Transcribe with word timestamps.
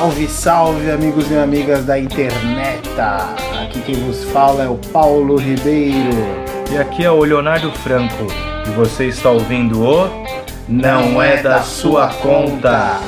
Salve, 0.00 0.28
salve, 0.28 0.90
amigos 0.90 1.30
e 1.30 1.36
amigas 1.36 1.84
da 1.84 1.98
internet! 1.98 2.88
Aqui 3.62 3.82
quem 3.82 3.96
vos 3.96 4.24
fala 4.24 4.64
é 4.64 4.66
o 4.66 4.78
Paulo 4.90 5.36
Ribeiro. 5.36 6.16
E 6.72 6.78
aqui 6.78 7.04
é 7.04 7.10
o 7.10 7.22
Leonardo 7.22 7.70
Franco. 7.70 8.24
E 8.66 8.70
você 8.70 9.08
está 9.08 9.30
ouvindo 9.30 9.82
o 9.82 10.08
Não 10.66 11.20
é 11.20 11.42
da 11.42 11.62
sua 11.62 12.08
conta. 12.14 12.98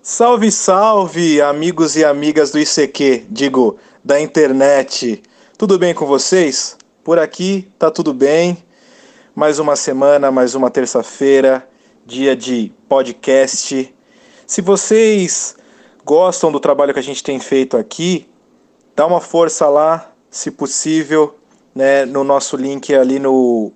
Salve, 0.00 0.52
salve, 0.52 1.42
amigos 1.42 1.96
e 1.96 2.04
amigas 2.04 2.52
do 2.52 2.60
ICQ, 2.60 3.26
digo, 3.28 3.78
da 4.04 4.20
internet. 4.20 5.24
Tudo 5.58 5.76
bem 5.76 5.92
com 5.92 6.06
vocês? 6.06 6.78
Por 7.02 7.18
aqui 7.18 7.68
tá 7.76 7.90
tudo 7.90 8.14
bem. 8.14 8.56
Mais 9.32 9.60
uma 9.60 9.76
semana, 9.76 10.28
mais 10.32 10.56
uma 10.56 10.68
terça-feira, 10.70 11.66
dia 12.04 12.34
de 12.34 12.72
podcast. 12.88 13.94
Se 14.44 14.60
vocês 14.60 15.56
gostam 16.04 16.50
do 16.50 16.58
trabalho 16.58 16.92
que 16.92 16.98
a 16.98 17.02
gente 17.02 17.22
tem 17.22 17.38
feito 17.38 17.76
aqui, 17.76 18.28
dá 18.96 19.06
uma 19.06 19.20
força 19.20 19.68
lá, 19.68 20.10
se 20.28 20.50
possível, 20.50 21.36
né, 21.72 22.04
no 22.04 22.24
nosso 22.24 22.56
link 22.56 22.92
ali 22.92 23.20
no 23.20 23.70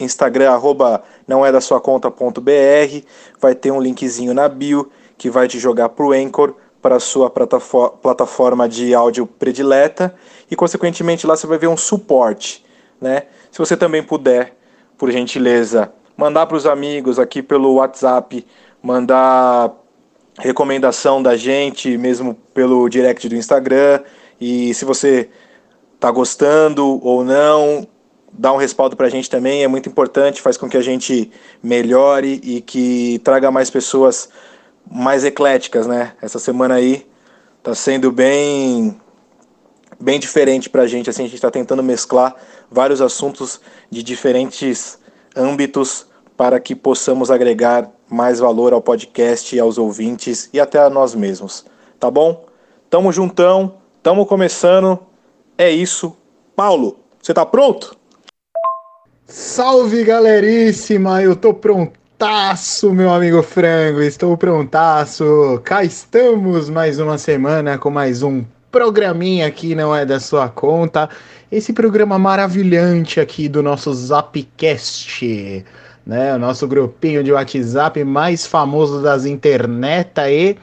Instagram, 0.00 0.50
arroba 0.50 1.04
não 1.28 1.46
é 1.46 1.52
da 1.52 1.60
sua 1.60 1.80
conta.br, 1.80 3.06
vai 3.40 3.54
ter 3.54 3.70
um 3.70 3.80
linkzinho 3.80 4.34
na 4.34 4.48
bio 4.48 4.90
que 5.16 5.30
vai 5.30 5.46
te 5.46 5.60
jogar 5.60 5.90
para 5.90 6.06
o 6.06 6.12
Anchor, 6.12 6.56
para 6.82 6.96
a 6.96 7.00
sua 7.00 7.30
plataforma 7.30 8.68
de 8.68 8.92
áudio 8.96 9.28
predileta, 9.28 10.12
e 10.50 10.56
consequentemente 10.56 11.24
lá 11.24 11.36
você 11.36 11.46
vai 11.46 11.56
ver 11.56 11.68
um 11.68 11.76
suporte. 11.76 12.66
Né? 13.00 13.26
Se 13.52 13.58
você 13.60 13.76
também 13.76 14.02
puder, 14.02 14.57
por 14.98 15.10
gentileza, 15.12 15.92
mandar 16.16 16.46
para 16.46 16.56
os 16.56 16.66
amigos 16.66 17.18
aqui 17.18 17.40
pelo 17.42 17.74
WhatsApp, 17.74 18.44
mandar 18.82 19.72
recomendação 20.38 21.22
da 21.22 21.36
gente, 21.36 21.96
mesmo 21.96 22.34
pelo 22.52 22.88
direct 22.88 23.28
do 23.28 23.36
Instagram, 23.36 24.00
e 24.40 24.74
se 24.74 24.84
você 24.84 25.30
está 25.94 26.10
gostando 26.10 27.04
ou 27.04 27.24
não, 27.24 27.86
dá 28.32 28.52
um 28.52 28.56
respaldo 28.56 28.96
para 28.96 29.06
a 29.06 29.10
gente 29.10 29.30
também, 29.30 29.64
é 29.64 29.68
muito 29.68 29.88
importante, 29.88 30.42
faz 30.42 30.56
com 30.56 30.68
que 30.68 30.76
a 30.76 30.82
gente 30.82 31.30
melhore 31.62 32.40
e 32.42 32.60
que 32.60 33.20
traga 33.24 33.50
mais 33.50 33.70
pessoas 33.70 34.28
mais 34.90 35.24
ecléticas, 35.24 35.86
né? 35.86 36.12
Essa 36.22 36.38
semana 36.38 36.74
aí 36.74 37.06
tá 37.62 37.74
sendo 37.74 38.10
bem 38.10 38.96
bem 40.00 40.20
diferente 40.20 40.70
para 40.70 40.82
a 40.82 40.86
gente, 40.86 41.10
assim, 41.10 41.22
a 41.22 41.26
gente 41.26 41.34
está 41.34 41.50
tentando 41.50 41.82
mesclar 41.82 42.34
vários 42.70 43.00
assuntos 43.00 43.60
de 43.90 44.02
diferentes 44.02 44.98
âmbitos 45.36 46.06
para 46.36 46.60
que 46.60 46.74
possamos 46.74 47.30
agregar 47.30 47.90
mais 48.08 48.38
valor 48.38 48.72
ao 48.72 48.80
podcast, 48.80 49.58
aos 49.58 49.76
ouvintes 49.76 50.48
e 50.52 50.60
até 50.60 50.78
a 50.78 50.88
nós 50.88 51.14
mesmos. 51.14 51.64
Tá 51.98 52.10
bom? 52.10 52.46
Tamo 52.88 53.12
juntão, 53.12 53.74
tamo 54.02 54.24
começando. 54.24 54.98
É 55.56 55.70
isso. 55.70 56.16
Paulo, 56.54 57.00
você 57.20 57.34
tá 57.34 57.44
pronto? 57.44 57.96
Salve 59.26 60.04
galeríssima, 60.04 61.22
eu 61.22 61.36
tô 61.36 61.52
prontaço, 61.52 62.92
meu 62.94 63.12
amigo 63.12 63.42
frango, 63.42 64.00
estou 64.00 64.36
prontaço. 64.38 65.60
Cá 65.64 65.84
estamos 65.84 66.70
mais 66.70 66.98
uma 66.98 67.18
semana 67.18 67.76
com 67.76 67.90
mais 67.90 68.22
um 68.22 68.44
programinha 68.70 69.46
aqui, 69.46 69.74
não 69.74 69.94
é 69.94 70.04
da 70.04 70.20
sua 70.20 70.48
conta. 70.48 71.08
Esse 71.50 71.72
programa 71.72 72.18
maravilhante 72.18 73.20
aqui 73.20 73.48
do 73.48 73.62
nosso 73.62 73.92
Zapcast, 73.92 75.64
né? 76.06 76.34
O 76.34 76.38
nosso 76.38 76.66
grupinho 76.66 77.24
de 77.24 77.32
WhatsApp 77.32 78.02
mais 78.04 78.46
famoso 78.46 79.02
das 79.02 79.24
internet 79.24 80.20
e 80.28 80.56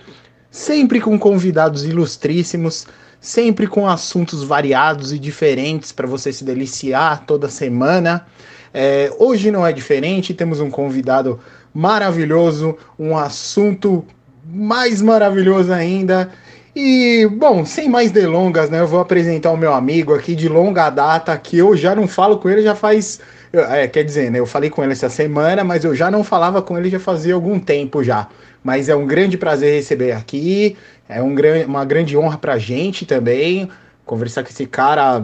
sempre 0.51 1.01
com 1.01 1.17
convidados 1.17 1.83
ilustríssimos 1.83 2.87
sempre 3.25 3.65
com 3.65 3.87
assuntos 3.87 4.43
variados 4.43 5.11
e 5.11 5.17
diferentes 5.17 5.91
para 5.91 6.05
você 6.05 6.31
se 6.31 6.43
deliciar 6.43 7.25
toda 7.25 7.49
semana. 7.49 8.23
É, 8.71 9.11
hoje 9.17 9.49
não 9.49 9.65
é 9.65 9.73
diferente, 9.73 10.31
temos 10.31 10.59
um 10.59 10.69
convidado 10.69 11.39
maravilhoso, 11.73 12.77
um 12.99 13.17
assunto 13.17 14.05
mais 14.45 15.01
maravilhoso 15.01 15.73
ainda. 15.73 16.29
E, 16.75 17.25
bom, 17.27 17.65
sem 17.65 17.87
mais 17.87 18.11
delongas, 18.11 18.69
né? 18.69 18.81
Eu 18.81 18.87
vou 18.87 18.99
apresentar 18.99 19.49
o 19.51 19.57
meu 19.57 19.73
amigo 19.73 20.13
aqui 20.13 20.35
de 20.35 20.49
longa 20.49 20.89
data, 20.89 21.37
que 21.37 21.57
eu 21.57 21.73
já 21.75 21.95
não 21.95 22.05
falo 22.05 22.37
com 22.37 22.49
ele 22.49 22.61
já 22.61 22.75
faz. 22.75 23.21
É, 23.53 23.87
quer 23.87 24.03
dizer, 24.03 24.29
né? 24.29 24.39
Eu 24.39 24.45
falei 24.45 24.69
com 24.69 24.83
ele 24.83 24.91
essa 24.91 25.09
semana, 25.09 25.63
mas 25.63 25.85
eu 25.85 25.95
já 25.95 26.11
não 26.11 26.21
falava 26.21 26.61
com 26.61 26.77
ele 26.77 26.89
já 26.89 26.99
fazia 26.99 27.33
algum 27.33 27.57
tempo 27.59 28.03
já. 28.03 28.27
Mas 28.61 28.89
é 28.89 28.95
um 28.95 29.07
grande 29.07 29.37
prazer 29.37 29.73
receber 29.73 30.11
aqui. 30.11 30.75
É 31.07 31.23
um, 31.23 31.33
uma 31.65 31.85
grande 31.85 32.17
honra 32.17 32.37
pra 32.37 32.57
gente 32.57 33.05
também 33.05 33.69
conversar 34.05 34.43
com 34.43 34.49
esse 34.49 34.65
cara 34.65 35.23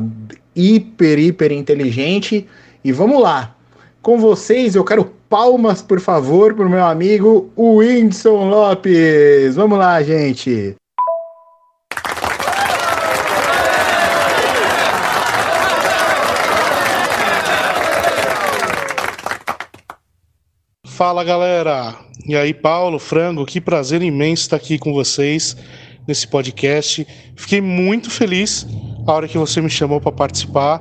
hiper, 0.55 1.19
hiper 1.19 1.51
inteligente. 1.51 2.47
E 2.81 2.93
vamos 2.93 3.21
lá. 3.21 3.53
Com 4.01 4.17
vocês, 4.17 4.73
eu 4.75 4.85
quero 4.85 5.03
palmas, 5.27 5.81
por 5.81 5.99
favor, 5.99 6.53
pro 6.55 6.69
meu 6.69 6.85
amigo 6.85 7.51
Whindersson 7.57 8.49
Lopes. 8.49 9.55
Vamos 9.55 9.77
lá, 9.77 10.01
gente. 10.01 10.80
Fala 21.01 21.23
galera! 21.23 21.95
E 22.27 22.35
aí, 22.35 22.53
Paulo, 22.53 22.99
Frango, 22.99 23.43
que 23.43 23.59
prazer 23.59 24.03
imenso 24.03 24.43
estar 24.43 24.57
aqui 24.57 24.77
com 24.77 24.93
vocês 24.93 25.57
nesse 26.07 26.27
podcast. 26.27 27.07
Fiquei 27.35 27.59
muito 27.59 28.11
feliz 28.11 28.67
a 29.07 29.11
hora 29.11 29.27
que 29.27 29.35
você 29.35 29.59
me 29.61 29.69
chamou 29.71 29.99
para 29.99 30.11
participar 30.11 30.79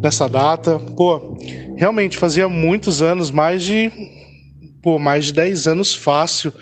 nessa 0.00 0.28
data. 0.28 0.78
Pô, 0.78 1.36
realmente 1.76 2.16
fazia 2.16 2.48
muitos 2.48 3.02
anos, 3.02 3.32
mais 3.32 3.64
de 3.64 3.90
pô, 4.80 5.00
mais 5.00 5.24
de 5.24 5.32
10 5.32 5.66
anos 5.66 5.96
fácil 5.96 6.52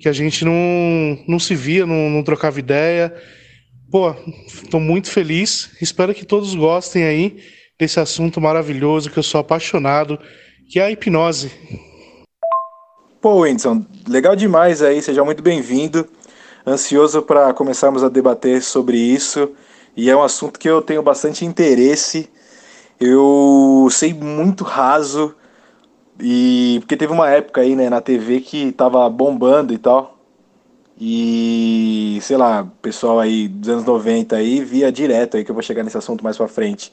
que 0.00 0.08
a 0.08 0.12
gente 0.12 0.44
não, 0.44 1.16
não 1.28 1.38
se 1.38 1.54
via, 1.54 1.86
não, 1.86 2.10
não 2.10 2.24
trocava 2.24 2.58
ideia. 2.58 3.14
Pô, 3.88 4.16
estou 4.48 4.80
muito 4.80 5.12
feliz. 5.12 5.70
Espero 5.80 6.12
que 6.12 6.26
todos 6.26 6.56
gostem 6.56 7.04
aí 7.04 7.36
desse 7.78 8.00
assunto 8.00 8.40
maravilhoso 8.40 9.10
que 9.12 9.18
eu 9.20 9.22
sou 9.22 9.40
apaixonado, 9.40 10.18
que 10.68 10.80
é 10.80 10.86
a 10.86 10.90
hipnose. 10.90 11.52
Pô, 13.22 13.42
Whindersson, 13.42 13.86
legal 14.08 14.34
demais 14.34 14.82
aí, 14.82 15.00
seja 15.00 15.24
muito 15.24 15.44
bem-vindo. 15.44 16.04
Ansioso 16.66 17.22
para 17.22 17.54
começarmos 17.54 18.02
a 18.02 18.08
debater 18.08 18.60
sobre 18.60 18.98
isso. 18.98 19.50
E 19.96 20.10
é 20.10 20.16
um 20.16 20.24
assunto 20.24 20.58
que 20.58 20.68
eu 20.68 20.82
tenho 20.82 21.04
bastante 21.04 21.44
interesse. 21.44 22.28
Eu 22.98 23.86
sei 23.92 24.12
muito 24.12 24.64
raso. 24.64 25.36
E 26.18 26.78
porque 26.80 26.96
teve 26.96 27.12
uma 27.12 27.30
época 27.30 27.60
aí, 27.60 27.76
né, 27.76 27.88
na 27.88 28.00
TV 28.00 28.40
que 28.40 28.72
tava 28.72 29.08
bombando 29.08 29.72
e 29.72 29.78
tal. 29.78 30.18
E, 31.00 32.18
sei 32.22 32.36
lá, 32.36 32.66
pessoal 32.82 33.20
aí 33.20 33.46
dos 33.46 33.68
anos 33.68 33.84
90 33.84 34.34
aí 34.34 34.64
via 34.64 34.90
direto 34.90 35.36
aí 35.36 35.44
que 35.44 35.50
eu 35.52 35.54
vou 35.54 35.62
chegar 35.62 35.84
nesse 35.84 35.96
assunto 35.96 36.24
mais 36.24 36.36
pra 36.36 36.48
frente. 36.48 36.92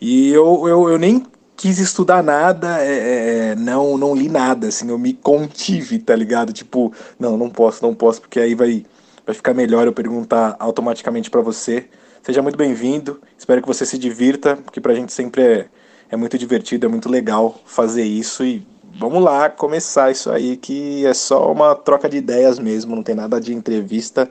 E 0.00 0.30
eu, 0.30 0.68
eu, 0.68 0.88
eu 0.90 0.98
nem 0.98 1.24
quis 1.60 1.78
estudar 1.78 2.22
nada, 2.22 2.82
é, 2.82 2.88
é, 2.88 3.48
é, 3.50 3.54
não, 3.54 3.98
não 3.98 4.14
li 4.14 4.30
nada, 4.30 4.68
assim, 4.68 4.88
eu 4.88 4.98
me 4.98 5.12
contive, 5.12 5.98
tá 5.98 6.16
ligado? 6.16 6.54
Tipo, 6.54 6.90
não, 7.18 7.36
não 7.36 7.50
posso, 7.50 7.82
não 7.82 7.94
posso, 7.94 8.22
porque 8.22 8.40
aí 8.40 8.54
vai, 8.54 8.86
vai 9.26 9.34
ficar 9.34 9.52
melhor 9.52 9.86
eu 9.86 9.92
perguntar 9.92 10.56
automaticamente 10.58 11.28
para 11.28 11.42
você. 11.42 11.84
Seja 12.22 12.40
muito 12.40 12.56
bem-vindo, 12.56 13.20
espero 13.36 13.60
que 13.60 13.68
você 13.68 13.84
se 13.84 13.98
divirta, 13.98 14.56
porque 14.56 14.80
pra 14.80 14.94
gente 14.94 15.12
sempre 15.12 15.42
é, 15.42 15.66
é 16.08 16.16
muito 16.16 16.38
divertido, 16.38 16.86
é 16.86 16.88
muito 16.88 17.10
legal 17.10 17.60
fazer 17.66 18.04
isso 18.04 18.42
e 18.42 18.66
vamos 18.98 19.22
lá 19.22 19.50
começar 19.50 20.10
isso 20.10 20.30
aí, 20.30 20.56
que 20.56 21.04
é 21.04 21.12
só 21.12 21.52
uma 21.52 21.74
troca 21.74 22.08
de 22.08 22.16
ideias 22.16 22.58
mesmo, 22.58 22.96
não 22.96 23.02
tem 23.02 23.14
nada 23.14 23.38
de 23.38 23.52
entrevista, 23.52 24.30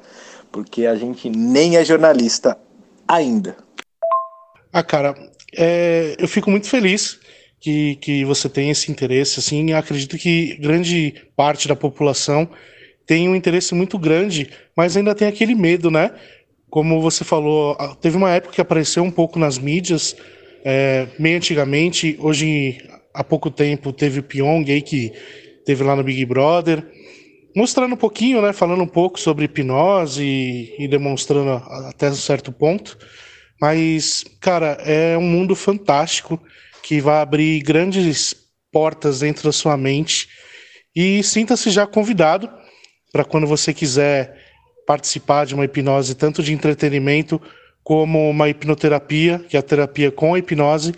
porque 0.51 0.87
a 0.87 0.95
gente 0.95 1.29
nem 1.29 1.77
é 1.77 1.85
jornalista 1.85 2.57
ainda. 3.07 3.55
Ah, 4.73 4.81
cara, 4.81 5.13
é, 5.55 6.15
eu 6.17 6.27
fico 6.27 6.49
muito 6.49 6.67
feliz 6.67 7.19
que, 7.59 7.95
que 7.95 8.25
você 8.25 8.47
tem 8.47 8.69
esse 8.69 8.91
interesse. 8.91 9.39
Assim, 9.39 9.73
acredito 9.73 10.17
que 10.17 10.55
grande 10.55 11.13
parte 11.35 11.67
da 11.67 11.75
população 11.75 12.49
tem 13.05 13.27
um 13.27 13.35
interesse 13.35 13.73
muito 13.73 13.97
grande, 13.97 14.49
mas 14.75 14.95
ainda 14.95 15.15
tem 15.15 15.27
aquele 15.27 15.55
medo, 15.55 15.89
né? 15.89 16.11
Como 16.69 17.01
você 17.01 17.23
falou, 17.23 17.75
teve 17.99 18.15
uma 18.15 18.31
época 18.31 18.53
que 18.53 18.61
apareceu 18.61 19.03
um 19.03 19.09
pouco 19.09 19.39
nas 19.39 19.57
mídias, 19.57 20.15
é, 20.63 21.07
meio 21.17 21.37
antigamente, 21.37 22.15
hoje 22.19 22.77
há 23.13 23.23
pouco 23.23 23.49
tempo 23.49 23.91
teve 23.91 24.19
o 24.19 24.23
Pyong 24.23 24.71
aí 24.71 24.81
que 24.81 25.11
teve 25.65 25.83
lá 25.83 25.95
no 25.95 26.03
Big 26.03 26.23
Brother, 26.25 26.85
mostrando 27.55 27.93
um 27.93 27.97
pouquinho, 27.97 28.41
né, 28.41 28.53
falando 28.53 28.83
um 28.83 28.87
pouco 28.87 29.19
sobre 29.19 29.45
hipnose 29.45 30.23
e, 30.23 30.75
e 30.83 30.87
demonstrando 30.87 31.51
até 31.87 32.09
um 32.09 32.15
certo 32.15 32.51
ponto. 32.51 32.97
Mas, 33.59 34.23
cara, 34.39 34.77
é 34.85 35.17
um 35.17 35.23
mundo 35.23 35.55
fantástico 35.55 36.39
que 36.81 37.01
vai 37.01 37.21
abrir 37.21 37.61
grandes 37.61 38.35
portas 38.71 39.19
dentro 39.19 39.43
da 39.43 39.51
sua 39.51 39.75
mente 39.77 40.27
e 40.95 41.23
sinta-se 41.23 41.69
já 41.69 41.85
convidado 41.87 42.49
para 43.11 43.23
quando 43.23 43.47
você 43.47 43.73
quiser 43.73 44.37
participar 44.85 45.45
de 45.45 45.53
uma 45.53 45.65
hipnose 45.65 46.15
tanto 46.15 46.41
de 46.41 46.53
entretenimento 46.53 47.41
como 47.83 48.29
uma 48.29 48.49
hipnoterapia, 48.49 49.39
que 49.47 49.55
é 49.55 49.59
a 49.59 49.63
terapia 49.63 50.11
com 50.11 50.33
a 50.33 50.39
hipnose, 50.39 50.93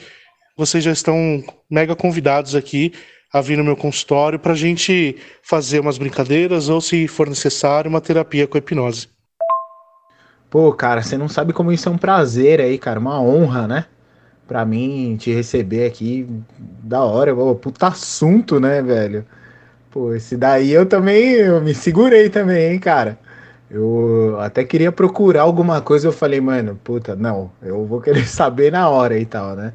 vocês 0.57 0.83
já 0.83 0.91
estão 0.91 1.43
mega 1.69 1.95
convidados 1.95 2.55
aqui 2.55 2.93
a 3.33 3.39
vir 3.39 3.57
no 3.57 3.63
meu 3.63 3.77
consultório 3.77 4.37
para 4.37 4.53
a 4.53 4.57
gente 4.57 5.15
fazer 5.41 5.79
umas 5.79 5.97
brincadeiras 5.97 6.67
ou, 6.67 6.81
se 6.81 7.07
for 7.07 7.29
necessário, 7.29 7.89
uma 7.89 8.01
terapia 8.01 8.45
com 8.45 8.57
a 8.57 8.59
hipnose. 8.59 9.07
Pô, 10.49 10.73
cara, 10.73 11.01
você 11.01 11.17
não 11.17 11.29
sabe 11.29 11.53
como 11.53 11.71
isso 11.71 11.87
é 11.87 11.91
um 11.91 11.97
prazer 11.97 12.59
aí, 12.59 12.77
cara, 12.77 12.99
uma 12.99 13.21
honra, 13.21 13.67
né? 13.67 13.85
Pra 14.51 14.65
mim 14.65 15.15
te 15.15 15.33
receber 15.33 15.85
aqui, 15.85 16.27
da 16.83 17.01
hora, 17.05 17.33
pô, 17.33 17.55
puta 17.55 17.87
assunto, 17.87 18.59
né, 18.59 18.81
velho? 18.81 19.23
Pô, 19.89 20.13
esse 20.13 20.35
daí 20.35 20.73
eu 20.73 20.85
também 20.85 21.35
eu 21.35 21.61
me 21.61 21.73
segurei 21.73 22.29
também, 22.29 22.73
hein, 22.73 22.77
cara. 22.77 23.17
Eu 23.69 24.37
até 24.41 24.65
queria 24.65 24.91
procurar 24.91 25.43
alguma 25.43 25.79
coisa, 25.79 26.05
eu 26.05 26.11
falei, 26.11 26.41
mano, 26.41 26.77
puta, 26.83 27.15
não, 27.15 27.49
eu 27.61 27.85
vou 27.85 28.01
querer 28.01 28.27
saber 28.27 28.73
na 28.73 28.89
hora 28.89 29.17
e 29.17 29.25
tal, 29.25 29.55
né? 29.55 29.71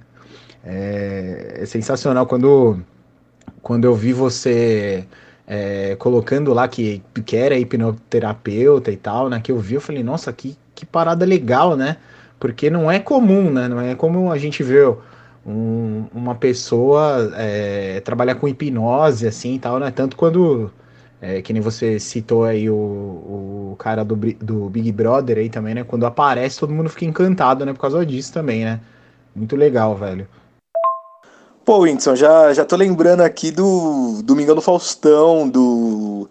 É, 0.62 1.61
é 1.62 1.64
sensacional 1.64 2.26
quando, 2.26 2.78
quando 3.62 3.87
eu 3.87 3.94
vi 3.94 4.12
você 4.12 5.06
é, 5.46 5.96
colocando 5.96 6.52
lá 6.52 6.69
que, 6.69 7.02
que 7.25 7.34
era 7.34 7.56
hipnoterapeuta 7.56 8.93
e 8.93 8.96
tal, 8.99 9.31
né? 9.31 9.40
Que 9.43 9.52
eu 9.52 9.58
vi, 9.58 9.76
eu 9.76 9.81
falei, 9.81 10.05
nossa, 10.05 10.31
que, 10.34 10.55
que 10.75 10.84
parada 10.84 11.25
legal, 11.25 11.78
né? 11.78 11.96
Porque 12.38 12.68
não 12.70 12.90
é 12.90 12.98
comum, 12.98 13.50
né? 13.50 13.68
Não 13.68 13.80
é 13.80 13.94
comum 13.94 14.30
a 14.30 14.38
gente 14.38 14.62
ver 14.62 14.94
um, 15.46 16.04
uma 16.12 16.34
pessoa 16.34 17.32
é, 17.36 18.00
trabalhar 18.00 18.34
com 18.34 18.48
hipnose 18.48 19.26
assim 19.26 19.54
e 19.54 19.58
tal, 19.58 19.78
né? 19.78 19.90
Tanto 19.90 20.16
quando 20.16 20.70
é, 21.20 21.40
que 21.40 21.52
nem 21.52 21.62
você 21.62 21.98
citou 21.98 22.44
aí 22.44 22.68
o, 22.68 22.74
o 22.74 23.76
cara 23.78 24.04
do, 24.04 24.16
do 24.16 24.68
Big 24.68 24.92
Brother 24.92 25.38
aí 25.38 25.48
também, 25.48 25.74
né? 25.74 25.84
Quando 25.84 26.04
aparece, 26.04 26.60
todo 26.60 26.74
mundo 26.74 26.90
fica 26.90 27.04
encantado, 27.04 27.64
né? 27.64 27.72
Por 27.72 27.80
causa 27.80 28.04
disso 28.04 28.32
também, 28.32 28.64
né? 28.64 28.80
Muito 29.34 29.56
legal, 29.56 29.94
velho. 29.96 30.28
Pô, 31.64 31.80
Whindersson, 31.80 32.14
já, 32.14 32.52
já 32.52 32.64
tô 32.64 32.76
lembrando 32.76 33.22
aqui 33.22 33.50
do 33.50 34.22
Domingão 34.22 34.54
do 34.54 34.62
Faustão, 34.62 35.48
do 35.48 36.28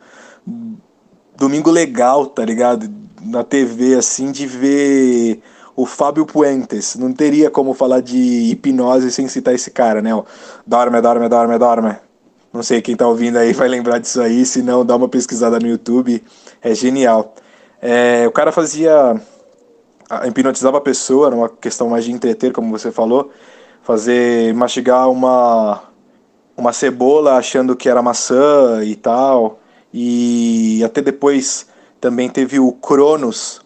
Domingo 1.36 1.70
Legal, 1.70 2.28
tá 2.28 2.46
ligado? 2.46 2.90
Na 3.22 3.44
TV, 3.44 3.96
assim, 3.96 4.32
de 4.32 4.48
ver 4.48 5.42
o 5.76 5.86
Fábio 5.86 6.26
Puentes. 6.26 6.96
Não 6.96 7.12
teria 7.12 7.50
como 7.50 7.74
falar 7.74 8.02
de 8.02 8.18
hipnose 8.52 9.12
sem 9.12 9.28
citar 9.28 9.54
esse 9.54 9.72
cara, 9.72 10.02
né? 10.02 10.12
Dorme, 10.66 11.02
dorme, 11.02 11.28
dorme, 11.28 11.58
dorme. 11.58 11.96
Não 12.54 12.64
sei 12.64 12.82
quem 12.82 12.96
tá 12.96 13.06
ouvindo 13.06 13.38
aí 13.38 13.52
vai 13.52 13.68
lembrar 13.68 14.00
disso 14.00 14.22
aí, 14.22 14.46
se 14.46 14.62
não, 14.62 14.86
dá 14.86 14.96
uma 14.96 15.10
pesquisada 15.10 15.60
no 15.60 15.68
YouTube. 15.68 16.24
É 16.62 16.74
genial. 16.74 17.36
É, 17.82 18.26
o 18.28 18.32
cara 18.32 18.52
fazia. 18.52 19.20
hipnotizava 20.26 20.78
a 20.78 20.82
pessoa, 20.82 21.28
era 21.28 21.36
uma 21.36 21.50
questão 21.50 21.90
mais 21.90 22.06
de 22.06 22.12
entreter, 22.12 22.54
como 22.54 22.72
você 22.72 22.92
falou. 22.92 23.32
Fazer. 23.84 24.54
mastigar 24.54 25.10
uma. 25.10 25.84
uma 26.56 26.72
cebola 26.72 27.36
achando 27.36 27.76
que 27.76 27.90
era 27.90 28.02
maçã 28.02 28.82
e 28.84 28.96
tal. 28.96 29.60
E 29.94 30.82
até 30.84 31.02
depois 31.02 31.68
também 32.00 32.30
teve 32.30 32.60
o 32.60 32.72
Cronos. 32.72 33.65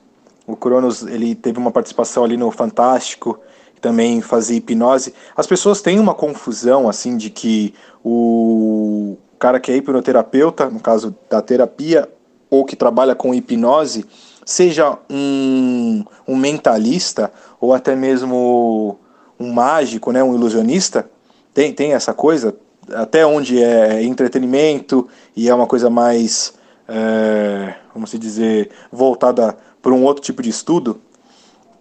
O 0.50 0.56
Cronos 0.56 1.04
ele 1.04 1.36
teve 1.36 1.60
uma 1.60 1.72
participação 1.72 2.24
ali 2.24 2.36
no 2.36 2.50
Fantástico 2.50 3.40
também 3.80 4.19
fazia 4.19 4.57
hipnose. 4.57 5.13
As 5.36 5.48
pessoas 5.48 5.81
têm 5.81 6.00
uma 6.00 6.13
confusão 6.13 6.90
assim 6.90 7.18
de 7.18 7.30
que 7.30 7.74
o 8.04 9.18
cara 9.38 9.60
que 9.60 9.72
é 9.72 9.78
hipnoterapeuta, 9.78 10.69
no 10.69 10.80
caso 10.80 11.16
da 11.30 11.42
terapia, 11.42 12.10
ou 12.50 12.66
que 12.66 12.75
trabalha 12.75 13.16
com 13.16 13.34
hipnose, 13.34 14.06
seja 14.46 14.98
um, 15.10 16.04
um 16.28 16.36
mentalista 16.36 17.31
ou 17.62 17.74
até 17.74 17.95
mesmo 17.95 19.00
um 19.40 19.54
mágico, 19.54 20.12
né, 20.12 20.24
um 20.24 20.36
ilusionista, 20.36 21.10
tem, 21.54 21.72
tem 21.72 21.94
essa 21.94 22.13
coisa, 22.13 22.56
até 22.94 23.25
onde 23.25 23.62
é 23.62 24.04
entretenimento 24.04 25.07
e 25.36 25.48
é 25.48 25.54
uma 25.54 25.68
coisa 25.68 25.90
mais, 25.90 26.54
é, 26.88 27.75
vamos 27.94 28.12
dizer, 28.12 28.72
voltada 28.92 29.56
para 29.81 29.94
um 29.94 30.04
outro 30.04 30.24
tipo 30.24 30.42
de 30.42 30.50
estudo, 30.50 31.02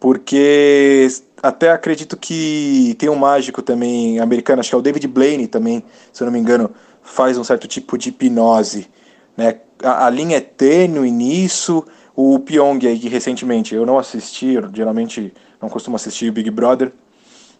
porque 0.01 1.09
até 1.43 1.71
acredito 1.71 2.17
que 2.17 2.95
tem 2.99 3.09
um 3.09 3.17
mágico 3.17 3.63
também 3.63 4.19
americano, 4.21 4.61
acho 4.61 4.71
que 4.71 4.75
é 4.75 4.79
o 4.79 4.83
David 4.83 5.07
Blaine 5.09 5.47
também, 5.47 5.85
se 6.13 6.23
eu 6.23 6.27
não 6.27 6.33
me 6.33 6.39
engano, 6.39 6.71
faz 7.03 7.39
um 7.39 7.45
certo 7.45 7.67
tipo 7.67 7.97
de 7.97 8.11
hipnose. 8.11 8.89
Né? 9.37 9.61
A, 9.83 10.07
a 10.07 10.11
linha 10.11 10.37
é 10.37 10.41
tênue 10.41 11.11
nisso. 11.11 11.85
O 12.15 12.41
Pyong 12.41 12.85
aí, 12.87 12.99
que 12.99 13.09
recentemente 13.09 13.75
eu 13.75 13.87
não 13.87 13.99
assisti, 13.99 14.55
eu 14.55 14.69
geralmente 14.73 15.33
não 15.63 15.69
costumo 15.69 15.95
assistir 15.97 16.33
Big 16.33 16.51
Brother, 16.51 16.93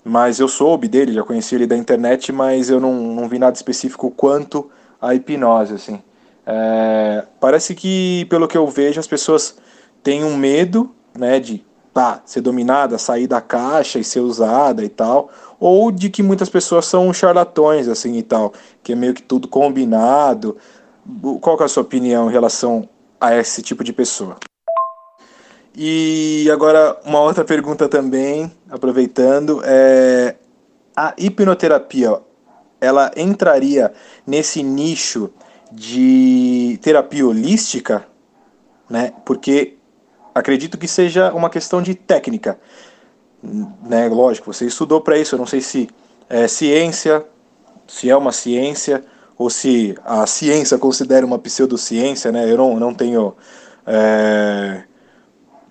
mas 0.05 0.41
eu 0.41 0.49
soube 0.49 0.89
dele, 0.89 1.13
já 1.13 1.23
conheci 1.23 1.55
ele 1.55 1.67
da 1.67 1.77
internet, 1.77 2.33
mas 2.33 2.69
eu 2.69 2.81
não, 2.81 2.93
não 2.95 3.29
vi 3.29 3.39
nada 3.39 3.55
específico 3.55 4.11
quanto 4.11 4.69
a 5.01 5.15
hipnose, 5.15 5.75
assim. 5.75 6.03
É, 6.45 7.25
parece 7.39 7.75
que, 7.75 8.27
pelo 8.29 8.49
que 8.49 8.57
eu 8.57 8.67
vejo, 8.67 8.99
as 8.99 9.07
pessoas 9.07 9.57
têm 10.03 10.25
um 10.25 10.37
medo, 10.37 10.95
né, 11.17 11.41
de 11.41 11.65
tá, 11.93 12.23
ser 12.25 12.41
dominada, 12.41 12.99
sair 12.99 13.27
da 13.27 13.41
caixa 13.41 13.99
e 13.99 14.05
ser 14.05 14.21
usada 14.21 14.85
e 14.85 14.89
tal, 14.89 15.31
ou 15.59 15.91
de 15.91 16.09
que 16.09 16.23
muitas 16.23 16.49
pessoas 16.49 16.87
são 16.87 17.13
charlatões 17.13 17.89
assim 17.89 18.17
e 18.17 18.23
tal, 18.23 18.53
que 18.83 18.93
é 18.93 18.95
meio 18.95 19.15
que 19.15 19.23
tudo 19.23 19.49
combinado. 19.49 20.57
Qual 21.41 21.57
que 21.57 21.63
é 21.63 21.67
a 21.67 21.69
sua 21.69 21.83
opinião 21.83 22.29
em 22.29 22.33
relação 22.33 22.89
a 23.21 23.35
esse 23.35 23.63
tipo 23.63 23.83
de 23.83 23.93
pessoa? 23.93 24.37
E 25.75 26.49
agora 26.53 26.99
uma 27.05 27.21
outra 27.21 27.45
pergunta 27.45 27.89
também, 27.89 28.53
aproveitando, 28.71 29.63
é 29.65 30.37
a 30.97 31.15
hipnoterapia, 31.17 32.21
ela 32.81 33.11
entraria 33.17 33.93
nesse 34.27 34.63
nicho 34.63 35.31
de 35.71 36.79
terapia 36.83 37.27
holística, 37.27 38.07
né? 38.89 39.13
Porque 39.25 39.78
acredito 40.39 40.79
que 40.79 40.89
seja 40.89 41.33
uma 41.33 41.51
questão 41.51 41.83
de 41.83 41.95
técnica. 41.95 42.59
Né? 43.43 44.09
Lógico, 44.09 44.53
você 44.53 44.67
estudou 44.67 45.01
para 45.01 45.19
isso, 45.19 45.35
eu 45.35 45.39
não 45.39 45.47
sei 45.47 45.61
se 45.61 45.89
é 46.29 46.49
ciência, 46.49 47.25
se 47.87 48.11
é 48.11 48.17
uma 48.17 48.33
ciência, 48.33 49.05
ou 49.37 49.49
se 49.49 49.97
a 50.05 50.27
ciência 50.27 50.77
considera 50.79 51.25
uma 51.25 51.39
pseudociência, 51.39 52.33
né? 52.33 52.51
Eu 52.51 52.57
não, 52.57 52.81
não 52.81 52.93
tenho 52.93 53.35
é, 53.87 54.83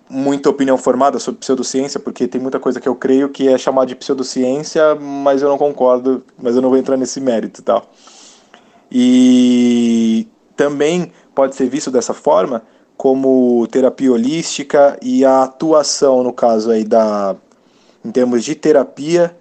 muita 0.08 0.48
opinião 0.48 0.78
formada 0.78 1.18
sobre 1.18 1.40
pseudociência, 1.40 2.00
porque 2.00 2.26
tem 2.26 2.40
muita 2.40 2.58
coisa 2.58 2.80
que 2.80 2.88
eu 2.88 2.94
creio 2.94 3.28
que 3.28 3.46
é 3.46 3.58
chamada 3.58 3.86
de 3.86 3.94
pseudociência, 3.94 4.94
mas 4.94 5.42
eu 5.42 5.48
não 5.48 5.58
concordo, 5.58 6.24
mas 6.38 6.56
eu 6.56 6.62
não 6.62 6.70
vou 6.70 6.78
entrar 6.78 6.96
nesse 6.96 7.20
mérito 7.20 7.62
tal. 7.62 7.90
E 8.90 10.26
também 10.56 11.12
pode 11.34 11.54
ser 11.54 11.68
visto 11.68 11.90
dessa 11.90 12.14
forma 12.14 12.62
como 12.98 13.64
terapia 13.68 14.10
holística 14.10 14.98
e 15.00 15.24
a 15.24 15.44
atuação, 15.44 16.24
no 16.24 16.32
caso 16.32 16.72
aí 16.72 16.82
da, 16.82 17.36
em 18.04 18.10
termos 18.10 18.44
de 18.44 18.56
terapia, 18.56 19.36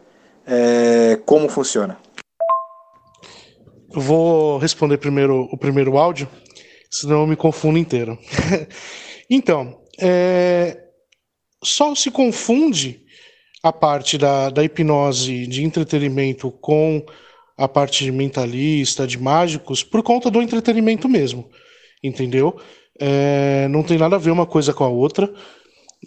é, 0.46 1.20
como 1.26 1.50
funciona? 1.50 1.98
Eu 3.92 4.00
vou 4.00 4.60
responder 4.60 5.00
primeiro 5.00 5.50
o 5.52 5.58
primeiro 5.58 5.98
áudio, 5.98 6.30
senão 6.92 7.22
eu 7.22 7.28
me 7.28 7.36
confundo 7.36 7.80
inteiro. 7.80 8.16
então, 9.28 9.82
é, 10.00 10.78
só 11.64 11.96
se 11.96 12.12
confunde 12.12 13.02
a 13.64 13.74
parte 13.74 14.20
da, 14.20 14.52
da 14.52 14.64
hipnose 14.64 15.48
de 15.48 15.64
entretenimento 15.64 16.52
com 16.52 17.04
a 17.58 17.68
parte 17.68 18.10
mentalista, 18.12 19.08
de 19.08 19.18
mágicos, 19.18 19.84
por 19.84 20.04
conta 20.04 20.30
do 20.30 20.44
entretenimento 20.44 21.10
mesmo, 21.10 21.50
entendeu? 22.04 22.56
É, 23.00 23.68
não 23.70 23.84
tem 23.84 23.98
nada 23.98 24.16
a 24.16 24.20
ver 24.20 24.32
uma 24.32 24.46
coisa 24.46 24.74
com 24.74 24.84
a 24.84 24.90
outra. 24.90 25.32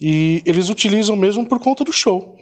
E 0.01 0.43
eles 0.47 0.69
utilizam 0.69 1.17
mesmo 1.17 1.47
por 1.47 1.59
conta 1.59 1.85
do 1.85 1.93
show. 1.93 2.37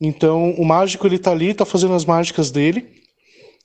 Então 0.00 0.52
o 0.52 0.64
mágico 0.64 1.06
ele 1.06 1.18
tá 1.18 1.30
ali, 1.30 1.54
tá 1.54 1.64
fazendo 1.64 1.94
as 1.94 2.04
mágicas 2.04 2.50
dele. 2.50 2.86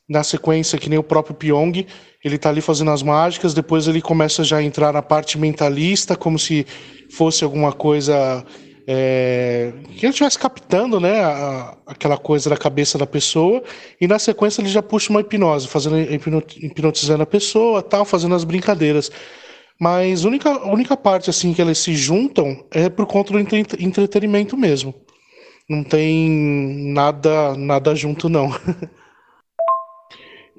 Na 0.07 0.23
sequência, 0.23 0.79
que 0.79 0.89
nem 0.89 0.97
o 0.97 1.03
próprio 1.03 1.35
Pyong, 1.35 1.85
ele 2.23 2.37
tá 2.37 2.49
ali 2.49 2.61
fazendo 2.61 2.89
as 2.89 3.03
mágicas, 3.03 3.53
depois 3.53 3.87
ele 3.87 4.01
começa 4.01 4.43
já 4.43 4.57
a 4.57 4.63
entrar 4.63 4.91
na 4.91 5.03
parte 5.03 5.37
mentalista, 5.37 6.15
como 6.15 6.39
se 6.39 6.65
fosse 7.11 7.43
alguma 7.43 7.71
coisa 7.71 8.43
é, 8.87 9.71
que 9.95 10.03
ele 10.03 10.09
estivesse 10.09 10.39
captando 10.39 10.99
né, 10.99 11.21
a, 11.21 11.77
aquela 11.85 12.17
coisa 12.17 12.49
da 12.49 12.57
cabeça 12.57 12.97
da 12.97 13.05
pessoa, 13.05 13.61
e 14.01 14.07
na 14.07 14.17
sequência 14.17 14.63
ele 14.63 14.69
já 14.69 14.81
puxa 14.81 15.11
uma 15.11 15.21
hipnose, 15.21 15.67
fazendo 15.67 15.99
hipnotizando 15.99 17.21
a 17.21 17.27
pessoa, 17.27 17.83
tal, 17.83 18.03
fazendo 18.03 18.33
as 18.33 18.43
brincadeiras. 18.43 19.11
Mas 19.79 20.25
a 20.25 20.27
única, 20.27 20.67
única 20.67 20.97
parte 20.97 21.29
assim 21.29 21.53
que 21.53 21.61
elas 21.61 21.77
se 21.77 21.95
juntam 21.95 22.65
é 22.69 22.89
por 22.89 23.05
conta 23.05 23.31
do 23.31 23.39
entretenimento 23.39 24.57
mesmo. 24.57 24.93
Não 25.69 25.83
tem 25.83 26.29
nada 26.93 27.55
nada 27.55 27.95
junto 27.95 28.27
não. 28.27 28.49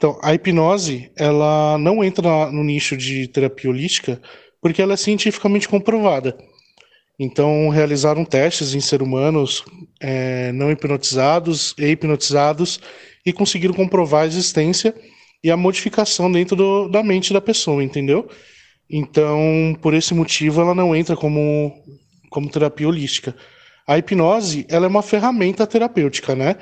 Então, 0.00 0.18
a 0.22 0.32
hipnose, 0.32 1.12
ela 1.14 1.76
não 1.76 2.02
entra 2.02 2.50
no 2.50 2.64
nicho 2.64 2.96
de 2.96 3.28
terapia 3.28 3.68
holística 3.68 4.18
porque 4.58 4.80
ela 4.80 4.94
é 4.94 4.96
cientificamente 4.96 5.68
comprovada. 5.68 6.38
Então, 7.18 7.68
realizaram 7.68 8.24
testes 8.24 8.72
em 8.72 8.80
seres 8.80 9.06
humanos 9.06 9.62
é, 10.00 10.52
não 10.52 10.70
hipnotizados 10.70 11.74
e 11.76 11.84
hipnotizados 11.84 12.80
e 13.26 13.30
conseguiram 13.30 13.74
comprovar 13.74 14.22
a 14.22 14.26
existência 14.26 14.94
e 15.44 15.50
a 15.50 15.56
modificação 15.56 16.32
dentro 16.32 16.56
do, 16.56 16.88
da 16.88 17.02
mente 17.02 17.34
da 17.34 17.40
pessoa, 17.42 17.84
entendeu? 17.84 18.26
Então, 18.90 19.76
por 19.80 19.94
esse 19.94 20.12
motivo, 20.12 20.60
ela 20.60 20.74
não 20.74 20.96
entra 20.96 21.16
como, 21.16 21.72
como 22.28 22.50
terapia 22.50 22.88
holística. 22.88 23.36
A 23.86 23.96
hipnose, 23.96 24.66
ela 24.68 24.86
é 24.86 24.88
uma 24.88 25.02
ferramenta 25.02 25.66
terapêutica, 25.66 26.34
né? 26.34 26.56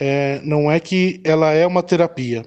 É, 0.00 0.40
não 0.44 0.70
é 0.70 0.78
que 0.78 1.20
ela 1.24 1.52
é 1.52 1.66
uma 1.66 1.82
terapia. 1.82 2.44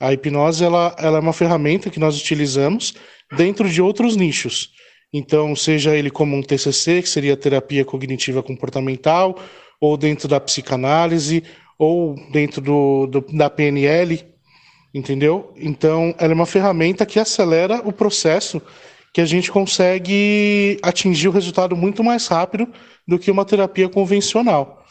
A 0.00 0.12
hipnose, 0.12 0.64
ela, 0.64 0.96
ela 0.98 1.18
é 1.18 1.20
uma 1.20 1.32
ferramenta 1.32 1.90
que 1.90 2.00
nós 2.00 2.18
utilizamos 2.18 2.94
dentro 3.36 3.68
de 3.68 3.82
outros 3.82 4.16
nichos. 4.16 4.70
Então, 5.12 5.54
seja 5.54 5.94
ele 5.94 6.10
como 6.10 6.34
um 6.36 6.42
TCC, 6.42 7.02
que 7.02 7.08
seria 7.08 7.36
terapia 7.36 7.84
cognitiva 7.84 8.42
comportamental, 8.42 9.38
ou 9.80 9.96
dentro 9.96 10.26
da 10.26 10.40
psicanálise, 10.40 11.44
ou 11.78 12.16
dentro 12.32 12.60
do, 12.60 13.06
do, 13.06 13.20
da 13.32 13.48
PNL, 13.50 14.24
entendeu? 14.94 15.52
Então, 15.56 16.14
ela 16.18 16.32
é 16.32 16.34
uma 16.34 16.46
ferramenta 16.46 17.04
que 17.04 17.18
acelera 17.18 17.82
o 17.84 17.92
processo 17.92 18.62
que 19.12 19.20
a 19.20 19.26
gente 19.26 19.50
consegue 19.50 20.78
atingir 20.82 21.28
o 21.28 21.32
resultado 21.32 21.76
muito 21.76 22.02
mais 22.02 22.26
rápido 22.26 22.68
do 23.06 23.18
que 23.18 23.30
uma 23.30 23.44
terapia 23.44 23.88
convencional. 23.88 24.84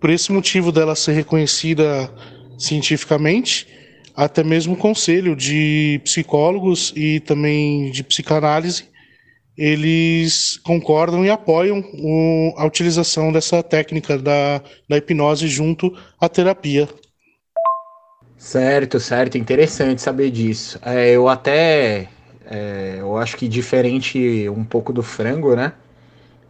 Por 0.00 0.10
esse 0.10 0.32
motivo 0.32 0.70
dela 0.70 0.94
ser 0.94 1.12
reconhecida 1.12 2.12
cientificamente, 2.56 3.66
até 4.16 4.42
mesmo 4.42 4.74
o 4.74 4.76
conselho 4.76 5.36
de 5.36 6.00
psicólogos 6.04 6.92
e 6.96 7.20
também 7.20 7.90
de 7.90 8.02
psicanálise, 8.02 8.84
eles 9.56 10.56
concordam 10.58 11.24
e 11.24 11.30
apoiam 11.30 11.80
o, 11.94 12.54
a 12.56 12.64
utilização 12.64 13.32
dessa 13.32 13.60
técnica 13.60 14.16
da, 14.16 14.62
da 14.88 14.96
hipnose 14.96 15.48
junto 15.48 15.96
à 16.20 16.28
terapia. 16.28 16.88
Certo, 18.48 18.98
certo, 18.98 19.36
interessante 19.36 20.00
saber 20.00 20.30
disso. 20.30 20.78
É, 20.82 21.10
eu 21.10 21.28
até, 21.28 22.08
é, 22.46 22.96
eu 22.98 23.18
acho 23.18 23.36
que 23.36 23.46
diferente 23.46 24.48
um 24.48 24.64
pouco 24.64 24.90
do 24.90 25.02
frango, 25.02 25.54
né? 25.54 25.74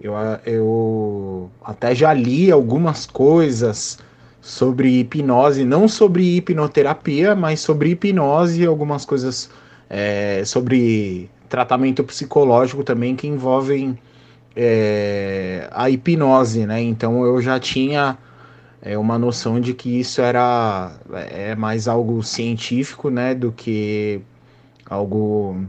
Eu, 0.01 0.15
eu 0.47 1.51
até 1.65 1.97
já 1.97 2.15
li 2.15 2.53
algumas 2.53 3.05
coisas 3.05 3.99
sobre 4.41 5.01
hipnose, 5.01 5.65
não 5.65 5.89
sobre 5.89 6.37
hipnoterapia, 6.37 7.35
mas 7.35 7.59
sobre 7.61 7.91
hipnose 7.91 8.63
e 8.63 8.67
algumas 8.67 9.05
coisas 9.05 9.51
é, 9.91 10.45
sobre 10.45 11.29
tratamento 11.49 12.05
psicológico 12.05 12.85
também 12.85 13.17
que 13.17 13.27
envolvem 13.27 13.99
é, 14.55 15.69
a 15.73 15.91
hipnose, 15.91 16.65
né? 16.65 16.81
Então 16.81 17.25
eu 17.25 17.43
já 17.43 17.59
tinha 17.59 18.17
é, 18.83 18.97
uma 18.97 19.19
noção 19.19 19.61
de 19.61 19.75
que 19.75 20.01
isso 20.01 20.21
era 20.21 20.93
é 21.31 21.55
mais 21.55 21.89
algo 21.89 22.23
científico, 22.23 23.11
né, 23.11 23.35
do 23.35 23.53
que 23.53 24.21
algo 24.89 25.65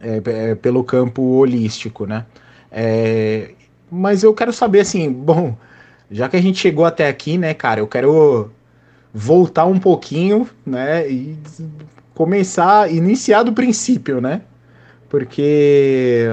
é, 0.00 0.50
é 0.50 0.54
pelo 0.54 0.84
campo 0.84 1.22
holístico, 1.22 2.06
né? 2.06 2.26
É, 2.70 3.52
mas 3.90 4.22
eu 4.22 4.34
quero 4.34 4.52
saber 4.52 4.80
assim, 4.80 5.10
bom, 5.12 5.56
já 6.10 6.28
que 6.28 6.36
a 6.36 6.42
gente 6.42 6.58
chegou 6.58 6.84
até 6.84 7.08
aqui, 7.08 7.38
né, 7.38 7.54
cara, 7.54 7.80
eu 7.80 7.86
quero 7.88 8.50
voltar 9.12 9.64
um 9.66 9.78
pouquinho, 9.78 10.48
né, 10.64 11.10
e 11.10 11.36
começar, 12.14 12.92
iniciar 12.92 13.42
do 13.42 13.52
princípio, 13.52 14.20
né? 14.20 14.42
Porque, 15.08 16.26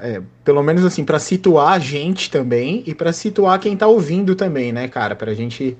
é, 0.00 0.22
pelo 0.42 0.62
menos 0.62 0.84
assim, 0.84 1.04
para 1.04 1.18
situar 1.18 1.74
a 1.74 1.78
gente 1.78 2.30
também 2.30 2.82
e 2.86 2.94
para 2.94 3.12
situar 3.12 3.60
quem 3.60 3.76
tá 3.76 3.86
ouvindo 3.86 4.34
também, 4.34 4.72
né, 4.72 4.88
cara? 4.88 5.14
Pra 5.14 5.34
gente 5.34 5.76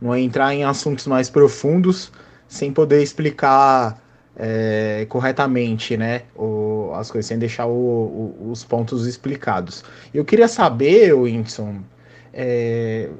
não 0.00 0.16
entrar 0.16 0.54
em 0.54 0.64
assuntos 0.64 1.06
mais 1.06 1.28
profundos 1.28 2.12
sem 2.46 2.72
poder 2.72 3.02
explicar 3.02 4.00
é, 4.36 5.06
corretamente, 5.08 5.96
né, 5.96 6.22
o, 6.34 6.92
as 6.94 7.10
coisas, 7.10 7.26
sem 7.26 7.38
deixar 7.38 7.66
o, 7.66 7.70
o, 7.70 8.50
os 8.50 8.64
pontos 8.64 9.06
explicados. 9.06 9.84
Eu 10.14 10.24
queria 10.24 10.48
saber, 10.48 11.14
Winston, 11.14 11.80
é, 12.32 13.10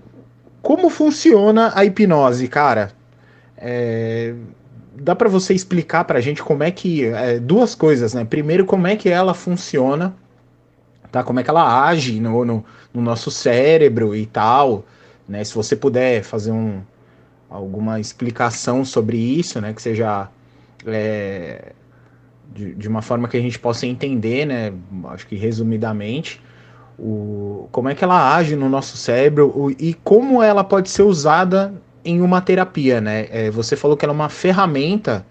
como 0.62 0.88
funciona 0.88 1.72
a 1.74 1.84
hipnose, 1.84 2.48
cara? 2.48 2.92
É, 3.56 4.34
dá 5.00 5.16
para 5.16 5.28
você 5.28 5.54
explicar 5.54 6.04
para 6.04 6.18
a 6.18 6.20
gente 6.20 6.42
como 6.42 6.62
é 6.62 6.70
que 6.70 7.04
é, 7.04 7.38
duas 7.38 7.74
coisas, 7.74 8.14
né? 8.14 8.24
Primeiro, 8.24 8.64
como 8.64 8.86
é 8.86 8.96
que 8.96 9.08
ela 9.08 9.34
funciona, 9.34 10.14
tá? 11.10 11.22
Como 11.24 11.40
é 11.40 11.42
que 11.42 11.50
ela 11.50 11.86
age 11.86 12.20
no, 12.20 12.44
no, 12.44 12.64
no 12.92 13.02
nosso 13.02 13.30
cérebro 13.30 14.14
e 14.14 14.26
tal, 14.26 14.84
né? 15.28 15.42
Se 15.42 15.54
você 15.54 15.74
puder 15.74 16.22
fazer 16.22 16.52
um, 16.52 16.80
alguma 17.48 17.98
explicação 17.98 18.84
sobre 18.84 19.16
isso, 19.16 19.60
né? 19.60 19.72
Que 19.72 19.82
seja 19.82 20.28
é, 20.86 21.72
de, 22.54 22.74
de 22.74 22.88
uma 22.88 23.02
forma 23.02 23.26
que 23.26 23.36
a 23.36 23.40
gente 23.40 23.58
possa 23.58 23.86
entender, 23.86 24.46
né? 24.46 24.72
Acho 25.08 25.26
que 25.26 25.36
resumidamente 25.36 26.40
o, 26.98 27.68
como 27.72 27.88
é 27.88 27.94
que 27.94 28.04
ela 28.04 28.36
age 28.36 28.54
no 28.54 28.68
nosso 28.68 28.96
cérebro 28.96 29.48
o, 29.56 29.70
e 29.70 29.94
como 30.04 30.42
ela 30.42 30.62
pode 30.62 30.90
ser 30.90 31.02
usada 31.02 31.72
em 32.04 32.20
uma 32.20 32.40
terapia, 32.40 33.00
né? 33.00 33.26
É, 33.30 33.50
você 33.50 33.76
falou 33.76 33.96
que 33.96 34.04
ela 34.04 34.12
é 34.12 34.16
uma 34.16 34.28
ferramenta 34.28 35.24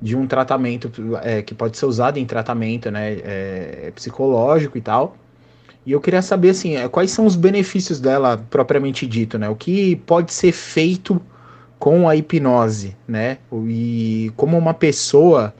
de 0.00 0.16
um 0.16 0.26
tratamento 0.26 0.90
é, 1.22 1.42
que 1.42 1.54
pode 1.54 1.76
ser 1.76 1.86
usada 1.86 2.18
em 2.18 2.26
tratamento, 2.26 2.90
né? 2.90 3.12
É, 3.22 3.92
psicológico 3.94 4.76
e 4.78 4.80
tal. 4.80 5.16
E 5.84 5.92
eu 5.92 6.00
queria 6.00 6.20
saber 6.20 6.50
assim, 6.50 6.76
é, 6.76 6.88
quais 6.88 7.10
são 7.12 7.26
os 7.26 7.36
benefícios 7.36 8.00
dela 8.00 8.44
propriamente 8.50 9.06
dito, 9.06 9.38
né? 9.38 9.48
O 9.48 9.54
que 9.54 9.96
pode 9.96 10.32
ser 10.32 10.52
feito 10.52 11.20
com 11.78 12.08
a 12.08 12.16
hipnose, 12.16 12.96
né? 13.06 13.38
E 13.68 14.32
como 14.36 14.58
uma 14.58 14.74
pessoa 14.74 15.54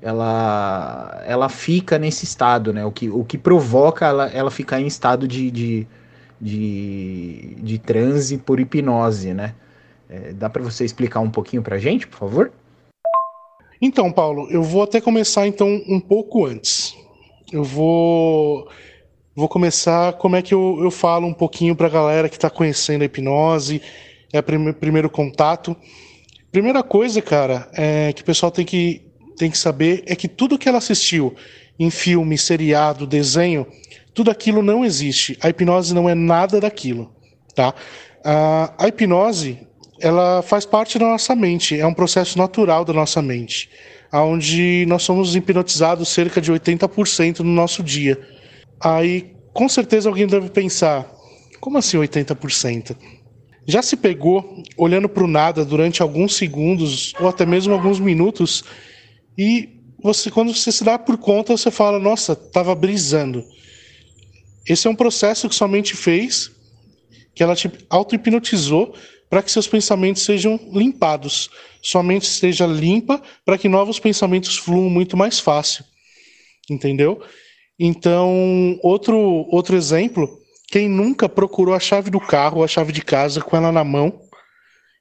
ela, 0.00 1.22
ela 1.26 1.48
fica 1.48 1.98
nesse 1.98 2.24
estado, 2.24 2.72
né? 2.72 2.84
O 2.84 2.92
que, 2.92 3.08
o 3.08 3.24
que 3.24 3.38
provoca 3.38 4.06
ela, 4.06 4.26
ela 4.28 4.50
ficar 4.50 4.80
em 4.80 4.86
estado 4.86 5.26
de, 5.26 5.50
de, 5.50 5.86
de, 6.40 7.56
de 7.60 7.78
transe 7.78 8.38
por 8.38 8.60
hipnose, 8.60 9.32
né? 9.32 9.54
É, 10.08 10.32
dá 10.32 10.50
para 10.50 10.62
você 10.62 10.84
explicar 10.84 11.20
um 11.20 11.30
pouquinho 11.30 11.62
para 11.62 11.78
gente, 11.78 12.06
por 12.06 12.18
favor? 12.18 12.52
Então, 13.80 14.10
Paulo, 14.10 14.48
eu 14.50 14.62
vou 14.62 14.82
até 14.82 15.00
começar 15.00 15.46
então 15.46 15.82
um 15.88 16.00
pouco 16.00 16.46
antes. 16.46 16.96
Eu 17.52 17.64
vou 17.64 18.68
vou 19.36 19.48
começar 19.48 20.12
como 20.14 20.36
é 20.36 20.42
que 20.42 20.54
eu, 20.54 20.78
eu 20.80 20.90
falo 20.90 21.26
um 21.26 21.34
pouquinho 21.34 21.74
para 21.74 21.88
a 21.88 21.90
galera 21.90 22.28
que 22.28 22.36
está 22.36 22.48
conhecendo 22.48 23.02
a 23.02 23.04
hipnose, 23.04 23.82
é 24.32 24.38
o 24.38 24.42
prime, 24.42 24.72
primeiro 24.72 25.10
contato. 25.10 25.76
Primeira 26.52 26.82
coisa, 26.82 27.20
cara, 27.20 27.68
é 27.72 28.12
que 28.12 28.22
o 28.22 28.24
pessoal 28.24 28.50
tem 28.50 28.64
que 28.64 29.02
tem 29.36 29.50
que 29.50 29.58
saber 29.58 30.04
é 30.06 30.14
que 30.14 30.28
tudo 30.28 30.56
que 30.56 30.68
ela 30.68 30.78
assistiu 30.78 31.34
em 31.78 31.90
filme, 31.90 32.38
seriado, 32.38 33.06
desenho, 33.06 33.66
tudo 34.14 34.30
aquilo 34.30 34.62
não 34.62 34.84
existe. 34.84 35.36
A 35.42 35.48
hipnose 35.48 35.92
não 35.92 36.08
é 36.08 36.14
nada 36.14 36.60
daquilo, 36.60 37.12
tá? 37.54 37.74
A, 38.24 38.72
a 38.78 38.88
hipnose, 38.88 39.66
ela 40.00 40.42
faz 40.42 40.66
parte 40.66 40.98
da 40.98 41.06
nossa 41.06 41.34
mente, 41.34 41.78
é 41.78 41.86
um 41.86 41.94
processo 41.94 42.36
natural 42.38 42.84
da 42.84 42.92
nossa 42.92 43.22
mente, 43.22 43.70
onde 44.12 44.84
nós 44.86 45.02
somos 45.02 45.34
hipnotizados 45.34 46.08
cerca 46.08 46.40
de 46.40 46.52
80% 46.52 47.40
no 47.40 47.50
nosso 47.50 47.82
dia. 47.82 48.20
Aí, 48.80 49.32
com 49.52 49.68
certeza 49.68 50.08
alguém 50.08 50.26
deve 50.26 50.50
pensar, 50.50 51.10
como 51.60 51.78
assim 51.78 51.96
80%? 51.96 52.96
Já 53.66 53.80
se 53.80 53.96
pegou 53.96 54.62
olhando 54.76 55.08
para 55.08 55.24
o 55.24 55.28
nada 55.28 55.64
durante 55.64 56.02
alguns 56.02 56.36
segundos 56.36 57.14
ou 57.18 57.28
até 57.28 57.46
mesmo 57.46 57.72
alguns 57.72 57.98
minutos 57.98 58.62
e 59.38 59.70
você, 60.02 60.30
quando 60.30 60.54
você 60.54 60.70
se 60.70 60.84
dá 60.84 60.98
por 60.98 61.16
conta, 61.16 61.56
você 61.56 61.70
fala, 61.70 61.98
nossa, 61.98 62.34
estava 62.34 62.74
brisando. 62.74 63.42
Esse 64.68 64.86
é 64.86 64.90
um 64.90 64.94
processo 64.94 65.48
que 65.48 65.54
sua 65.54 65.66
mente 65.66 65.96
fez, 65.96 66.50
que 67.34 67.42
ela 67.42 67.56
te 67.56 67.70
auto-hipnotizou 67.88 68.94
para 69.34 69.42
que 69.42 69.50
seus 69.50 69.66
pensamentos 69.66 70.22
sejam 70.22 70.60
limpados. 70.72 71.50
Sua 71.82 72.04
mente 72.04 72.22
esteja 72.22 72.66
limpa 72.66 73.20
para 73.44 73.58
que 73.58 73.68
novos 73.68 73.98
pensamentos 73.98 74.56
fluam 74.56 74.88
muito 74.88 75.16
mais 75.16 75.40
fácil. 75.40 75.84
Entendeu? 76.70 77.20
Então, 77.76 78.78
outro, 78.80 79.18
outro 79.50 79.74
exemplo, 79.74 80.38
quem 80.68 80.88
nunca 80.88 81.28
procurou 81.28 81.74
a 81.74 81.80
chave 81.80 82.12
do 82.12 82.20
carro 82.20 82.62
a 82.62 82.68
chave 82.68 82.92
de 82.92 83.02
casa 83.02 83.40
com 83.40 83.56
ela 83.56 83.72
na 83.72 83.82
mão, 83.82 84.20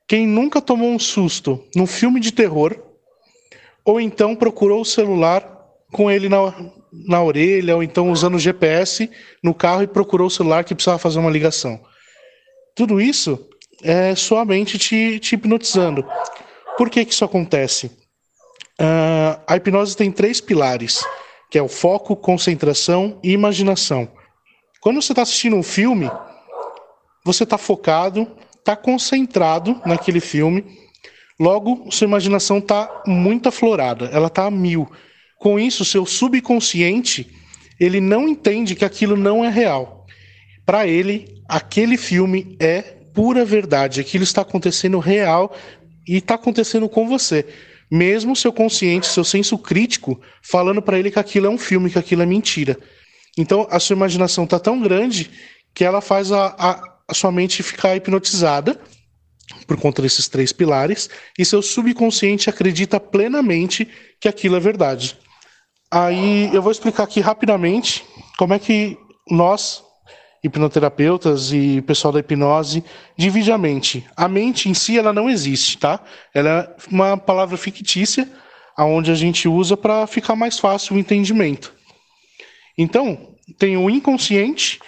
quem 0.08 0.26
nunca 0.26 0.60
tomou 0.60 0.90
um 0.90 0.98
susto 0.98 1.64
num 1.76 1.86
filme 1.86 2.20
de 2.20 2.32
terror, 2.32 2.76
ou 3.86 4.02
então 4.02 4.36
procurou 4.36 4.82
o 4.82 4.86
celular 4.86 5.48
com 5.92 6.10
ele 6.10 6.28
na, 6.28 6.72
na 6.92 7.22
orelha, 7.22 7.76
ou 7.76 7.84
então 7.84 8.12
usando 8.12 8.34
o 8.34 8.40
GPS 8.40 9.12
no 9.44 9.54
carro 9.54 9.84
e 9.84 9.88
procurou 9.88 10.26
o 10.26 10.32
celular 10.32 10.64
que 10.64 10.74
precisava 10.74 10.98
fazer 10.98 11.20
uma 11.20 11.30
ligação. 11.30 11.80
Tudo 12.76 13.00
isso 13.00 13.53
é 13.84 14.16
sua 14.16 14.46
mente 14.46 14.78
te, 14.78 15.20
te 15.20 15.36
hipnotizando. 15.36 16.06
Por 16.78 16.90
que, 16.90 17.06
que 17.06 17.14
isso 17.14 17.26
acontece? 17.26 17.88
Uh, 18.80 19.40
a 19.48 19.56
hipnose 19.56 19.96
tem 19.96 20.12
três 20.12 20.42
pilares, 20.42 21.04
que 21.52 21.58
é 21.58 21.62
o 21.62 21.68
foco, 21.68 22.16
concentração 22.16 23.20
e 23.24 23.32
imaginação. 23.32 24.10
Quando 24.82 25.02
você 25.02 25.12
está 25.12 25.22
assistindo 25.22 25.56
um 25.56 25.64
filme, 25.64 26.10
você 27.24 27.44
está 27.44 27.58
focado, 27.58 28.28
está 28.58 28.76
concentrado 28.76 29.80
naquele 29.86 30.20
filme, 30.20 30.66
logo 31.40 31.90
sua 31.92 32.08
imaginação 32.08 32.58
está 32.58 33.04
muito 33.06 33.50
aflorada, 33.50 34.10
ela 34.12 34.28
está 34.28 34.46
a 34.46 34.52
mil. 34.52 34.92
Com 35.38 35.60
isso, 35.60 35.86
seu 35.86 36.06
subconsciente 36.06 37.30
ele 37.80 38.00
não 38.00 38.28
entende 38.28 38.76
que 38.76 38.86
aquilo 38.86 39.16
não 39.16 39.44
é 39.44 39.50
real. 39.50 40.06
Para 40.66 40.88
ele, 40.88 41.44
aquele 41.48 41.98
filme 41.98 42.56
é 42.60 43.03
pura 43.14 43.46
verdade, 43.46 44.02
aquilo 44.02 44.24
está 44.24 44.42
acontecendo 44.42 45.00
real 45.00 45.56
e 46.08 46.18
está 46.18 46.36
acontecendo 46.36 46.90
com 46.90 47.08
você. 47.08 47.46
Mesmo 47.92 48.36
seu 48.36 48.52
consciente, 48.52 49.08
seu 49.08 49.24
senso 49.24 49.58
crítico, 49.58 50.20
falando 50.42 50.82
para 50.82 50.98
ele 50.98 51.12
que 51.12 51.20
aquilo 51.20 51.48
é 51.48 51.50
um 51.50 51.58
filme, 51.58 51.90
que 51.90 52.00
aquilo 52.00 52.24
é 52.24 52.26
mentira. 52.26 52.78
Então, 53.38 53.68
a 53.70 53.80
sua 53.80 53.96
imaginação 53.96 54.44
está 54.46 54.60
tão 54.60 54.82
grande 54.82 55.30
que 55.74 55.84
ela 55.84 56.02
faz 56.02 56.32
a, 56.32 56.56
a, 56.58 56.82
a 57.08 57.14
sua 57.14 57.32
mente 57.32 57.64
ficar 57.64 57.96
hipnotizada 57.96 58.80
por 59.68 59.78
conta 59.78 60.02
desses 60.02 60.28
três 60.28 60.52
pilares, 60.52 61.10
e 61.38 61.46
seu 61.46 61.62
subconsciente 61.62 62.50
acredita 62.50 63.00
plenamente 63.00 63.88
que 64.20 64.28
aquilo 64.28 64.56
é 64.56 64.60
verdade. 64.60 65.18
Aí 65.92 66.50
eu 66.54 66.62
vou 66.62 66.72
explicar 66.72 67.04
aqui 67.04 67.20
rapidamente 67.20 68.04
como 68.38 68.54
é 68.54 68.60
que 68.60 68.98
nós, 69.30 69.84
hipnoterapeutas 70.44 71.54
e 71.54 71.82
pessoal 71.82 72.12
da 72.12 72.20
hipnose, 72.20 72.84
divide 73.18 73.52
a 73.52 73.58
mente. 73.58 74.06
A 74.16 74.28
mente 74.28 74.68
em 74.68 74.74
si 74.74 74.98
ela 74.98 75.14
não 75.14 75.30
existe, 75.30 75.78
tá? 75.78 76.00
Ela 76.34 76.50
é 76.50 76.76
uma 76.92 77.18
palavra 77.18 77.56
fictícia, 77.56 78.30
aonde 78.76 79.10
a 79.10 79.16
gente 79.16 79.48
usa 79.48 79.78
para 79.78 80.06
ficar 80.06 80.36
mais 80.36 80.60
fácil 80.60 80.96
o 80.96 81.00
entendimento. 81.00 81.74
Então, 82.78 83.36
tem 83.58 83.78
o 83.78 83.90
inconsciente, 83.90 84.80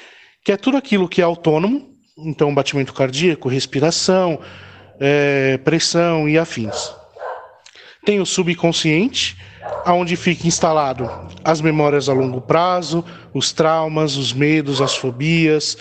que 0.43 0.51
é 0.51 0.57
tudo 0.57 0.77
aquilo 0.77 1.07
que 1.07 1.21
é 1.21 1.23
autônomo, 1.23 1.95
então 2.17 2.53
batimento 2.53 2.93
cardíaco, 2.93 3.47
respiração, 3.47 4.39
é, 4.99 5.57
pressão 5.59 6.27
e 6.27 6.37
afins. 6.37 6.93
Tem 8.05 8.21
o 8.21 8.25
subconsciente, 8.25 9.35
aonde 9.83 10.15
fica 10.15 10.47
instalado 10.47 11.09
as 11.43 11.61
memórias 11.61 12.07
a 12.07 12.13
longo 12.13 12.39
prazo, 12.39 13.03
os 13.33 13.51
traumas, 13.51 14.15
os 14.15 14.31
medos, 14.31 14.81
as 14.81 14.95
fobias, 14.95 15.77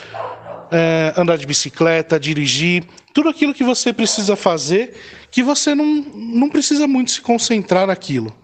é, 0.70 1.14
andar 1.16 1.38
de 1.38 1.46
bicicleta, 1.46 2.18
dirigir, 2.18 2.84
tudo 3.12 3.28
aquilo 3.28 3.54
que 3.54 3.62
você 3.62 3.92
precisa 3.92 4.34
fazer, 4.36 4.94
que 5.30 5.42
você 5.42 5.74
não, 5.74 5.86
não 5.86 6.48
precisa 6.48 6.86
muito 6.86 7.12
se 7.12 7.20
concentrar 7.20 7.86
naquilo. 7.86 8.34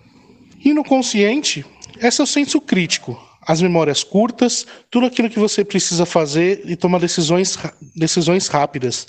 E 0.65 0.73
no 0.73 0.85
consciente, 0.85 1.65
é 1.99 2.11
seu 2.11 2.27
senso 2.27 2.61
crítico, 2.61 3.21
as 3.47 3.61
memórias 3.61 4.05
curtas, 4.05 4.67
tudo 4.91 5.07
aquilo 5.07 5.31
que 5.31 5.39
você 5.39 5.65
precisa 5.65 6.07
fazer 6.07 6.63
e 6.65 6.77
tomar 6.77 7.01
decisões, 7.01 7.59
decisões 7.97 8.47
rápidas. 8.47 9.09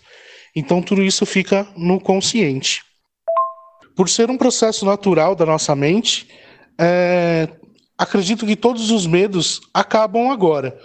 Então 0.56 0.82
tudo 0.82 1.04
isso 1.04 1.26
fica 1.26 1.68
no 1.78 2.00
consciente. 2.00 2.84
Por 4.02 4.10
ser 4.10 4.32
um 4.32 4.36
processo 4.36 4.84
natural 4.84 5.36
da 5.36 5.46
nossa 5.46 5.76
mente, 5.76 6.28
é, 6.76 7.48
acredito 7.96 8.48
que 8.48 8.56
todos 8.56 8.90
os 8.90 9.06
medos 9.06 9.62
acabam 9.72 10.32
agora. 10.32 10.76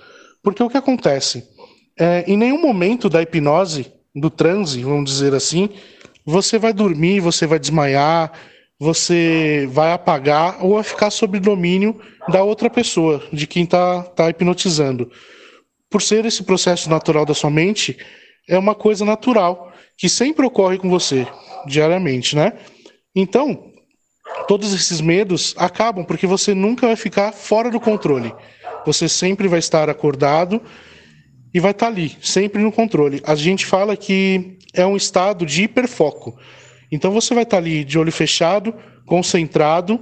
Porque 0.42 0.62
o 0.62 0.68
que 0.68 0.76
acontece? 0.76 1.48
É, 1.98 2.24
em 2.26 2.36
nenhum 2.36 2.60
momento 2.60 3.08
da 3.08 3.22
hipnose, 3.22 3.90
do 4.14 4.28
transe, 4.28 4.82
vamos 4.82 5.10
dizer 5.10 5.34
assim, 5.34 5.70
você 6.26 6.58
vai 6.58 6.74
dormir, 6.74 7.20
você 7.20 7.46
vai 7.46 7.58
desmaiar, 7.58 8.32
você 8.78 9.66
vai 9.72 9.94
apagar 9.94 10.62
ou 10.62 10.74
vai 10.74 10.82
ficar 10.84 11.08
sob 11.08 11.40
domínio 11.40 11.98
da 12.28 12.42
outra 12.44 12.68
pessoa, 12.68 13.22
de 13.32 13.46
quem 13.46 13.64
está 13.64 14.02
tá 14.02 14.28
hipnotizando. 14.28 15.10
Por 15.88 16.02
ser 16.02 16.26
esse 16.26 16.42
processo 16.42 16.90
natural 16.90 17.24
da 17.24 17.32
sua 17.32 17.48
mente, 17.48 17.96
é 18.46 18.58
uma 18.58 18.74
coisa 18.74 19.06
natural 19.06 19.72
que 19.96 20.06
sempre 20.06 20.44
ocorre 20.44 20.76
com 20.76 20.90
você 20.90 21.26
diariamente, 21.66 22.36
né? 22.36 22.52
Então, 23.18 23.72
todos 24.46 24.74
esses 24.74 25.00
medos 25.00 25.54
acabam 25.56 26.04
porque 26.04 26.26
você 26.26 26.54
nunca 26.54 26.86
vai 26.86 26.96
ficar 26.96 27.32
fora 27.32 27.70
do 27.70 27.80
controle. 27.80 28.34
Você 28.84 29.08
sempre 29.08 29.48
vai 29.48 29.58
estar 29.58 29.88
acordado 29.88 30.60
e 31.54 31.58
vai 31.58 31.70
estar 31.70 31.86
ali, 31.86 32.14
sempre 32.20 32.62
no 32.62 32.70
controle. 32.70 33.22
A 33.24 33.34
gente 33.34 33.64
fala 33.64 33.96
que 33.96 34.58
é 34.74 34.84
um 34.84 34.96
estado 34.96 35.46
de 35.46 35.62
hiperfoco. 35.62 36.38
Então 36.92 37.10
você 37.10 37.32
vai 37.32 37.44
estar 37.44 37.56
ali 37.56 37.82
de 37.82 37.98
olho 37.98 38.12
fechado, 38.12 38.74
concentrado, 39.06 39.98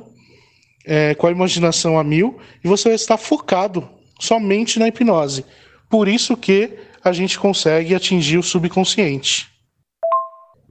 é, 0.85 1.15
com 1.15 1.29
a 1.29 1.31
imaginação 1.31 1.97
a 1.97 2.03
mil, 2.03 2.39
e 2.65 2.69
você 2.69 2.89
vai 2.89 2.97
estar 2.97 3.17
focado 3.17 3.89
somente 4.19 4.81
na 4.81 4.89
hipnose. 4.89 5.45
Por 5.89 6.09
isso 6.09 6.37
que 6.37 6.77
a 7.03 7.13
gente 7.13 7.39
consegue 7.39 7.95
atingir 7.95 8.39
o 8.39 8.43
subconsciente. 8.43 9.54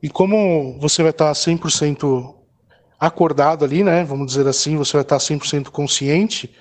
E 0.04 0.10
como 0.10 0.78
você 0.82 1.02
vai 1.02 1.12
estar 1.12 1.32
100% 1.32 2.36
acordado 3.00 3.63
ali, 3.63 3.86
né? 3.86 4.04
Vamos 4.04 4.28
dizer 4.28 4.46
assim, 4.46 4.76
você 4.76 4.92
vai 4.98 5.04
estar 5.04 5.18
100% 5.18 5.70
consciente. 5.70 6.54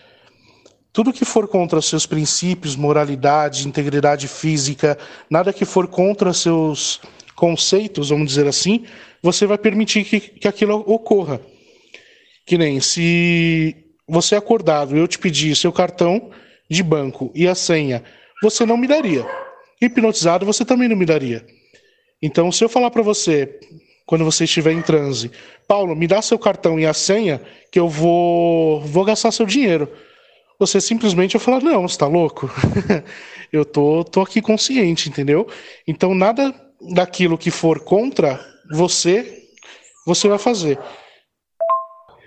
Tudo 0.93 1.13
que 1.13 1.25
for 1.25 1.49
contra 1.49 1.83
seus 1.83 2.07
princípios, 2.07 2.77
moralidade, 2.77 3.67
integridade 3.67 4.29
física, 4.29 4.97
nada 5.29 5.53
que 5.53 5.65
for 5.65 5.89
contra 5.89 6.33
seus 6.33 7.01
conceitos, 7.35 8.11
vamos 8.11 8.29
dizer 8.29 8.47
assim, 8.47 8.85
você 9.21 9.45
vai 9.45 9.59
permitir 9.59 10.05
que, 10.05 10.21
que 10.21 10.47
aquilo 10.47 10.77
ocorra. 10.87 11.41
Que 12.47 12.57
nem 12.57 12.79
se 12.79 13.75
você 14.09 14.37
é 14.37 14.39
acordado 14.39 14.97
eu 14.97 15.09
te 15.09 15.19
pedir 15.19 15.57
seu 15.57 15.73
cartão 15.73 16.31
de 16.71 16.83
banco 16.83 17.33
e 17.35 17.49
a 17.49 17.57
senha, 17.57 18.05
você 18.41 18.65
não 18.65 18.77
me 18.77 18.87
daria. 18.87 19.27
Hipnotizado, 19.81 20.47
você 20.47 20.65
também 20.65 20.89
não 20.89 20.97
me 20.97 21.07
daria. 21.07 21.45
Então, 22.23 22.53
se 22.53 22.63
eu 22.65 22.69
falar 22.69 22.91
para 22.91 23.03
você, 23.03 23.59
quando 24.07 24.25
você 24.25 24.45
estiver 24.45 24.73
em 24.73 24.81
transe, 24.81 25.31
Paulo, 25.67 25.97
me 25.97 26.07
dá 26.07 26.23
seu 26.23 26.39
cartão 26.39 26.79
e 26.79 26.87
a 26.87 26.95
senha, 26.95 27.41
que 27.71 27.81
eu 27.81 27.89
vou, 27.89 28.81
vou 28.83 29.05
gastar 29.05 29.33
seu 29.33 29.45
dinheiro. 29.45 29.89
Você 30.59 30.81
simplesmente 30.81 31.37
vai 31.37 31.45
falar, 31.45 31.61
não, 31.61 31.89
você 31.89 31.99
tá 31.99 32.07
louco? 32.07 32.49
eu 33.53 33.65
tô, 33.65 34.05
tô 34.05 34.21
aqui 34.21 34.41
consciente, 34.41 35.09
entendeu? 35.09 35.49
Então, 35.87 36.15
nada 36.15 36.55
daquilo 36.95 37.37
que 37.37 37.51
for 37.51 37.81
contra 37.81 38.41
você, 38.71 39.43
você 40.07 40.29
vai 40.29 40.39
fazer. 40.39 40.79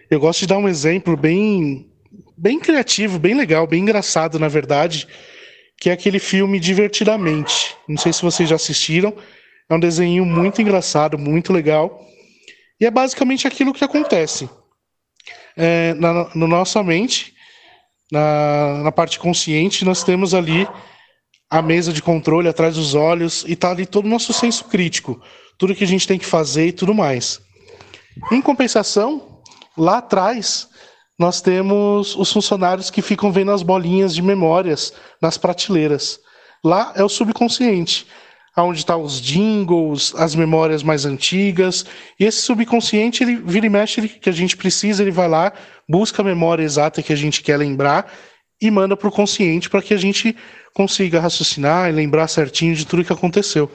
Eu 0.09 0.19
gosto 0.19 0.41
de 0.41 0.47
dar 0.47 0.57
um 0.57 0.67
exemplo 0.67 1.15
bem, 1.15 1.89
bem 2.37 2.59
criativo, 2.59 3.17
bem 3.17 3.33
legal, 3.33 3.65
bem 3.65 3.81
engraçado, 3.81 4.37
na 4.37 4.47
verdade, 4.47 5.07
que 5.77 5.89
é 5.89 5.93
aquele 5.93 6.19
filme 6.19 6.59
Divertidamente. 6.59 7.75
Não 7.87 7.97
sei 7.97 8.11
se 8.13 8.21
vocês 8.21 8.49
já 8.49 8.55
assistiram. 8.55 9.13
É 9.69 9.73
um 9.73 9.79
desenho 9.79 10.25
muito 10.25 10.61
engraçado, 10.61 11.17
muito 11.17 11.51
legal. 11.51 12.05
E 12.79 12.85
é 12.85 12.91
basicamente 12.91 13.47
aquilo 13.47 13.73
que 13.73 13.83
acontece. 13.83 14.49
É, 15.57 15.93
na, 15.93 16.35
nossa 16.35 16.83
mente, 16.83 17.33
na, 18.11 18.81
na 18.83 18.91
parte 18.91 19.17
consciente, 19.17 19.85
nós 19.85 20.03
temos 20.03 20.33
ali 20.33 20.67
a 21.49 21.61
mesa 21.61 21.93
de 21.93 22.01
controle 22.01 22.47
atrás 22.47 22.75
dos 22.75 22.93
olhos 22.93 23.45
e 23.47 23.55
tá 23.55 23.71
ali 23.71 23.85
todo 23.85 24.05
o 24.05 24.09
nosso 24.09 24.33
senso 24.33 24.65
crítico 24.65 25.21
tudo 25.57 25.75
que 25.75 25.83
a 25.83 25.87
gente 25.87 26.07
tem 26.07 26.19
que 26.19 26.25
fazer 26.25 26.67
e 26.67 26.71
tudo 26.71 26.93
mais. 26.93 27.41
Em 28.31 28.41
compensação, 28.41 29.41
lá 29.77 29.97
atrás, 29.97 30.67
nós 31.17 31.41
temos 31.41 32.15
os 32.15 32.31
funcionários 32.31 32.89
que 32.89 33.01
ficam 33.01 33.31
vendo 33.31 33.51
as 33.51 33.63
bolinhas 33.63 34.13
de 34.13 34.21
memórias 34.21 34.93
nas 35.21 35.37
prateleiras. 35.37 36.19
Lá 36.63 36.93
é 36.95 37.03
o 37.03 37.09
subconsciente, 37.09 38.07
onde 38.63 38.79
estão 38.79 38.99
tá 38.99 39.05
os 39.05 39.19
jingles, 39.21 40.13
as 40.15 40.33
memórias 40.33 40.81
mais 40.81 41.05
antigas. 41.05 41.85
E 42.19 42.23
esse 42.23 42.41
subconsciente, 42.41 43.23
ele 43.23 43.35
vira 43.35 43.65
e 43.65 43.69
mexe, 43.69 43.99
ele, 43.99 44.09
que 44.09 44.29
a 44.29 44.33
gente 44.33 44.55
precisa, 44.55 45.03
ele 45.03 45.11
vai 45.11 45.27
lá, 45.27 45.51
busca 45.87 46.21
a 46.21 46.25
memória 46.25 46.63
exata 46.63 47.03
que 47.03 47.11
a 47.11 47.17
gente 47.17 47.41
quer 47.41 47.57
lembrar 47.57 48.11
e 48.61 48.71
manda 48.71 48.95
para 48.95 49.07
o 49.07 49.11
consciente 49.11 49.69
para 49.69 49.81
que 49.81 49.93
a 49.93 49.97
gente 49.97 50.35
consiga 50.73 51.19
raciocinar 51.19 51.89
e 51.89 51.93
lembrar 51.93 52.27
certinho 52.27 52.75
de 52.75 52.85
tudo 52.85 53.03
que 53.03 53.13
aconteceu. 53.13 53.69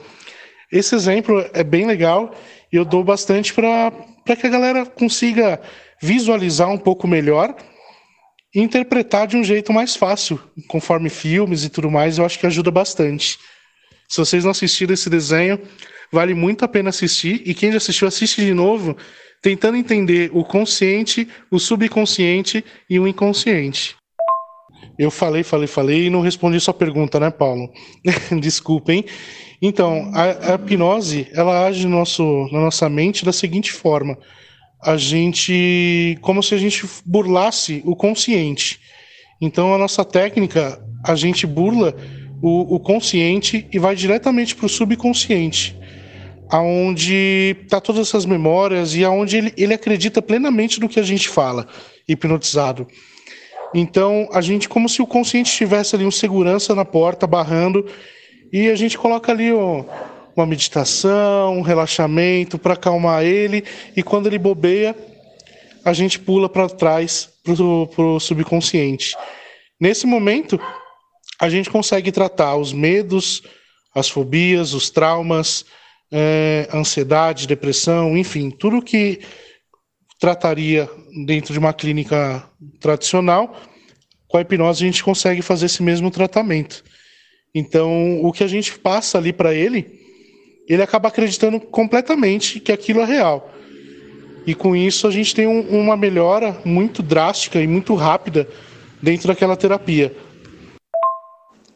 Esse 0.71 0.95
exemplo 0.95 1.45
é 1.53 1.63
bem 1.63 1.85
legal 1.85 2.33
e 2.71 2.75
eu 2.75 2.85
dou 2.85 3.03
bastante 3.03 3.53
para 3.53 3.91
que 4.25 4.47
a 4.47 4.49
galera 4.49 4.85
consiga 4.85 5.61
visualizar 6.01 6.69
um 6.69 6.77
pouco 6.77 7.07
melhor 7.07 7.55
e 8.53 8.59
interpretar 8.59 9.27
de 9.27 9.37
um 9.37 9.43
jeito 9.43 9.71
mais 9.71 9.95
fácil, 9.95 10.39
conforme 10.67 11.09
filmes 11.09 11.63
e 11.63 11.69
tudo 11.69 11.89
mais, 11.89 12.17
eu 12.17 12.25
acho 12.25 12.39
que 12.39 12.45
ajuda 12.45 12.71
bastante. 12.71 13.37
Se 14.11 14.17
vocês 14.17 14.43
não 14.43 14.51
assistiram 14.51 14.93
esse 14.93 15.09
desenho, 15.09 15.57
vale 16.11 16.33
muito 16.33 16.65
a 16.65 16.67
pena 16.67 16.89
assistir 16.89 17.41
e 17.45 17.53
quem 17.53 17.71
já 17.71 17.77
assistiu, 17.77 18.09
assiste 18.09 18.41
de 18.41 18.53
novo, 18.53 18.97
tentando 19.41 19.77
entender 19.77 20.29
o 20.33 20.43
consciente, 20.43 21.29
o 21.49 21.57
subconsciente 21.57 22.61
e 22.89 22.99
o 22.99 23.07
inconsciente. 23.07 23.95
Eu 24.99 25.09
falei, 25.09 25.43
falei, 25.43 25.65
falei 25.65 26.07
e 26.07 26.09
não 26.09 26.19
respondi 26.19 26.59
sua 26.59 26.73
pergunta, 26.73 27.21
né, 27.21 27.31
Paulo? 27.31 27.71
Desculpem. 28.41 29.05
Então, 29.61 30.11
a, 30.13 30.51
a, 30.51 30.55
hipnose, 30.55 31.29
ela 31.31 31.65
age 31.65 31.87
no 31.87 31.97
nosso, 31.97 32.49
na 32.51 32.59
nossa 32.59 32.89
mente 32.89 33.23
da 33.23 33.31
seguinte 33.31 33.71
forma: 33.71 34.17
a 34.83 34.97
gente, 34.97 36.17
como 36.21 36.43
se 36.43 36.53
a 36.53 36.57
gente 36.57 36.85
burlasse 37.05 37.81
o 37.85 37.95
consciente. 37.95 38.77
Então, 39.39 39.73
a 39.73 39.77
nossa 39.77 40.03
técnica, 40.03 40.83
a 41.01 41.15
gente 41.15 41.47
burla 41.47 41.95
o, 42.41 42.75
o 42.75 42.79
consciente 42.79 43.67
e 43.71 43.77
vai 43.77 43.95
diretamente 43.95 44.55
para 44.55 44.65
o 44.65 44.69
subconsciente, 44.69 45.77
aonde 46.49 47.55
tá 47.69 47.79
todas 47.79 48.07
essas 48.07 48.25
memórias 48.25 48.95
e 48.95 49.05
aonde 49.05 49.37
ele, 49.37 49.53
ele 49.55 49.73
acredita 49.73 50.21
plenamente 50.21 50.79
no 50.79 50.89
que 50.89 50.99
a 50.99 51.03
gente 51.03 51.29
fala, 51.29 51.67
hipnotizado. 52.07 52.87
Então, 53.73 54.27
a 54.33 54.41
gente, 54.41 54.67
como 54.67 54.89
se 54.89 55.01
o 55.01 55.07
consciente 55.07 55.51
tivesse 55.51 55.95
ali 55.95 56.05
um 56.05 56.11
segurança 56.11 56.75
na 56.75 56.83
porta, 56.83 57.25
barrando, 57.25 57.85
e 58.51 58.67
a 58.69 58.75
gente 58.75 58.97
coloca 58.97 59.31
ali 59.31 59.49
uma 59.53 60.45
meditação, 60.45 61.57
um 61.57 61.61
relaxamento 61.61 62.57
para 62.57 62.73
acalmar 62.73 63.23
ele, 63.23 63.63
e 63.95 64.03
quando 64.03 64.27
ele 64.27 64.37
bobeia, 64.37 64.93
a 65.85 65.93
gente 65.93 66.19
pula 66.19 66.49
para 66.49 66.67
trás 66.67 67.29
para 67.43 68.03
o 68.03 68.19
subconsciente. 68.19 69.15
Nesse 69.79 70.05
momento, 70.05 70.59
a 71.41 71.49
gente 71.49 71.71
consegue 71.71 72.11
tratar 72.11 72.55
os 72.55 72.71
medos, 72.71 73.41
as 73.95 74.07
fobias, 74.07 74.75
os 74.75 74.91
traumas, 74.91 75.65
é, 76.11 76.69
ansiedade, 76.71 77.47
depressão, 77.47 78.15
enfim, 78.15 78.51
tudo 78.51 78.79
que 78.79 79.21
trataria 80.19 80.87
dentro 81.25 81.51
de 81.51 81.57
uma 81.57 81.73
clínica 81.73 82.47
tradicional, 82.79 83.59
com 84.27 84.37
a 84.37 84.41
hipnose 84.41 84.83
a 84.83 84.85
gente 84.85 85.03
consegue 85.03 85.41
fazer 85.41 85.65
esse 85.65 85.81
mesmo 85.81 86.11
tratamento. 86.11 86.83
Então, 87.55 88.21
o 88.21 88.31
que 88.31 88.43
a 88.43 88.47
gente 88.47 88.77
passa 88.77 89.17
ali 89.17 89.33
para 89.33 89.51
ele, 89.51 89.99
ele 90.69 90.83
acaba 90.83 91.07
acreditando 91.07 91.59
completamente 91.59 92.59
que 92.59 92.71
aquilo 92.71 93.01
é 93.01 93.05
real. 93.05 93.51
E 94.45 94.53
com 94.53 94.75
isso 94.75 95.07
a 95.07 95.11
gente 95.11 95.33
tem 95.33 95.47
um, 95.47 95.61
uma 95.69 95.97
melhora 95.97 96.61
muito 96.63 97.01
drástica 97.01 97.59
e 97.59 97.65
muito 97.65 97.95
rápida 97.95 98.47
dentro 99.01 99.27
daquela 99.27 99.57
terapia. 99.57 100.15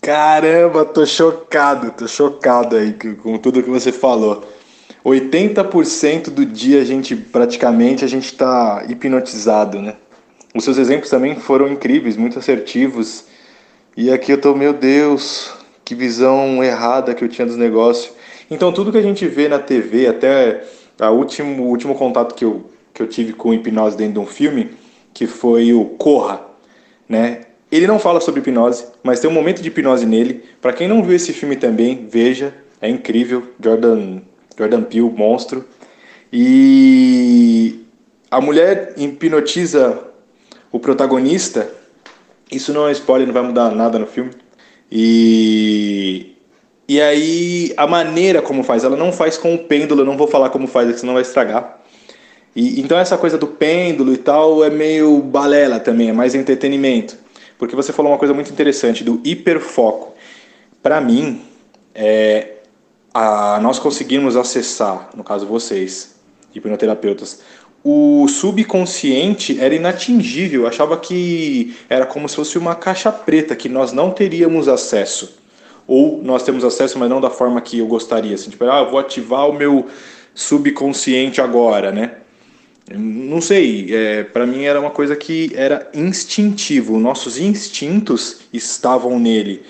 Caramba, 0.06 0.86
tô 0.86 1.04
chocado, 1.04 1.90
tô 1.90 2.08
chocado 2.08 2.76
aí 2.76 2.94
com 2.94 3.40
tudo 3.40 3.64
que 3.64 3.70
você 3.72 3.92
falou. 3.92 4.44
80% 5.04 6.30
do 6.30 6.46
dia 6.46 6.80
a 6.80 6.86
gente 6.86 7.16
praticamente 7.16 8.06
a 8.06 8.08
gente 8.08 8.26
está 8.26 8.86
hipnotizado, 8.88 9.82
né? 9.82 9.96
Os 10.54 10.64
seus 10.64 10.78
exemplos 10.78 11.10
também 11.10 11.36
foram 11.38 11.68
incríveis, 11.68 12.18
muito 12.18 12.38
assertivos. 12.38 13.26
E 13.98 14.12
aqui 14.12 14.32
eu 14.32 14.40
tô, 14.40 14.54
meu 14.54 14.74
Deus, 14.74 15.52
que 15.84 15.96
visão 15.96 16.64
errada 16.64 17.16
que 17.16 17.24
eu 17.24 17.28
tinha 17.28 17.48
dos 17.48 17.58
negócios. 17.58 18.14
Então 18.52 18.72
tudo 18.72 18.92
que 18.92 19.00
a 19.00 19.02
gente 19.02 19.28
vê 19.28 19.50
na 19.50 19.58
TV, 19.58 20.06
até 20.06 20.64
a 21.00 21.10
último, 21.10 21.64
o 21.64 21.68
último 21.70 21.96
contato 21.96 22.36
que 22.36 22.46
eu, 22.46 22.70
que 22.94 23.02
eu 23.02 23.08
tive 23.08 23.34
com 23.34 23.52
hipnose 23.56 23.98
dentro 23.98 24.14
de 24.14 24.20
um 24.20 24.28
filme, 24.28 24.70
que 25.16 25.26
foi 25.26 25.74
o 25.74 25.84
Corra, 25.84 26.42
né? 27.10 27.45
Ele 27.72 27.88
não 27.88 28.00
fala 28.00 28.22
sobre 28.22 28.42
hipnose, 28.42 28.86
mas 29.04 29.20
tem 29.20 29.30
um 29.30 29.34
momento 29.34 29.62
de 29.62 29.68
hipnose 29.68 30.06
nele. 30.06 30.44
Para 30.62 30.74
quem 30.74 30.88
não 30.88 31.04
viu 31.04 31.16
esse 31.16 31.34
filme 31.34 31.56
também, 31.56 32.08
veja, 32.10 32.54
é 32.82 32.88
incrível. 32.90 33.44
Jordan 33.62 34.22
Jordan 34.58 34.84
Peele, 34.84 35.10
monstro. 35.10 35.66
E 36.32 37.82
a 38.30 38.40
mulher 38.40 38.94
hipnotiza 38.98 40.00
o 40.72 40.80
protagonista. 40.80 41.70
Isso 42.52 42.72
não 42.74 42.88
é 42.88 42.92
spoiler, 42.92 43.28
não 43.28 43.34
vai 43.34 43.44
mudar 43.44 43.72
nada 43.72 43.98
no 43.98 44.06
filme. 44.06 44.32
E 44.92 46.36
e 46.88 47.02
aí 47.02 47.74
a 47.78 47.88
maneira 47.88 48.44
como 48.44 48.64
faz, 48.64 48.84
ela 48.84 48.96
não 48.96 49.12
faz 49.12 49.38
com 49.38 49.56
o 49.56 49.58
pêndulo, 49.58 50.02
eu 50.02 50.06
não 50.06 50.18
vou 50.18 50.28
falar 50.28 50.50
como 50.52 50.68
faz, 50.68 51.00
senão 51.00 51.14
vai 51.14 51.24
estragar. 51.24 51.82
E, 52.56 52.80
então 52.80 52.98
essa 52.98 53.18
coisa 53.18 53.38
do 53.38 53.48
pêndulo 53.48 54.14
e 54.14 54.18
tal 54.18 54.64
é 54.64 54.70
meio 54.70 55.20
balela 55.20 55.80
também, 55.80 56.10
é 56.10 56.14
mais 56.14 56.36
entretenimento. 56.36 57.18
Porque 57.58 57.76
você 57.76 57.94
falou 57.94 58.12
uma 58.12 58.18
coisa 58.18 58.34
muito 58.34 58.52
interessante 58.52 59.04
do 59.04 59.22
hiperfoco. 59.24 60.14
Para 60.82 61.00
mim, 61.00 61.42
é, 61.94 62.56
a, 63.14 63.60
nós 63.62 63.80
conseguimos 63.80 64.36
acessar, 64.36 65.10
no 65.16 65.24
caso 65.24 65.46
vocês, 65.46 66.16
hipnoterapeutas, 66.54 67.42
o 67.84 68.28
subconsciente 68.28 69.60
era 69.60 69.74
inatingível. 69.74 70.62
Eu 70.62 70.68
achava 70.68 70.98
que 70.98 71.78
era 71.88 72.06
como 72.06 72.28
se 72.28 72.36
fosse 72.36 72.58
uma 72.58 72.76
caixa 72.76 73.12
preta 73.12 73.56
que 73.56 73.70
nós 73.70 73.92
não 73.92 74.12
teríamos 74.12 74.68
acesso. 74.68 75.38
Ou 75.88 76.22
nós 76.24 76.44
temos 76.44 76.64
acesso, 76.64 76.98
mas 76.98 77.10
não 77.10 77.22
da 77.22 77.30
forma 77.30 77.62
que 77.62 77.78
eu 77.78 77.86
gostaria. 77.86 78.34
Assim, 78.34 78.50
tipo, 78.50 78.64
ah, 78.66 78.84
vou 78.84 79.00
ativar 79.00 79.48
o 79.48 79.54
meu 79.54 79.86
subconsciente 80.34 81.40
agora, 81.40 81.92
né? 81.92 82.18
Não 82.94 83.42
sei, 83.42 83.94
é, 83.96 84.24
para 84.24 84.46
mim 84.46 84.64
era 84.64 84.80
uma 84.80 84.92
coisa 84.92 85.16
que 85.16 85.52
era 85.56 85.90
instintivo. 85.94 87.00
Nossos 87.00 87.40
instintos 87.40 88.42
estavam 88.54 89.20
nele 89.20 89.64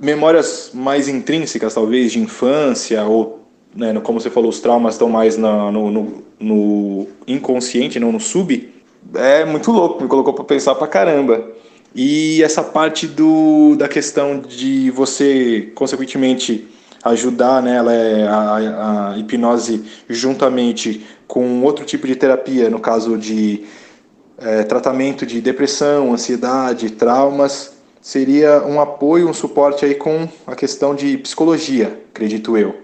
memórias 0.00 0.70
mais 0.72 1.08
intrínsecas, 1.08 1.74
talvez, 1.74 2.12
de 2.12 2.20
infância, 2.20 3.02
ou, 3.04 3.44
né, 3.74 3.92
como 4.00 4.20
você 4.20 4.30
falou, 4.30 4.50
os 4.50 4.60
traumas 4.60 4.94
estão 4.94 5.08
mais 5.08 5.36
na, 5.36 5.70
no, 5.70 5.90
no, 5.90 6.24
no, 6.38 7.06
inconsciente, 7.26 7.98
não 7.98 8.12
no 8.12 8.20
sub, 8.20 8.72
é 9.14 9.44
muito 9.44 9.70
louco, 9.70 10.02
me 10.02 10.08
colocou 10.08 10.32
para 10.32 10.44
pensar 10.44 10.74
pra 10.74 10.86
caramba. 10.86 11.52
E 11.94 12.42
essa 12.42 12.62
parte 12.62 13.06
do, 13.06 13.74
da 13.76 13.88
questão 13.88 14.38
de 14.38 14.90
você, 14.90 15.72
consequentemente, 15.74 16.68
ajudar 17.02 17.62
né, 17.62 17.76
é 17.76 18.26
a, 18.28 19.12
a 19.12 19.18
hipnose 19.18 19.84
juntamente 20.08 21.04
com 21.28 21.62
outro 21.62 21.84
tipo 21.84 22.06
de 22.06 22.16
terapia, 22.16 22.70
no 22.70 22.80
caso 22.80 23.18
de 23.18 23.66
é, 24.38 24.62
tratamento 24.62 25.26
de 25.26 25.42
depressão, 25.42 26.14
ansiedade, 26.14 26.90
traumas, 26.90 27.74
seria 28.00 28.64
um 28.64 28.80
apoio, 28.80 29.28
um 29.28 29.34
suporte 29.34 29.84
aí 29.84 29.94
com 29.94 30.26
a 30.46 30.56
questão 30.56 30.94
de 30.94 31.18
psicologia, 31.18 32.00
acredito 32.10 32.56
eu. 32.56 32.80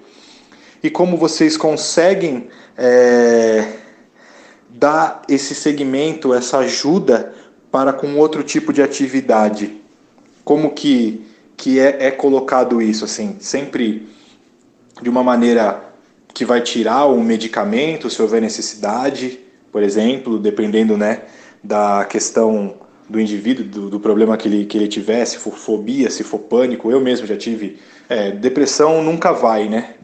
E 0.83 0.91
como 0.91 1.17
vocês 1.17 1.57
conseguem 1.57 2.49
é, 2.77 3.67
dar 4.69 5.23
esse 5.27 5.55
segmento, 5.55 6.35
essa 6.35 6.59
ajuda 6.59 7.33
para 7.71 7.95
com 7.95 8.19
outro 8.19 8.43
tipo 8.43 8.71
de 8.71 8.83
atividade? 8.83 9.81
Como 10.45 10.73
que, 10.73 11.25
que 11.57 11.81
é, 11.81 12.09
é 12.09 12.11
colocado 12.11 12.83
isso, 12.83 13.07
assim, 13.07 13.37
sempre 13.41 14.07
de 15.01 15.09
uma 15.09 15.23
maneira 15.23 15.94
que 16.35 16.45
vai 16.45 16.61
tirar 16.61 17.07
um 17.07 17.23
medicamento, 17.23 18.11
se 18.11 18.21
houver 18.21 18.43
necessidade, 18.43 19.39
por 19.73 19.83
exemplo, 19.83 20.39
dependendo 20.39 20.97
né, 20.97 21.23
da 21.63 22.05
questão 22.05 22.75
do 23.09 23.21
indivíduo, 23.21 23.65
do, 23.65 23.91
do, 23.91 24.01
problema 24.01 24.37
que 24.37 24.49
ele, 24.49 24.65
que 24.67 24.77
ele 24.77 24.89
tiver, 24.89 25.25
se 25.25 25.39
for 25.39 25.55
fobia, 25.55 26.11
se 26.11 26.25
for 26.25 26.41
pânico. 26.41 26.91
Eu 26.91 27.01
mesmo 27.01 27.27
já 27.27 27.37
tive. 27.37 27.79
É, 28.09 28.33
depressão 28.33 29.03
nunca 29.03 29.33
vai, 29.33 29.69
né? 29.69 29.95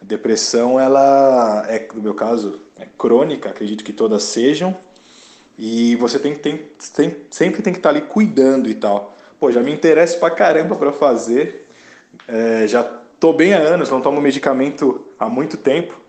depressão, 0.00 0.78
ela 0.78 1.66
é, 1.68 1.88
no 1.94 2.02
meu 2.02 2.14
caso, 2.14 2.60
é 2.78 2.86
crônica, 2.86 3.48
acredito 3.48 3.84
que 3.84 3.92
todas 3.92 4.22
sejam. 4.22 4.76
E 5.58 5.96
você 5.96 6.18
tem, 6.18 6.34
tem, 6.34 6.68
tem, 6.94 7.16
sempre 7.30 7.62
tem 7.62 7.72
que 7.72 7.78
estar 7.78 7.88
ali 7.88 8.02
cuidando 8.02 8.68
e 8.68 8.74
tal. 8.74 9.16
Pô, 9.40 9.50
já 9.50 9.62
me 9.62 9.72
interessa 9.72 10.18
pra 10.18 10.30
caramba 10.30 10.76
para 10.76 10.92
fazer. 10.92 11.66
É, 12.28 12.66
já 12.66 13.02
tô 13.18 13.32
bem 13.32 13.54
há 13.54 13.58
anos, 13.58 13.90
não 13.90 14.00
tomo 14.00 14.20
medicamento 14.20 15.06
há 15.18 15.28
muito 15.28 15.56
tempo. 15.56 16.00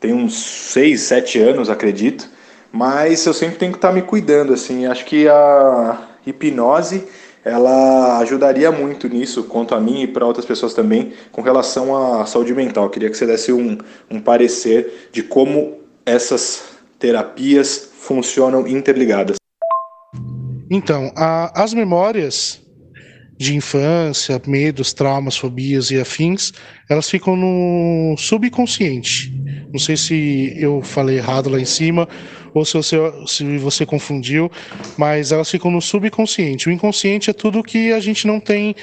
Tem 0.00 0.12
uns 0.12 0.34
6, 0.34 1.00
7 1.00 1.38
anos, 1.38 1.70
acredito 1.70 2.28
mas 2.76 3.24
eu 3.24 3.32
sempre 3.32 3.56
tenho 3.56 3.70
que 3.70 3.78
estar 3.78 3.92
me 3.92 4.02
cuidando, 4.02 4.52
assim. 4.52 4.84
Acho 4.84 5.04
que 5.04 5.28
a 5.28 6.08
hipnose 6.26 7.04
ela 7.44 8.18
ajudaria 8.18 8.72
muito 8.72 9.08
nisso, 9.08 9.44
quanto 9.44 9.76
a 9.76 9.80
mim 9.80 10.02
e 10.02 10.08
para 10.08 10.26
outras 10.26 10.44
pessoas 10.44 10.74
também, 10.74 11.12
com 11.30 11.40
relação 11.40 11.94
à 11.94 12.26
saúde 12.26 12.52
mental. 12.52 12.82
Eu 12.82 12.90
queria 12.90 13.08
que 13.08 13.16
você 13.16 13.26
desse 13.26 13.52
um, 13.52 13.78
um 14.10 14.20
parecer 14.20 15.08
de 15.12 15.22
como 15.22 15.78
essas 16.04 16.64
terapias 16.98 17.90
funcionam 17.96 18.66
interligadas. 18.66 19.36
Então, 20.68 21.12
a, 21.14 21.62
as 21.62 21.72
memórias 21.72 22.60
de 23.36 23.54
infância, 23.54 24.40
medos, 24.46 24.92
traumas, 24.92 25.36
fobias 25.36 25.90
e 25.90 25.98
afins, 25.98 26.52
elas 26.88 27.08
ficam 27.10 27.36
no 27.36 28.14
subconsciente. 28.16 29.32
Não 29.72 29.78
sei 29.78 29.96
se 29.96 30.54
eu 30.56 30.82
falei 30.82 31.16
errado 31.16 31.50
lá 31.50 31.58
em 31.58 31.64
cima 31.64 32.08
ou 32.54 32.64
se 32.64 32.74
você, 32.74 32.96
se 33.26 33.58
você 33.58 33.84
confundiu, 33.84 34.50
mas 34.96 35.32
elas 35.32 35.50
ficam 35.50 35.70
no 35.70 35.80
subconsciente. 35.80 36.68
O 36.68 36.72
inconsciente 36.72 37.28
é 37.28 37.32
tudo 37.32 37.62
que 37.62 37.92
a 37.92 37.98
gente 37.98 38.26
não 38.26 38.38
tem 38.38 38.76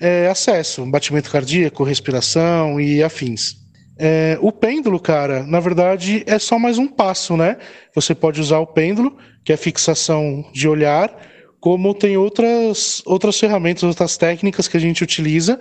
é, 0.00 0.28
acesso, 0.28 0.84
batimento 0.84 1.30
cardíaco, 1.30 1.82
respiração 1.82 2.78
e 2.78 3.02
afins. 3.02 3.56
É, 3.96 4.36
o 4.40 4.50
pêndulo, 4.50 4.98
cara, 4.98 5.44
na 5.44 5.60
verdade 5.60 6.24
é 6.26 6.38
só 6.38 6.58
mais 6.58 6.78
um 6.78 6.88
passo, 6.88 7.36
né? 7.36 7.56
Você 7.94 8.14
pode 8.14 8.40
usar 8.40 8.58
o 8.58 8.66
pêndulo, 8.66 9.16
que 9.44 9.52
é 9.52 9.56
fixação 9.56 10.44
de 10.52 10.68
olhar, 10.68 11.16
como 11.64 11.94
tem 11.94 12.14
outras, 12.14 13.00
outras 13.06 13.40
ferramentas, 13.40 13.84
outras 13.84 14.18
técnicas 14.18 14.68
que 14.68 14.76
a 14.76 14.80
gente 14.80 15.02
utiliza, 15.02 15.58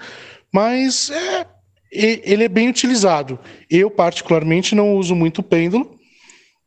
mas 0.52 1.10
é, 1.10 1.46
ele 1.94 2.44
é 2.44 2.50
bem 2.50 2.68
utilizado. 2.68 3.40
Eu, 3.70 3.90
particularmente, 3.90 4.76
não 4.76 4.98
uso 4.98 5.16
muito 5.16 5.38
o 5.38 5.44
pêndulo, 5.44 5.98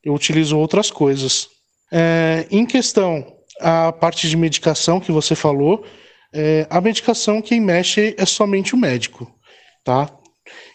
eu 0.03 0.14
utilizo 0.14 0.57
outras 0.57 0.90
coisas. 0.90 1.51
É, 1.92 2.46
em 2.51 2.64
questão 2.64 3.31
a 3.61 3.92
parte 3.92 4.27
de 4.27 4.38
medicação 4.38 4.99
que 4.99 5.12
você 5.12 5.35
falou, 5.35 5.85
é, 6.33 6.66
a 6.70 6.81
medicação 6.81 7.42
quem 7.42 7.61
mexe 7.61 8.14
é 8.16 8.25
somente 8.25 8.75
o 8.75 8.79
médico, 8.79 9.31
tá? 9.85 10.11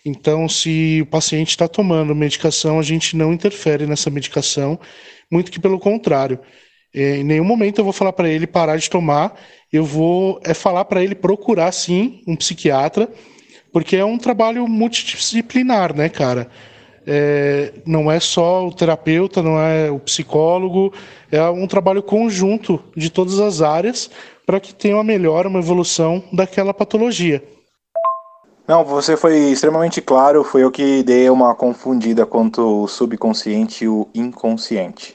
Então, 0.06 0.48
se 0.48 1.00
o 1.02 1.08
paciente 1.08 1.50
está 1.50 1.68
tomando 1.68 2.14
medicação, 2.14 2.78
a 2.78 2.84
gente 2.84 3.18
não 3.18 3.34
interfere 3.34 3.88
nessa 3.88 4.12
medicação, 4.12 4.80
muito 5.32 5.52
que 5.52 5.60
pelo 5.60 5.80
contrário. 5.80 6.40
É, 6.94 7.18
em 7.18 7.24
nenhum 7.24 7.46
momento 7.46 7.80
eu 7.80 7.84
vou 7.84 7.94
falar 7.94 8.14
para 8.14 8.30
ele 8.30 8.46
parar 8.46 8.78
de 8.78 8.90
tomar, 8.90 9.34
eu 9.72 9.84
vou 9.86 10.40
é 10.44 10.54
falar 10.54 10.86
para 10.86 11.04
ele 11.04 11.16
procurar 11.16 11.72
sim 11.72 12.22
um 12.28 12.36
psiquiatra, 12.36 13.10
porque 13.72 13.96
é 13.96 14.04
um 14.04 14.18
trabalho 14.18 14.68
multidisciplinar, 14.68 15.96
né, 15.96 16.10
cara? 16.10 16.50
É, 17.08 17.74
não 17.86 18.12
é 18.12 18.20
só 18.20 18.68
o 18.68 18.74
terapeuta, 18.74 19.42
não 19.42 19.60
é 19.60 19.90
o 19.90 20.00
psicólogo, 20.00 20.94
é 21.32 21.42
um 21.50 21.66
trabalho 21.66 22.04
conjunto 22.04 22.80
de 22.96 23.10
todas 23.10 23.40
as 23.40 23.62
áreas 23.62 24.12
para 24.46 24.60
que 24.60 24.74
tenha 24.74 24.96
uma 24.96 25.04
melhora, 25.04 25.48
uma 25.48 25.60
evolução 25.60 26.24
daquela 26.32 26.74
patologia. 26.74 27.44
Não, 28.68 28.86
você 28.86 29.18
foi 29.18 29.52
extremamente 29.52 30.02
claro, 30.02 30.44
foi 30.44 30.64
eu 30.64 30.72
que 30.72 31.04
dei 31.04 31.30
uma 31.30 31.56
confundida 31.56 32.26
quanto 32.26 32.84
o 32.84 32.88
subconsciente 32.88 33.86
e 33.86 33.88
o 33.88 34.08
inconsciente. 34.14 35.14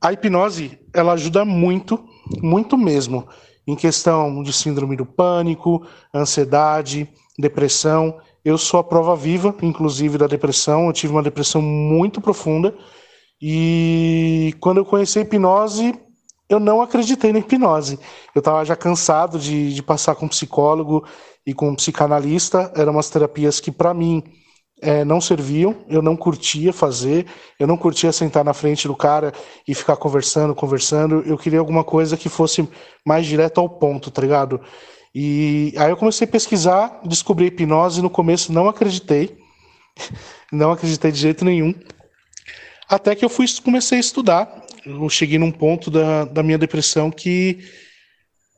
A 0.00 0.12
hipnose, 0.12 0.78
ela 0.92 1.12
ajuda 1.12 1.44
muito, 1.44 2.04
muito 2.42 2.76
mesmo, 2.76 3.26
em 3.66 3.74
questão 3.74 4.42
de 4.42 4.52
síndrome 4.52 4.96
do 4.96 5.06
pânico, 5.06 5.86
ansiedade, 6.14 7.08
depressão. 7.38 8.18
Eu 8.44 8.56
sou 8.56 8.78
a 8.78 8.84
prova 8.84 9.16
viva, 9.16 9.54
inclusive, 9.62 10.18
da 10.18 10.26
depressão. 10.26 10.86
Eu 10.86 10.92
tive 10.92 11.12
uma 11.12 11.22
depressão 11.22 11.60
muito 11.60 12.20
profunda. 12.20 12.74
E 13.40 14.54
quando 14.60 14.78
eu 14.78 14.84
conheci 14.84 15.18
a 15.18 15.22
hipnose, 15.22 15.94
eu 16.48 16.60
não 16.60 16.80
acreditei 16.80 17.32
na 17.32 17.40
hipnose. 17.40 17.98
Eu 18.34 18.38
estava 18.38 18.64
já 18.64 18.76
cansado 18.76 19.38
de, 19.38 19.74
de 19.74 19.82
passar 19.82 20.14
com 20.14 20.28
psicólogo 20.28 21.04
e 21.44 21.52
com 21.52 21.74
psicanalista. 21.74 22.72
Eram 22.76 22.92
umas 22.92 23.10
terapias 23.10 23.58
que, 23.58 23.72
para 23.72 23.92
mim, 23.92 24.22
é, 24.80 25.04
não 25.04 25.20
serviam, 25.20 25.84
eu 25.88 26.02
não 26.02 26.16
curtia 26.16 26.72
fazer, 26.72 27.26
eu 27.58 27.66
não 27.66 27.76
curtia 27.76 28.12
sentar 28.12 28.44
na 28.44 28.52
frente 28.52 28.86
do 28.86 28.94
cara 28.94 29.32
e 29.66 29.74
ficar 29.74 29.96
conversando, 29.96 30.54
conversando. 30.54 31.22
Eu 31.26 31.38
queria 31.38 31.58
alguma 31.58 31.82
coisa 31.82 32.16
que 32.16 32.28
fosse 32.28 32.68
mais 33.04 33.26
direto 33.26 33.58
ao 33.58 33.68
ponto, 33.68 34.10
tá 34.10 34.20
ligado? 34.20 34.60
E 35.14 35.72
aí 35.78 35.90
eu 35.90 35.96
comecei 35.96 36.26
a 36.26 36.30
pesquisar, 36.30 37.00
descobri 37.04 37.46
hipnose. 37.46 38.02
No 38.02 38.10
começo 38.10 38.52
não 38.52 38.68
acreditei, 38.68 39.38
não 40.52 40.72
acreditei 40.72 41.10
de 41.10 41.18
jeito 41.18 41.44
nenhum. 41.44 41.74
Até 42.88 43.14
que 43.14 43.24
eu 43.24 43.30
fui 43.30 43.46
comecei 43.64 43.98
a 43.98 44.00
estudar. 44.00 44.62
Eu 44.84 45.08
cheguei 45.08 45.38
num 45.38 45.50
ponto 45.50 45.90
da, 45.90 46.26
da 46.26 46.42
minha 46.42 46.58
depressão 46.58 47.10
que 47.10 47.58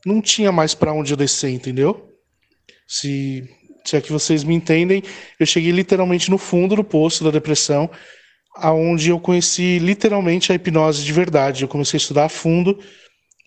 não 0.05 0.21
tinha 0.21 0.51
mais 0.51 0.75
para 0.75 0.93
onde 0.93 1.13
eu 1.13 1.17
descer, 1.17 1.49
entendeu? 1.49 2.09
Se 2.87 3.49
se 3.89 3.97
é 3.97 4.01
que 4.01 4.11
vocês 4.11 4.43
me 4.43 4.53
entendem, 4.53 5.03
eu 5.39 5.45
cheguei 5.45 5.71
literalmente 5.71 6.29
no 6.29 6.37
fundo 6.37 6.75
do 6.75 6.83
poço 6.83 7.23
da 7.23 7.31
depressão, 7.31 7.89
aonde 8.55 9.09
eu 9.09 9.19
conheci 9.19 9.79
literalmente 9.79 10.51
a 10.51 10.55
hipnose 10.55 11.03
de 11.03 11.11
verdade. 11.11 11.63
Eu 11.63 11.67
comecei 11.67 11.97
a 11.97 12.01
estudar 12.01 12.25
a 12.25 12.29
fundo 12.29 12.77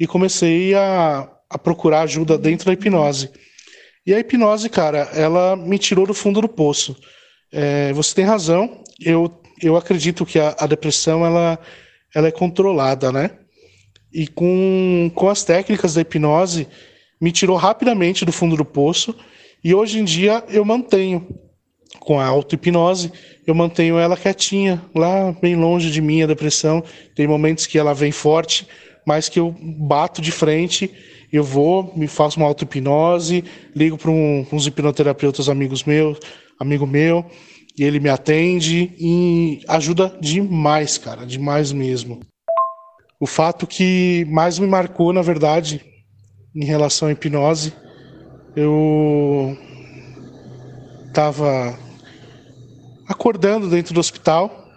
e 0.01 0.07
comecei 0.07 0.75
a, 0.75 1.31
a 1.49 1.59
procurar 1.59 2.03
ajuda 2.03 2.37
dentro 2.37 2.67
da 2.67 2.73
hipnose. 2.73 3.31
E 4.05 4.13
a 4.13 4.19
hipnose, 4.19 4.69
cara, 4.69 5.11
ela 5.15 5.55
me 5.55 5.79
tirou 5.79 6.07
do 6.07 6.15
fundo 6.15 6.41
do 6.41 6.49
poço. 6.49 6.97
É, 7.53 7.93
você 7.93 8.13
tem 8.13 8.25
razão, 8.25 8.83
eu, 9.01 9.41
eu 9.63 9.77
acredito 9.77 10.27
que 10.27 10.41
a, 10.41 10.57
a 10.59 10.67
depressão 10.67 11.25
ela, 11.25 11.57
ela 12.13 12.27
é 12.27 12.33
controlada, 12.33 13.13
né? 13.13 13.31
E 14.13 14.27
com, 14.27 15.09
com 15.15 15.29
as 15.29 15.45
técnicas 15.45 15.95
da 15.95 16.01
hipnose, 16.01 16.67
me 17.21 17.31
tirou 17.31 17.57
rapidamente 17.57 18.25
do 18.25 18.33
fundo 18.33 18.57
do 18.57 18.65
poço 18.65 19.15
e 19.63 19.75
hoje 19.75 19.99
em 19.99 20.05
dia 20.05 20.45
eu 20.49 20.65
mantenho, 20.65 21.27
com 22.01 22.19
a 22.19 22.27
auto-hipnose, 22.27 23.13
eu 23.47 23.55
mantenho 23.55 23.99
ela 23.99 24.17
quietinha, 24.17 24.83
lá 24.95 25.33
bem 25.41 25.57
longe 25.57 25.91
de 25.91 26.01
mim, 26.01 26.23
a 26.23 26.27
depressão. 26.27 26.83
Tem 27.15 27.27
momentos 27.27 27.67
que 27.67 27.79
ela 27.79 27.95
vem 27.95 28.11
forte, 28.11 28.67
mas 29.07 29.29
que 29.29 29.39
eu 29.39 29.55
bato 29.61 30.21
de 30.21 30.33
frente, 30.33 30.91
eu 31.33 31.43
vou, 31.43 31.93
me 31.97 32.07
faço 32.07 32.39
uma 32.39 32.47
auto-hipnose, 32.47 33.45
ligo 33.75 33.97
para 33.97 34.11
um, 34.11 34.47
uns 34.53 34.67
hipnoterapeutas 34.67 35.49
amigos 35.49 35.85
meus, 35.85 36.19
amigo 36.59 36.87
meu, 36.87 37.25
e 37.77 37.85
ele 37.85 37.99
me 37.99 38.09
atende 38.09 38.93
e 38.99 39.61
ajuda 39.67 40.17
demais, 40.21 40.99
cara, 40.99 41.25
demais 41.25 41.73
mesmo. 41.73 42.21
O 43.19 43.27
fato 43.27 43.67
que 43.67 44.27
mais 44.29 44.59
me 44.59 44.67
marcou, 44.67 45.13
na 45.13 45.23
verdade, 45.23 45.81
em 46.55 46.65
relação 46.65 47.09
à 47.09 47.13
hipnose, 47.13 47.73
eu 48.55 49.57
estava 51.09 51.79
acordando 53.09 53.69
dentro 53.69 53.95
do 53.95 54.01
hospital, 54.01 54.71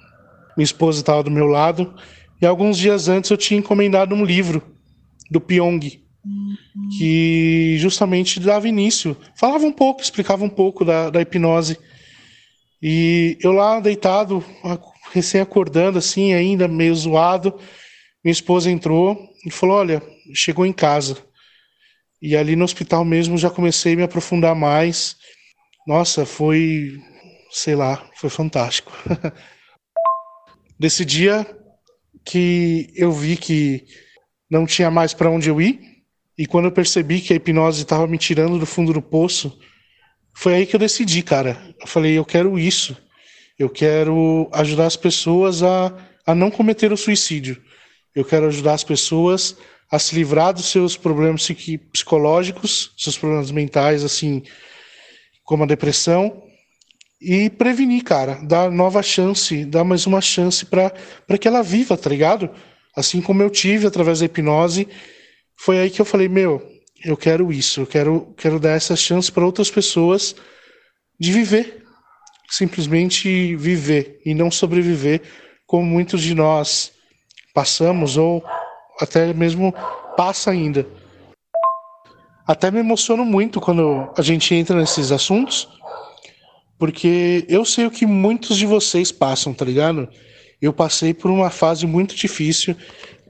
minha 0.56 0.66
esposa 0.66 1.00
estava 1.00 1.24
do 1.24 1.32
meu 1.32 1.46
lado, 1.46 1.94
e 2.42 2.46
alguns 2.46 2.78
dias 2.78 3.08
antes 3.08 3.30
eu 3.30 3.38
tinha 3.38 3.60
encomendado 3.60 4.14
um 4.14 4.26
livro 4.26 4.62
do 5.30 5.40
Pyong, 5.42 5.80
que 6.98 7.78
justamente 7.78 8.40
dava 8.40 8.68
início, 8.68 9.16
falava 9.36 9.66
um 9.66 9.72
pouco, 9.72 10.02
explicava 10.02 10.44
um 10.44 10.50
pouco 10.50 10.84
da, 10.84 11.10
da 11.10 11.22
hipnose. 11.22 11.78
E 12.82 13.38
eu 13.42 13.52
lá 13.52 13.80
deitado, 13.80 14.44
recém 15.14 15.42
acordando 15.42 15.98
assim, 15.98 16.34
ainda 16.34 16.68
meio 16.68 16.96
zoado, 16.96 17.58
minha 18.24 18.32
esposa 18.32 18.72
entrou 18.72 19.18
e 19.46 19.52
falou: 19.52 19.78
Olha, 19.78 20.02
chegou 20.34 20.66
em 20.66 20.74
casa. 20.74 21.18
E 22.22 22.36
ali 22.36 22.56
no 22.56 22.64
hospital 22.66 23.04
mesmo 23.04 23.38
já 23.38 23.50
comecei 23.50 23.94
a 23.94 23.96
me 23.98 24.04
aprofundar 24.04 24.56
mais. 24.56 25.16
Nossa, 25.88 26.26
foi, 26.26 27.00
sei 27.52 27.76
lá, 27.76 28.10
foi 28.16 28.30
fantástico. 28.30 28.92
Desse 30.80 31.06
dia 31.06 31.46
que 32.24 32.90
eu 32.96 33.12
vi 33.12 33.38
que 33.38 33.86
não 34.50 34.66
tinha 34.66 34.90
mais 34.90 35.14
para 35.14 35.30
onde 35.30 35.50
eu 35.50 35.62
ir, 35.62 35.80
e 36.38 36.46
quando 36.46 36.66
eu 36.66 36.72
percebi 36.72 37.22
que 37.22 37.32
a 37.32 37.36
hipnose 37.36 37.84
estava 37.84 38.08
me 38.08 38.18
tirando 38.18 38.60
do 38.60 38.66
fundo 38.66 38.92
do 38.92 39.02
poço, 39.02 39.58
foi 40.34 40.56
aí 40.56 40.66
que 40.66 40.76
eu 40.76 40.80
decidi, 40.80 41.22
cara. 41.22 41.58
Eu 41.80 41.88
falei, 41.88 42.18
eu 42.18 42.26
quero 42.26 42.60
isso. 42.60 42.98
Eu 43.58 43.70
quero 43.70 44.50
ajudar 44.52 44.86
as 44.86 44.98
pessoas 44.98 45.64
a, 45.64 45.96
a 46.26 46.36
não 46.36 46.52
cometer 46.52 46.92
o 46.92 46.98
suicídio. 46.98 47.62
Eu 48.14 48.26
quero 48.26 48.48
ajudar 48.48 48.74
as 48.74 48.84
pessoas 48.84 49.58
a 49.92 50.00
se 50.00 50.16
livrar 50.16 50.54
dos 50.54 50.66
seus 50.66 50.98
problemas 50.98 51.48
psicológicos, 51.92 52.94
seus 52.98 53.18
problemas 53.18 53.52
mentais, 53.52 54.04
assim, 54.04 54.44
como 55.44 55.64
a 55.64 55.68
depressão, 55.68 56.44
e 57.22 57.50
prevenir, 57.50 58.04
cara, 58.04 58.36
dar 58.44 58.70
nova 58.70 59.02
chance, 59.02 59.66
dar 59.66 59.84
mais 59.84 60.06
uma 60.06 60.22
chance 60.22 60.66
para 60.66 60.92
que 61.40 61.48
ela 61.48 61.62
viva, 61.62 61.98
tá 61.98 62.10
ligado? 62.10 62.50
Assim 62.96 63.22
como 63.22 63.42
eu 63.42 63.50
tive 63.50 63.88
através 63.88 64.20
da 64.20 64.26
hipnose, 64.26 64.88
foi 65.56 65.80
aí 65.80 65.90
que 65.90 66.02
eu 66.02 66.06
falei, 66.06 66.28
meu, 66.28 66.62
eu 67.04 67.16
quero 67.16 67.52
isso, 67.52 67.82
eu 67.82 67.88
quero, 67.88 68.34
quero 68.38 68.60
dar 68.60 68.72
essa 68.72 68.96
chance 68.96 69.32
para 69.32 69.46
outras 69.46 69.70
pessoas 69.70 70.36
de 71.20 71.32
viver, 71.32 71.84
simplesmente 72.50 73.56
viver 73.56 74.20
e 74.26 74.34
não 74.34 74.52
sobreviver 74.52 75.22
como 75.66 75.86
muitos 75.86 76.22
de 76.22 76.34
nós 76.34 76.92
passamos 77.54 78.18
ou 78.18 78.44
até 79.00 79.34
mesmo 79.34 79.74
passa 80.16 80.52
ainda. 80.52 80.88
Até 82.48 82.70
me 82.70 82.80
emociono 82.80 83.26
muito 83.26 83.60
quando 83.60 84.12
a 84.16 84.22
gente 84.22 84.54
entra 84.54 84.76
nesses 84.78 85.12
assuntos, 85.12 85.68
porque 86.78 87.46
eu 87.50 87.66
sei 87.66 87.86
o 87.86 87.92
que 87.92 88.06
muitos 88.06 88.58
de 88.58 88.66
vocês 88.66 89.12
passam, 89.12 89.54
tá 89.54 89.66
ligado? 89.66 90.08
Eu 90.62 90.72
passei 90.72 91.14
por 91.14 91.32
uma 91.32 91.50
fase 91.50 91.88
muito 91.88 92.16
difícil. 92.16 92.76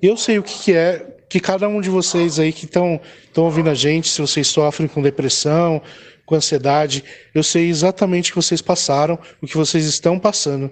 Eu 0.02 0.18
sei 0.18 0.38
o 0.38 0.44
que, 0.44 0.60
que 0.60 0.74
é 0.74 1.16
que 1.30 1.40
cada 1.40 1.68
um 1.68 1.82
de 1.82 1.90
vocês 1.90 2.40
aí 2.40 2.52
que 2.52 2.66
estão 2.66 3.00
ouvindo 3.36 3.70
a 3.70 3.74
gente, 3.74 4.10
se 4.10 4.22
vocês 4.22 4.48
sofrem 4.48 4.88
com 4.88 5.02
depressão, 5.02 5.82
com 6.26 6.36
ansiedade, 6.36 7.04
eu 7.34 7.44
sei 7.44 7.70
exatamente 7.70 8.32
o 8.32 8.34
que 8.34 8.42
vocês 8.42 8.62
passaram, 8.62 9.18
o 9.42 9.48
que 9.48 9.58
vocês 9.58 9.86
estão 9.86 10.20
passando. 10.20 10.72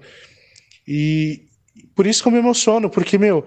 E 0.88 1.44
por 1.96 2.08
isso 2.08 2.22
que 2.22 2.28
eu 2.28 2.32
me 2.32 2.40
emociono, 2.40 2.90
porque, 2.90 3.18
meu, 3.18 3.46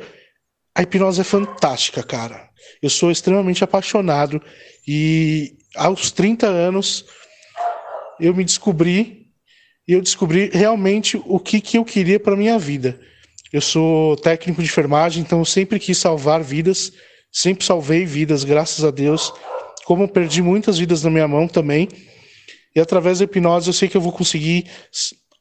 a 0.77 0.83
hipnose 0.83 1.23
é 1.23 1.25
fantástica, 1.25 2.03
cara. 2.03 2.51
Eu 2.83 2.91
sou 2.91 3.11
extremamente 3.11 3.65
apaixonado 3.65 4.43
e 4.87 5.57
aos 5.75 6.11
30 6.11 6.47
anos 6.47 7.07
eu 8.21 8.35
me 8.35 8.45
descobri 8.45 9.29
e 9.89 9.95
eu 9.95 10.03
descobri 10.03 10.51
realmente 10.53 11.19
o 11.25 11.41
que, 11.41 11.63
que 11.63 11.79
eu 11.79 11.85
queria 11.85 12.21
para 12.21 12.37
minha 12.37 12.59
vida. 12.59 13.01
Eu 13.51 13.63
sou 13.63 14.17
técnico 14.17 14.61
de 14.61 14.69
enfermagem, 14.69 15.23
então 15.23 15.39
eu 15.39 15.47
sempre 15.47 15.79
quis 15.79 15.97
salvar 15.97 16.43
vidas, 16.43 16.93
sempre 17.33 17.65
salvei 17.65 18.05
vidas, 18.05 18.45
graças 18.45 18.85
a 18.85 18.91
Deus. 18.91 19.33
Como 19.87 20.07
perdi 20.07 20.43
muitas 20.43 20.77
vidas 20.77 21.03
na 21.03 21.09
minha 21.09 21.27
mão 21.27 21.49
também. 21.49 21.89
E 22.75 22.81
através 22.81 23.21
da 23.21 23.25
hipnose 23.25 23.69
eu 23.69 23.73
sei 23.73 23.89
que 23.89 23.97
eu 23.97 24.01
vou 24.03 24.13
conseguir 24.13 24.67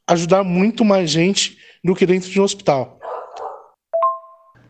ajudar 0.08 0.46
muito 0.46 0.86
mais 0.86 1.10
gente 1.10 1.58
do 1.84 1.94
que 1.94 2.06
dentro 2.06 2.30
de 2.30 2.40
um 2.40 2.44
hospital. 2.44 2.95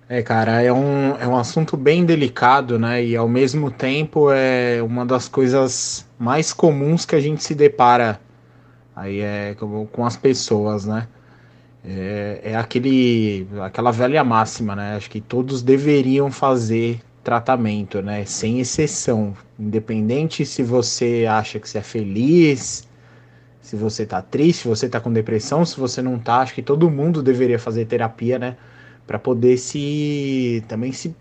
É, 0.07 0.21
cara, 0.21 0.61
é 0.61 0.71
um, 0.71 1.15
é 1.17 1.27
um 1.27 1.35
assunto 1.35 1.75
bem 1.75 2.05
delicado, 2.05 2.77
né? 2.77 3.03
E 3.03 3.15
ao 3.15 3.27
mesmo 3.27 3.71
tempo 3.71 4.31
é 4.31 4.81
uma 4.83 5.03
das 5.03 5.27
coisas 5.27 6.05
mais 6.19 6.53
comuns 6.53 7.05
que 7.05 7.15
a 7.15 7.19
gente 7.19 7.43
se 7.43 7.55
depara 7.55 8.19
aí 8.95 9.19
é 9.19 9.55
com 9.91 10.05
as 10.05 10.15
pessoas, 10.15 10.85
né? 10.85 11.07
É, 11.83 12.41
é 12.43 12.55
aquele, 12.55 13.47
aquela 13.61 13.91
velha 13.91 14.23
máxima, 14.23 14.75
né? 14.75 14.95
Acho 14.95 15.09
que 15.09 15.19
todos 15.21 15.61
deveriam 15.61 16.31
fazer 16.31 17.01
tratamento, 17.23 18.01
né? 18.01 18.25
Sem 18.25 18.59
exceção. 18.59 19.35
Independente 19.59 20.45
se 20.45 20.63
você 20.63 21.25
acha 21.29 21.59
que 21.59 21.67
você 21.67 21.79
é 21.79 21.81
feliz, 21.81 22.87
se 23.61 23.75
você 23.75 24.05
tá 24.05 24.21
triste, 24.21 24.61
se 24.61 24.67
você 24.67 24.87
tá 24.87 24.99
com 24.99 25.11
depressão, 25.11 25.65
se 25.65 25.79
você 25.79 26.01
não 26.01 26.19
tá, 26.19 26.37
acho 26.41 26.53
que 26.53 26.61
todo 26.61 26.89
mundo 26.89 27.23
deveria 27.23 27.59
fazer 27.59 27.85
terapia, 27.85 28.39
né? 28.39 28.55
Para 29.05 29.19
poder 29.19 29.57
se 29.57 30.63
também 30.67 30.91
se, 30.91 31.15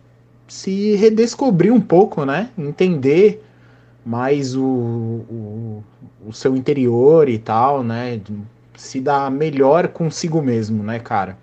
se 0.48 0.96
redescobrir 0.96 1.72
um 1.72 1.80
pouco, 1.80 2.24
né? 2.24 2.50
Entender 2.56 3.44
mais 4.04 4.54
o, 4.54 4.64
o, 4.64 5.84
o 6.26 6.32
seu 6.32 6.56
interior 6.56 7.28
e 7.28 7.38
tal, 7.38 7.82
né? 7.82 8.20
Se 8.76 9.00
dar 9.00 9.30
melhor 9.30 9.88
consigo 9.88 10.42
mesmo, 10.42 10.82
né, 10.82 10.98
cara? 10.98 11.38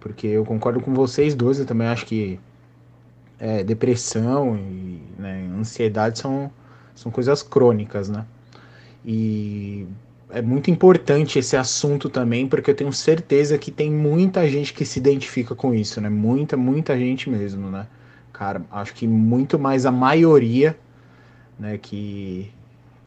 Porque 0.00 0.26
eu 0.26 0.44
concordo 0.44 0.80
com 0.80 0.92
vocês 0.94 1.34
dois, 1.34 1.58
eu 1.58 1.66
também 1.66 1.86
acho 1.86 2.06
que 2.06 2.38
é, 3.38 3.62
depressão 3.62 4.56
e 4.56 5.02
né, 5.18 5.48
ansiedade 5.58 6.18
são, 6.18 6.50
são 6.94 7.10
coisas 7.10 7.42
crônicas, 7.42 8.08
né? 8.08 8.24
E 9.04 9.86
é 10.34 10.42
muito 10.42 10.68
importante 10.68 11.38
esse 11.38 11.56
assunto 11.56 12.10
também, 12.10 12.48
porque 12.48 12.70
eu 12.70 12.74
tenho 12.74 12.92
certeza 12.92 13.56
que 13.56 13.70
tem 13.70 13.88
muita 13.90 14.48
gente 14.48 14.74
que 14.74 14.84
se 14.84 14.98
identifica 14.98 15.54
com 15.54 15.72
isso, 15.72 16.00
né? 16.00 16.08
Muita, 16.08 16.56
muita 16.56 16.98
gente 16.98 17.30
mesmo, 17.30 17.70
né? 17.70 17.86
Cara, 18.32 18.62
acho 18.72 18.92
que 18.94 19.06
muito 19.06 19.60
mais 19.60 19.86
a 19.86 19.92
maioria, 19.92 20.76
né, 21.56 21.78
que, 21.78 22.50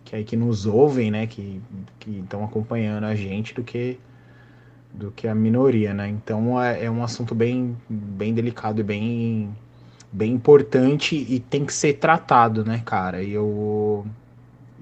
que 0.05 0.15
aí 0.15 0.23
que 0.23 0.37
nos 0.37 0.65
ouvem, 0.65 1.11
né, 1.11 1.27
que 1.27 1.61
estão 2.07 2.45
acompanhando 2.45 3.03
a 3.03 3.13
gente 3.13 3.53
do 3.53 3.61
que 3.61 3.99
do 4.93 5.11
que 5.11 5.27
a 5.27 5.35
minoria, 5.35 5.93
né? 5.93 6.07
Então 6.07 6.61
é, 6.61 6.85
é 6.85 6.89
um 6.89 7.03
assunto 7.03 7.35
bem, 7.35 7.77
bem 7.89 8.33
delicado 8.33 8.79
e 8.79 8.83
bem, 8.83 9.55
bem 10.11 10.31
importante 10.33 11.15
e 11.15 11.39
tem 11.41 11.65
que 11.65 11.73
ser 11.73 11.93
tratado, 11.95 12.63
né, 12.63 12.81
cara? 12.85 13.21
E 13.21 13.33
eu 13.33 14.05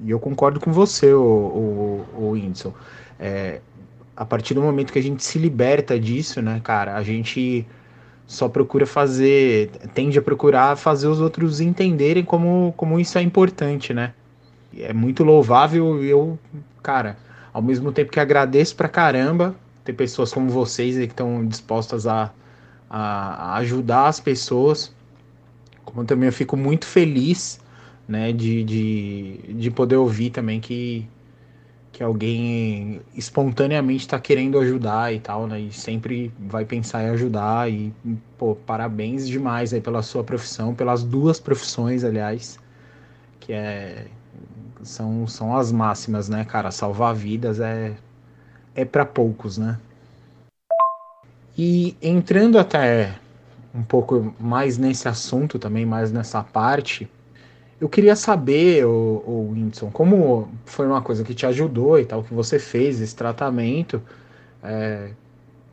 e 0.04 0.12
eu 0.12 0.20
concordo 0.20 0.60
com 0.60 0.72
você, 0.72 1.14
o, 1.14 1.22
o, 1.22 2.06
o 2.18 2.30
Whindersson. 2.32 2.74
É, 3.20 3.62
a 4.16 4.26
partir 4.26 4.54
do 4.54 4.62
momento 4.62 4.92
que 4.92 5.00
a 5.00 5.04
gente 5.04 5.24
se 5.24 5.38
liberta 5.38 6.00
disso, 6.00 6.42
né, 6.42 6.60
cara, 6.64 6.96
a 6.96 7.04
gente 7.04 7.66
só 8.28 8.50
procura 8.50 8.86
fazer, 8.86 9.70
tende 9.94 10.18
a 10.18 10.22
procurar 10.22 10.76
fazer 10.76 11.08
os 11.08 11.20
outros 11.20 11.62
entenderem 11.62 12.24
como, 12.24 12.74
como 12.76 13.00
isso 13.00 13.18
é 13.18 13.22
importante, 13.22 13.94
né? 13.94 14.14
É 14.78 14.94
muito 14.94 15.24
louvável 15.24 16.04
e 16.04 16.10
eu, 16.10 16.38
cara, 16.82 17.18
ao 17.54 17.62
mesmo 17.62 17.92
tempo 17.92 18.12
que 18.12 18.20
agradeço 18.20 18.76
pra 18.76 18.90
caramba 18.90 19.56
ter 19.84 19.94
pessoas 19.94 20.34
como 20.34 20.50
vocês 20.50 20.98
aí 20.98 21.06
que 21.08 21.14
estão 21.14 21.46
dispostas 21.46 22.08
a, 22.08 22.32
a, 22.90 23.54
a 23.54 23.56
ajudar 23.58 24.08
as 24.08 24.20
pessoas, 24.20 24.94
como 25.86 26.04
também 26.04 26.28
eu 26.28 26.34
fico 26.34 26.58
muito 26.58 26.86
feliz 26.86 27.60
né, 28.08 28.32
de, 28.32 28.64
de, 28.64 29.54
de 29.54 29.72
poder 29.72 29.96
ouvir 29.96 30.30
também 30.30 30.60
que, 30.60 31.08
que 31.92 32.04
alguém 32.04 33.02
espontaneamente 33.16 34.02
está 34.02 34.20
querendo 34.20 34.60
ajudar 34.60 35.14
e 35.14 35.20
tal, 35.20 35.48
né, 35.48 35.60
e 35.60 35.72
sempre 35.72 36.32
vai 36.40 36.66
pensar 36.66 37.04
em 37.04 37.10
ajudar 37.10 37.72
e, 37.72 37.94
pô, 38.38 38.56
parabéns 38.56 39.28
demais 39.28 39.74
aí 39.74 39.82
pela 39.82 40.02
sua 40.02 40.24
profissão, 40.24 40.76
pelas 40.76 41.04
duas 41.04 41.40
profissões, 41.40 42.04
aliás, 42.04 42.60
que 43.40 43.54
é, 43.54 44.08
são, 44.84 45.28
são 45.28 45.56
as 45.56 45.72
máximas, 45.72 46.30
né, 46.30 46.46
cara, 46.46 46.72
salvar 46.72 47.16
vidas 47.16 47.60
é, 47.60 47.96
é 48.76 48.86
para 48.86 49.06
poucos, 49.06 49.58
né. 49.58 49.80
E 51.58 51.96
entrando 52.02 52.60
até 52.60 53.16
um 53.74 53.82
pouco 53.82 54.36
mais 54.40 54.78
nesse 54.78 55.08
assunto 55.08 55.58
também, 55.58 55.86
mais 55.86 56.12
nessa 56.12 56.44
parte, 56.44 57.10
eu 57.80 57.90
queria 57.90 58.16
saber, 58.16 58.86
o, 58.86 59.24
o 59.26 59.50
Whindersson, 59.52 59.92
como 59.92 60.48
foi 60.66 60.88
uma 60.88 61.02
coisa 61.02 61.24
que 61.24 61.34
te 61.34 61.46
ajudou 61.46 62.00
e 62.00 62.06
tal, 62.06 62.24
que 62.24 62.34
você 62.34 62.58
fez 62.58 63.02
esse 63.02 63.16
tratamento. 63.16 64.02
É, 64.64 65.10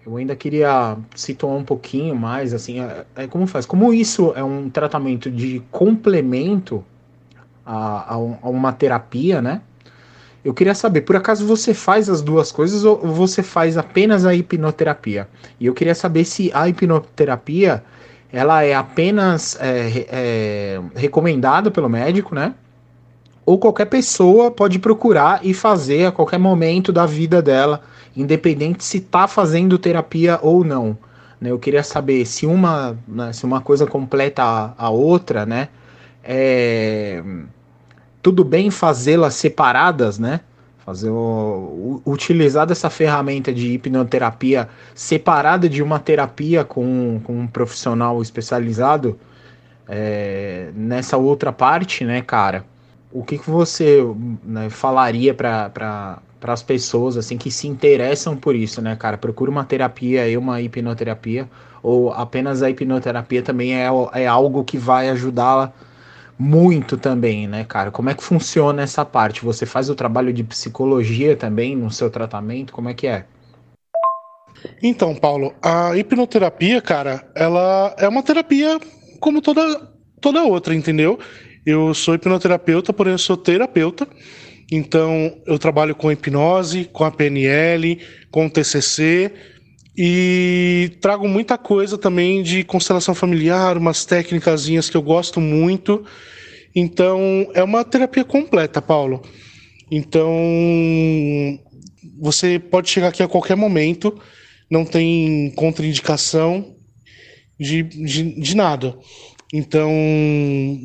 eu 0.05 0.17
ainda 0.17 0.35
queria 0.35 0.97
situar 1.15 1.55
um 1.55 1.65
pouquinho 1.65 2.17
mais, 2.17 2.53
assim, 2.53 2.81
é, 2.81 3.05
é, 3.15 3.27
como 3.29 3.47
faz? 3.47 3.65
Como 3.65 3.95
isso 3.95 4.33
é 4.35 4.43
um 4.43 4.69
tratamento 4.69 5.31
de 5.31 5.63
complemento 5.71 6.85
a, 7.65 8.15
a, 8.15 8.15
a, 8.15 8.49
uma 8.49 8.73
terapia, 8.73 9.41
né? 9.41 9.61
Eu 10.45 10.53
queria 10.53 10.75
saber, 10.75 11.03
por 11.03 11.15
acaso 11.15 11.47
você 11.47 11.73
faz 11.73 12.09
as 12.09 12.21
duas 12.21 12.51
coisas 12.51 12.85
ou 12.85 12.99
você 12.99 13.45
faz 13.45 13.79
apenas 13.79 14.27
a 14.27 14.35
hipnoterapia? 14.35 15.29
E 15.61 15.67
eu 15.67 15.73
queria 15.73 15.95
saber 15.95 16.25
se 16.25 16.51
a 16.53 16.69
hipnoterapia 16.69 17.85
ela 18.33 18.65
é 18.65 18.75
apenas 18.75 19.59
é, 19.61 20.07
é, 20.09 20.81
recomendada 20.95 21.71
pelo 21.71 21.89
médico, 21.89 22.35
né? 22.35 22.55
Ou 23.45 23.59
qualquer 23.59 23.87
pessoa 23.87 24.51
pode 24.51 24.79
procurar 24.79 25.41
e 25.45 25.53
fazer 25.53 26.07
a 26.07 26.13
qualquer 26.13 26.39
momento 26.39 26.93
da 26.93 27.05
vida 27.05 27.43
dela, 27.43 27.83
independente 28.17 28.85
se 28.85 28.99
está 28.99 29.29
fazendo 29.29 29.79
terapia 29.79 30.39
ou 30.41 30.65
não. 30.65 30.97
Né? 31.41 31.51
Eu 31.51 31.59
queria 31.59 31.83
saber 31.83 32.25
se 32.25 32.47
uma, 32.47 32.97
né, 33.07 33.33
se 33.33 33.45
uma 33.45 33.61
coisa 33.61 33.87
completa 33.87 34.43
a, 34.43 34.75
a 34.79 34.91
outra, 34.91 35.45
né? 35.45 35.69
É, 36.25 37.23
tudo 38.23 38.45
bem 38.45 38.71
fazê-las 38.71 39.35
separadas, 39.35 40.19
né? 40.19 40.41
Fazer 40.85 41.11
o, 41.11 42.03
utilizar 42.05 42.67
dessa 42.67 42.91
ferramenta 42.91 43.53
de 43.53 43.73
hipnoterapia 43.73 44.69
separada 44.95 45.69
de 45.69 45.83
uma 45.83 45.99
terapia 45.99 46.65
com, 46.65 47.21
com 47.25 47.41
um 47.41 47.47
profissional 47.47 48.21
especializado 48.21 49.19
é, 49.89 50.71
nessa 50.75 51.17
outra 51.17 51.53
parte, 51.53 52.05
né, 52.05 52.21
cara? 52.23 52.65
O 53.13 53.23
que, 53.23 53.39
que 53.39 53.51
você 53.51 53.99
né, 54.43 54.71
falaria 54.71 55.35
para 55.35 56.21
as 56.43 56.63
pessoas 56.63 57.17
assim 57.17 57.37
que 57.37 57.51
se 57.51 57.69
interessam 57.69 58.37
por 58.37 58.57
isso, 58.57 58.81
né, 58.81 58.97
cara? 58.97 59.19
Procura 59.19 59.51
uma 59.51 59.65
terapia 59.65 60.29
e 60.29 60.37
uma 60.37 60.61
hipnoterapia 60.61 61.49
ou 61.83 62.13
apenas 62.13 62.63
a 62.63 62.71
hipnoterapia 62.71 63.43
também 63.43 63.75
é, 63.75 63.87
é 64.15 64.27
algo 64.27 64.65
que 64.65 64.79
vai 64.79 65.09
ajudá-la 65.11 65.73
muito 66.39 66.97
também, 66.97 67.47
né, 67.47 67.65
cara? 67.65 67.91
Como 67.91 68.11
é 68.11 68.15
que 68.15 68.23
funciona 68.23 68.83
essa 68.83 69.05
parte? 69.05 69.45
Você 69.45 69.67
faz 69.67 69.89
o 69.89 69.95
trabalho 69.95 70.33
de 70.33 70.43
psicologia 70.43 71.37
também 71.37 71.77
no 71.77 71.91
seu 71.91 72.11
tratamento? 72.11 72.73
Como 72.73 72.89
é 72.89 72.95
que 72.95 73.07
é? 73.07 73.27
Então, 74.83 75.15
Paulo, 75.15 75.55
a 75.63 75.97
hipnoterapia, 75.97 76.81
cara, 76.81 77.25
ela 77.35 77.95
é 77.99 78.09
uma 78.09 78.23
terapia 78.23 78.79
como 79.21 79.41
toda, 79.41 79.91
toda 80.21 80.45
outra, 80.45 80.75
entendeu? 80.75 81.19
Eu 81.65 81.95
sou 81.95 82.15
hipnoterapeuta, 82.15 82.93
porém 82.93 83.13
eu 83.13 83.19
sou 83.19 83.37
terapeuta. 83.37 84.07
Então, 84.71 85.37
eu 85.47 85.59
trabalho 85.59 85.95
com 85.95 86.11
hipnose, 86.11 86.89
com 86.93 87.05
a 87.05 87.11
PNL, 87.11 88.01
com 88.31 88.47
o 88.47 88.51
TCC 88.51 89.33
e 89.97 90.93
trago 91.01 91.29
muita 91.29 91.59
coisa 91.59 91.99
também 91.99 92.43
de 92.43 92.65
constelação 92.65 93.15
familiar, 93.15 93.77
umas 93.77 94.05
técnicas 94.05 94.67
que 94.89 94.97
eu 94.97 95.03
gosto 95.03 95.41
muito. 95.41 96.05
Então, 96.75 97.51
é 97.55 97.63
uma 97.63 97.85
terapia 97.85 98.25
completa, 98.25 98.81
Paulo. 98.81 99.23
Então, 99.91 100.31
você 102.19 102.59
pode 102.59 102.89
chegar 102.89 103.09
aqui 103.09 103.23
a 103.23 103.29
qualquer 103.29 103.57
momento, 103.57 104.19
não 104.71 104.85
tem 104.85 105.53
contraindicação 105.55 106.75
de, 107.61 107.83
de, 107.83 108.41
de 108.41 108.57
nada. 108.57 108.97
Então, 109.53 109.91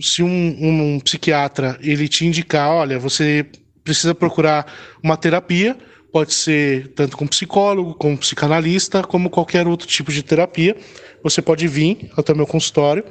se 0.02 0.22
um, 0.22 0.28
um, 0.28 0.96
um 0.96 1.00
psiquiatra 1.00 1.80
ele 1.82 2.10
te 2.10 2.26
indicar, 2.26 2.70
olha, 2.70 3.00
você 3.00 3.46
precisa 3.82 4.14
procurar 4.14 4.66
uma 5.02 5.16
terapia, 5.16 5.78
pode 6.12 6.34
ser 6.34 6.90
tanto 6.90 7.18
com 7.18 7.28
psicólogo, 7.28 7.94
como 7.94 8.18
psicanalista, 8.18 9.04
como 9.04 9.30
qualquer 9.30 9.68
outro 9.68 9.88
tipo 9.88 10.12
de 10.12 10.24
terapia. 10.24 10.76
Você 11.24 11.42
pode 11.42 11.68
vir 11.68 12.10
até 12.16 12.34
meu 12.34 12.48
consultório 12.48 13.04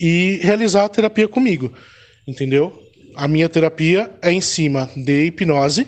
e 0.00 0.40
realizar 0.42 0.84
a 0.84 0.88
terapia 0.88 1.28
comigo, 1.28 1.72
entendeu? 2.26 2.82
A 3.14 3.26
minha 3.26 3.48
terapia 3.48 4.10
é 4.20 4.32
em 4.32 4.40
cima 4.40 4.90
de 4.96 5.26
hipnose 5.26 5.86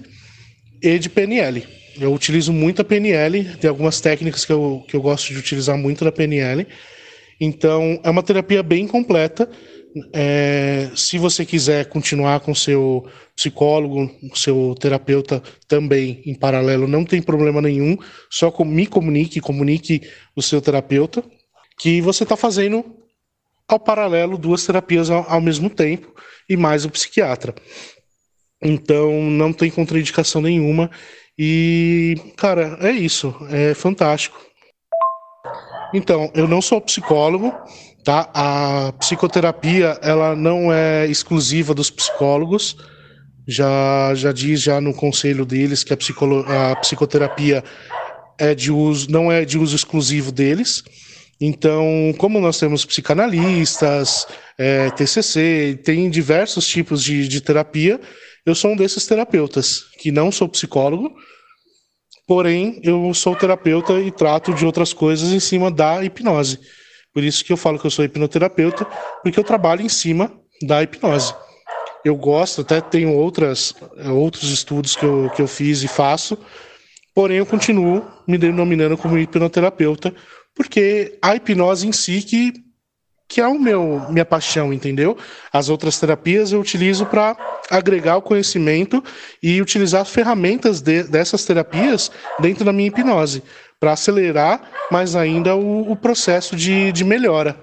e 0.82 0.98
de 0.98 1.08
PNL. 1.08 1.66
Eu 2.00 2.12
utilizo 2.14 2.52
muito 2.52 2.80
a 2.80 2.84
PNL, 2.84 3.44
tem 3.56 3.68
algumas 3.68 4.00
técnicas 4.00 4.44
que 4.44 4.52
eu, 4.52 4.84
que 4.86 4.94
eu 4.94 5.02
gosto 5.02 5.32
de 5.32 5.38
utilizar 5.38 5.76
muito 5.76 6.04
da 6.04 6.12
PNL. 6.12 6.66
Então, 7.40 8.00
é 8.02 8.10
uma 8.10 8.22
terapia 8.22 8.62
bem 8.62 8.86
completa 8.86 9.48
É, 10.12 10.90
se 10.94 11.18
você 11.18 11.44
quiser 11.44 11.86
continuar 11.86 12.40
com 12.40 12.54
seu 12.54 13.06
psicólogo, 13.36 14.10
seu 14.34 14.74
terapeuta 14.80 15.42
também 15.66 16.22
em 16.26 16.34
paralelo, 16.34 16.88
não 16.88 17.04
tem 17.04 17.22
problema 17.22 17.60
nenhum. 17.60 17.96
Só 18.30 18.52
me 18.64 18.86
comunique, 18.86 19.40
comunique 19.40 20.02
o 20.34 20.42
seu 20.42 20.60
terapeuta 20.60 21.22
que 21.78 22.00
você 22.00 22.24
está 22.24 22.36
fazendo 22.36 22.84
ao 23.68 23.78
paralelo 23.78 24.38
duas 24.38 24.64
terapias 24.64 25.10
ao, 25.10 25.24
ao 25.30 25.40
mesmo 25.40 25.70
tempo 25.70 26.12
e 26.48 26.56
mais 26.56 26.84
o 26.84 26.90
psiquiatra. 26.90 27.54
Então 28.62 29.12
não 29.30 29.52
tem 29.52 29.70
contraindicação 29.70 30.42
nenhuma 30.42 30.90
e 31.38 32.16
cara 32.36 32.78
é 32.80 32.90
isso, 32.90 33.34
é 33.50 33.74
fantástico. 33.74 34.38
Então 35.94 36.30
eu 36.34 36.48
não 36.48 36.60
sou 36.60 36.80
psicólogo, 36.80 37.54
tá? 38.08 38.30
A 38.32 38.92
psicoterapia 38.92 39.98
ela 40.00 40.34
não 40.34 40.72
é 40.72 41.06
exclusiva 41.06 41.74
dos 41.74 41.90
psicólogos. 41.90 42.74
Já 43.46 44.14
já 44.14 44.32
diz 44.32 44.62
já 44.62 44.80
no 44.80 44.94
conselho 44.94 45.44
deles 45.44 45.84
que 45.84 45.92
a, 45.92 45.96
a 46.72 46.76
psicoterapia 46.76 47.62
é 48.38 48.54
de 48.54 48.72
uso 48.72 49.10
não 49.10 49.30
é 49.30 49.44
de 49.44 49.58
uso 49.58 49.76
exclusivo 49.76 50.32
deles. 50.32 50.82
Então, 51.38 52.14
como 52.16 52.40
nós 52.40 52.58
temos 52.58 52.86
psicanalistas, 52.86 54.26
é, 54.56 54.88
TCC, 54.90 55.78
tem 55.84 56.08
diversos 56.08 56.66
tipos 56.66 57.04
de, 57.04 57.28
de 57.28 57.42
terapia, 57.42 58.00
eu 58.44 58.54
sou 58.54 58.72
um 58.72 58.76
desses 58.76 59.06
terapeutas, 59.06 59.82
que 60.00 60.10
não 60.10 60.32
sou 60.32 60.48
psicólogo, 60.48 61.12
porém 62.26 62.80
eu 62.82 63.12
sou 63.12 63.36
terapeuta 63.36 64.00
e 64.00 64.10
trato 64.10 64.54
de 64.54 64.64
outras 64.64 64.94
coisas 64.94 65.30
em 65.30 65.38
cima 65.38 65.70
da 65.70 66.02
hipnose. 66.02 66.58
Por 67.12 67.24
isso 67.24 67.44
que 67.44 67.52
eu 67.52 67.56
falo 67.56 67.78
que 67.78 67.86
eu 67.86 67.90
sou 67.90 68.04
hipnoterapeuta, 68.04 68.86
porque 69.22 69.38
eu 69.38 69.44
trabalho 69.44 69.82
em 69.82 69.88
cima 69.88 70.32
da 70.62 70.82
hipnose. 70.82 71.34
Eu 72.04 72.16
gosto, 72.16 72.60
até 72.60 72.80
tenho 72.80 73.12
outras, 73.12 73.74
outros 74.12 74.50
estudos 74.50 74.94
que 74.94 75.04
eu, 75.04 75.30
que 75.34 75.42
eu 75.42 75.48
fiz 75.48 75.82
e 75.82 75.88
faço, 75.88 76.38
porém 77.14 77.38
eu 77.38 77.46
continuo 77.46 78.06
me 78.26 78.38
denominando 78.38 78.96
como 78.96 79.18
hipnoterapeuta, 79.18 80.14
porque 80.54 81.18
a 81.20 81.34
hipnose 81.34 81.86
em 81.86 81.92
si 81.92 82.22
que, 82.22 82.52
que 83.28 83.40
é 83.40 83.46
o 83.46 83.58
meu 83.58 84.06
minha 84.10 84.24
paixão, 84.24 84.72
entendeu? 84.72 85.16
As 85.52 85.68
outras 85.68 85.98
terapias 85.98 86.52
eu 86.52 86.60
utilizo 86.60 87.04
para 87.06 87.36
agregar 87.70 88.16
o 88.16 88.22
conhecimento 88.22 89.02
e 89.42 89.60
utilizar 89.60 90.04
ferramentas 90.04 90.80
de, 90.80 91.02
dessas 91.02 91.44
terapias 91.44 92.10
dentro 92.40 92.64
da 92.64 92.72
minha 92.72 92.88
hipnose, 92.88 93.42
para 93.80 93.92
acelerar 93.92 94.60
mais 94.90 95.14
ainda 95.14 95.54
o, 95.54 95.90
o 95.90 95.96
processo 95.96 96.56
de, 96.56 96.90
de 96.92 97.04
melhora. 97.04 97.56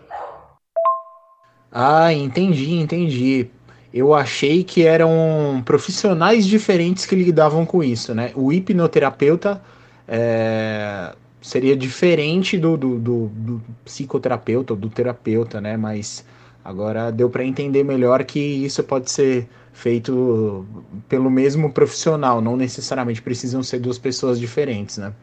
Ah, 1.72 2.14
entendi, 2.14 2.74
entendi. 2.76 3.48
Eu 3.94 4.14
achei 4.14 4.64
que 4.64 4.84
eram 4.84 5.62
profissionais 5.66 6.46
diferentes 6.46 7.06
que 7.06 7.16
lidavam 7.16 7.66
com 7.66 7.84
isso, 7.84 8.14
né? 8.14 8.32
O 8.36 8.52
hipnoterapeuta 8.52 9.62
é, 10.08 11.14
seria 11.42 11.76
diferente 11.76 12.58
do, 12.58 12.78
do, 12.78 12.98
do, 12.98 13.28
do 13.28 13.62
psicoterapeuta 13.84 14.74
ou 14.74 14.80
do 14.80 14.90
terapeuta, 14.90 15.60
né? 15.60 15.76
Mas 15.76 16.26
agora 16.64 17.12
deu 17.12 17.30
para 17.30 17.44
entender 17.44 17.84
melhor 17.84 18.24
que 18.24 18.40
isso 18.40 18.84
pode 18.84 19.12
ser 19.12 19.48
feito 19.74 20.66
pelo 21.10 21.30
mesmo 21.30 21.72
profissional, 21.72 22.42
não 22.42 22.56
necessariamente 22.56 23.22
precisam 23.22 23.62
ser 23.62 23.80
duas 23.80 23.98
pessoas 23.98 24.40
diferentes, 24.40 24.98
né? 24.98 25.14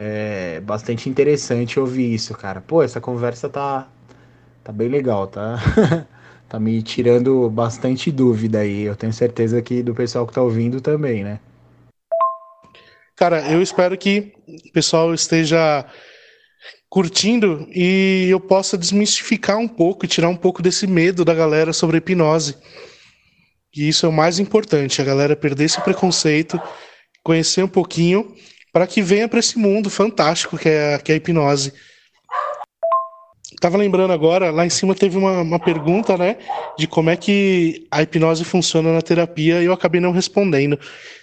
É 0.00 0.60
bastante 0.60 1.10
interessante 1.10 1.80
ouvir 1.80 2.14
isso, 2.14 2.32
cara. 2.32 2.60
Pô, 2.60 2.84
essa 2.84 3.00
conversa 3.00 3.48
tá, 3.48 3.88
tá 4.62 4.70
bem 4.70 4.88
legal, 4.88 5.26
tá? 5.26 5.58
tá 6.48 6.60
me 6.60 6.80
tirando 6.84 7.50
bastante 7.50 8.12
dúvida 8.12 8.60
aí. 8.60 8.82
Eu 8.82 8.94
tenho 8.94 9.12
certeza 9.12 9.60
que 9.60 9.82
do 9.82 9.92
pessoal 9.92 10.24
que 10.24 10.32
tá 10.32 10.40
ouvindo 10.40 10.80
também, 10.80 11.24
né? 11.24 11.40
Cara, 13.16 13.50
eu 13.50 13.60
espero 13.60 13.98
que 13.98 14.32
o 14.46 14.72
pessoal 14.72 15.12
esteja 15.12 15.84
curtindo 16.88 17.66
e 17.74 18.28
eu 18.30 18.38
possa 18.38 18.78
desmistificar 18.78 19.58
um 19.58 19.66
pouco 19.66 20.04
e 20.04 20.08
tirar 20.08 20.28
um 20.28 20.36
pouco 20.36 20.62
desse 20.62 20.86
medo 20.86 21.24
da 21.24 21.34
galera 21.34 21.72
sobre 21.72 21.96
a 21.96 21.98
hipnose. 21.98 22.54
E 23.74 23.88
isso 23.88 24.06
é 24.06 24.08
o 24.08 24.12
mais 24.12 24.38
importante, 24.38 25.02
a 25.02 25.04
galera 25.04 25.34
perder 25.34 25.64
esse 25.64 25.80
preconceito, 25.80 26.60
conhecer 27.24 27.64
um 27.64 27.68
pouquinho, 27.68 28.32
para 28.78 28.86
que 28.86 29.02
venha 29.02 29.26
para 29.26 29.40
esse 29.40 29.58
mundo 29.58 29.90
fantástico 29.90 30.56
que 30.56 30.68
é, 30.68 30.98
que 30.98 31.10
é 31.10 31.16
a 31.16 31.18
hipnose. 31.18 31.72
Tava 33.60 33.76
lembrando 33.76 34.12
agora, 34.12 34.52
lá 34.52 34.64
em 34.64 34.70
cima 34.70 34.94
teve 34.94 35.18
uma, 35.18 35.40
uma 35.40 35.58
pergunta, 35.58 36.16
né, 36.16 36.36
de 36.78 36.86
como 36.86 37.10
é 37.10 37.16
que 37.16 37.88
a 37.90 38.00
hipnose 38.00 38.44
funciona 38.44 38.92
na 38.92 39.02
terapia 39.02 39.60
e 39.60 39.64
eu 39.64 39.72
acabei 39.72 40.00
não 40.00 40.12
respondendo. 40.12 40.78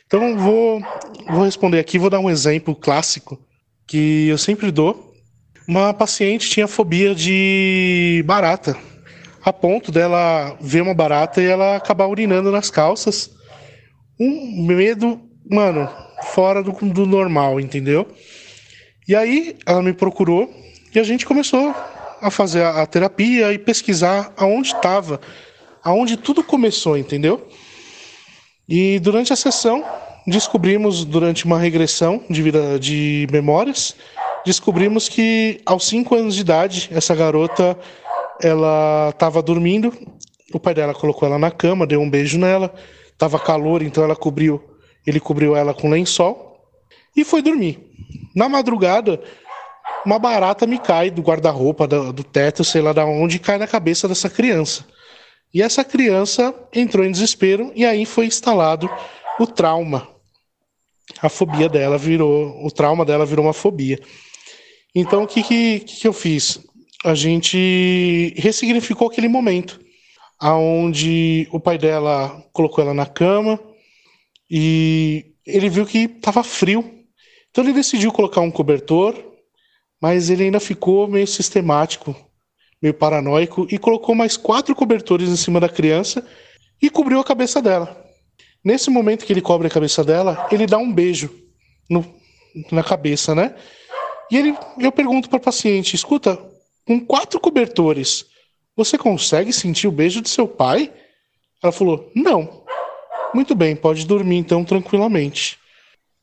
Então 0.05 0.37
vou, 0.37 0.81
vou 1.29 1.45
responder 1.45 1.79
aqui, 1.79 1.97
vou 1.97 2.09
dar 2.09 2.19
um 2.19 2.29
exemplo 2.29 2.75
clássico 2.75 3.39
que 3.87 4.27
eu 4.27 4.37
sempre 4.37 4.69
dou. 4.69 5.13
Uma 5.65 5.93
paciente 5.93 6.49
tinha 6.49 6.67
fobia 6.67 7.15
de 7.15 8.21
barata, 8.25 8.75
a 9.45 9.53
ponto 9.53 9.93
dela 9.93 10.57
ver 10.59 10.81
uma 10.81 10.93
barata 10.93 11.41
e 11.41 11.45
ela 11.45 11.77
acabar 11.77 12.07
urinando 12.07 12.51
nas 12.51 12.69
calças. 12.69 13.29
Um 14.19 14.61
medo, 14.65 15.21
mano, 15.49 15.89
fora 16.23 16.61
do, 16.63 16.71
do 16.71 17.05
normal, 17.05 17.59
entendeu? 17.59 18.07
E 19.07 19.15
aí 19.15 19.55
ela 19.65 19.81
me 19.81 19.93
procurou 19.93 20.51
e 20.93 20.99
a 20.99 21.03
gente 21.03 21.25
começou 21.25 21.73
a 22.21 22.31
fazer 22.31 22.63
a, 22.63 22.81
a 22.81 22.85
terapia 22.85 23.53
e 23.53 23.59
pesquisar 23.59 24.33
aonde 24.37 24.69
estava, 24.69 25.19
aonde 25.83 26.17
tudo 26.17 26.43
começou, 26.43 26.97
entendeu? 26.97 27.47
E 28.67 28.99
durante 28.99 29.31
a 29.31 29.35
sessão, 29.35 29.83
descobrimos, 30.25 31.05
durante 31.05 31.45
uma 31.45 31.59
regressão 31.59 32.23
de, 32.29 32.41
vida, 32.41 32.79
de 32.79 33.27
memórias, 33.31 33.95
descobrimos 34.45 35.07
que 35.07 35.61
aos 35.65 35.85
5 35.87 36.15
anos 36.15 36.35
de 36.35 36.41
idade, 36.41 36.89
essa 36.91 37.13
garota 37.13 37.77
ela 38.41 39.09
estava 39.09 39.41
dormindo, 39.41 39.93
o 40.53 40.59
pai 40.59 40.73
dela 40.73 40.93
colocou 40.93 41.27
ela 41.27 41.37
na 41.37 41.51
cama, 41.51 41.85
deu 41.85 42.01
um 42.01 42.09
beijo 42.09 42.37
nela, 42.37 42.73
estava 43.11 43.39
calor, 43.39 43.81
então 43.81 44.03
ela 44.03 44.15
cobriu, 44.15 44.61
ele 45.05 45.19
cobriu 45.19 45.55
ela 45.55 45.73
com 45.73 45.89
lençol 45.89 46.59
e 47.15 47.23
foi 47.23 47.41
dormir. 47.41 47.79
Na 48.35 48.49
madrugada, 48.49 49.21
uma 50.05 50.19
barata 50.19 50.67
me 50.67 50.77
cai 50.77 51.09
do 51.09 51.21
guarda-roupa, 51.21 51.87
do, 51.87 52.23
teto, 52.23 52.63
sei 52.63 52.81
lá 52.81 52.93
da 52.93 53.05
onde, 53.05 53.37
e 53.37 53.39
cai 53.39 53.57
na 53.57 53.67
cabeça 53.67 54.07
dessa 54.07 54.29
criança. 54.29 54.85
E 55.53 55.61
essa 55.61 55.83
criança 55.83 56.53
entrou 56.73 57.05
em 57.05 57.11
desespero 57.11 57.71
e 57.75 57.85
aí 57.85 58.05
foi 58.05 58.25
instalado 58.25 58.89
o 59.39 59.47
trauma. 59.47 60.07
A 61.21 61.29
fobia 61.29 61.69
dela 61.69 61.97
virou, 61.97 62.65
o 62.65 62.69
trauma 62.71 63.05
dela 63.05 63.25
virou 63.25 63.45
uma 63.45 63.53
fobia. 63.53 63.99
Então 64.93 65.23
o 65.23 65.27
que, 65.27 65.41
que, 65.43 65.79
que 65.79 66.07
eu 66.07 66.13
fiz? 66.13 66.59
A 67.03 67.13
gente 67.13 68.33
ressignificou 68.37 69.07
aquele 69.07 69.27
momento, 69.27 69.79
aonde 70.39 71.47
o 71.51 71.59
pai 71.59 71.77
dela 71.77 72.43
colocou 72.51 72.83
ela 72.83 72.93
na 72.93 73.05
cama 73.05 73.59
e 74.49 75.33
ele 75.45 75.69
viu 75.69 75.85
que 75.85 75.99
estava 75.99 76.43
frio. 76.43 77.05
Então 77.49 77.63
ele 77.63 77.73
decidiu 77.73 78.11
colocar 78.11 78.41
um 78.41 78.51
cobertor, 78.51 79.15
mas 80.01 80.29
ele 80.29 80.43
ainda 80.43 80.59
ficou 80.59 81.07
meio 81.07 81.27
sistemático 81.27 82.15
meio 82.85 82.93
paranoico, 82.93 83.67
e 83.71 83.79
colocou 83.79 84.13
mais 84.13 84.37
quatro 84.37 84.75
cobertores 84.75 85.29
em 85.29 85.35
cima 85.35 85.59
da 85.59 85.67
criança 85.67 86.25
e 86.81 86.89
cobriu 86.89 87.19
a 87.19 87.23
cabeça 87.23 87.61
dela. 87.61 88.05
Nesse 88.63 88.89
momento 88.89 89.25
que 89.25 89.33
ele 89.33 89.41
cobre 89.41 89.67
a 89.67 89.71
cabeça 89.71 90.03
dela, 90.03 90.47
ele 90.51 90.67
dá 90.67 90.77
um 90.77 90.93
beijo 90.93 91.33
no, 91.89 92.05
na 92.71 92.83
cabeça, 92.83 93.33
né? 93.33 93.55
E 94.31 94.37
ele, 94.37 94.55
eu 94.79 94.91
pergunto 94.91 95.29
para 95.29 95.37
o 95.37 95.41
paciente: 95.41 95.95
escuta, 95.95 96.39
com 96.85 96.99
quatro 96.99 97.39
cobertores, 97.39 98.25
você 98.75 98.97
consegue 98.97 99.53
sentir 99.53 99.87
o 99.87 99.91
beijo 99.91 100.21
de 100.21 100.29
seu 100.29 100.47
pai? 100.47 100.91
Ela 101.63 101.71
falou: 101.71 102.11
não. 102.15 102.64
Muito 103.35 103.53
bem, 103.53 103.75
pode 103.75 104.07
dormir 104.07 104.37
então 104.37 104.63
tranquilamente. 104.63 105.59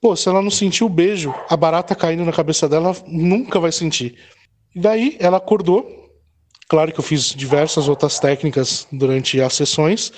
Pô, 0.00 0.16
se 0.16 0.28
ela 0.28 0.42
não 0.42 0.50
sentiu 0.50 0.86
o 0.86 0.90
beijo, 0.90 1.32
a 1.48 1.56
barata 1.56 1.94
caindo 1.94 2.24
na 2.24 2.32
cabeça 2.32 2.68
dela 2.68 2.96
nunca 3.06 3.60
vai 3.60 3.70
sentir. 3.70 4.18
E 4.74 4.80
daí 4.80 5.16
ela 5.20 5.36
acordou, 5.36 6.02
Claro 6.72 6.90
que 6.90 6.98
eu 6.98 7.04
fiz 7.04 7.34
diversas 7.34 7.86
outras 7.86 8.18
técnicas 8.18 8.86
durante 8.90 9.38
as 9.42 9.52
sessões. 9.52 10.10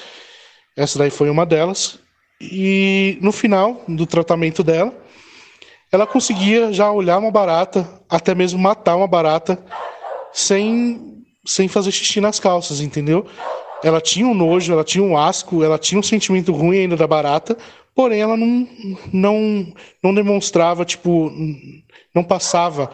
Essa 0.76 1.01
daí 1.01 1.11
foi 1.11 1.28
uma 1.28 1.45
delas. 1.45 1.99
E 2.40 3.18
no 3.20 3.32
final 3.32 3.82
do 3.88 4.07
tratamento 4.07 4.62
dela, 4.62 4.95
ela 5.90 6.07
conseguia 6.07 6.72
já 6.72 6.92
olhar 6.92 7.18
uma 7.18 7.32
barata, 7.32 8.01
até 8.09 8.36
mesmo 8.36 8.61
matar 8.61 8.95
uma 8.95 9.09
barata, 9.09 9.59
sem, 10.32 11.24
sem 11.45 11.66
fazer 11.66 11.90
xixi 11.90 12.20
nas 12.20 12.38
calças, 12.38 12.80
entendeu? 12.80 13.26
Ela 13.85 14.01
tinha 14.01 14.26
um 14.26 14.32
nojo, 14.32 14.72
ela 14.72 14.82
tinha 14.82 15.05
um 15.05 15.14
asco, 15.14 15.62
ela 15.62 15.78
tinha 15.78 15.99
um 15.99 16.03
sentimento 16.03 16.51
ruim 16.53 16.78
ainda 16.78 16.97
da 16.97 17.07
barata, 17.07 17.55
porém 17.95 18.22
ela 18.22 18.35
não, 18.35 18.66
não, 19.12 19.74
não 20.03 20.14
demonstrava, 20.14 20.87
tipo, 20.87 21.30
não 22.14 22.24
passava 22.24 22.91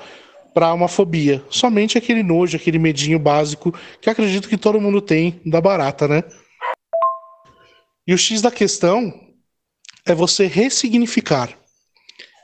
para 0.52 0.74
uma 0.74 0.88
fobia. 0.88 1.44
Somente 1.48 1.96
aquele 1.96 2.24
nojo, 2.24 2.56
aquele 2.56 2.76
medinho 2.76 3.20
básico 3.20 3.72
que 4.00 4.10
acredito 4.10 4.48
que 4.48 4.56
todo 4.56 4.80
mundo 4.80 5.00
tem 5.00 5.40
da 5.46 5.60
barata, 5.60 6.08
né? 6.08 6.24
E 8.04 8.12
o 8.12 8.18
X 8.18 8.42
da 8.42 8.50
questão 8.50 9.14
é 10.04 10.12
você 10.12 10.48
ressignificar. 10.48 11.50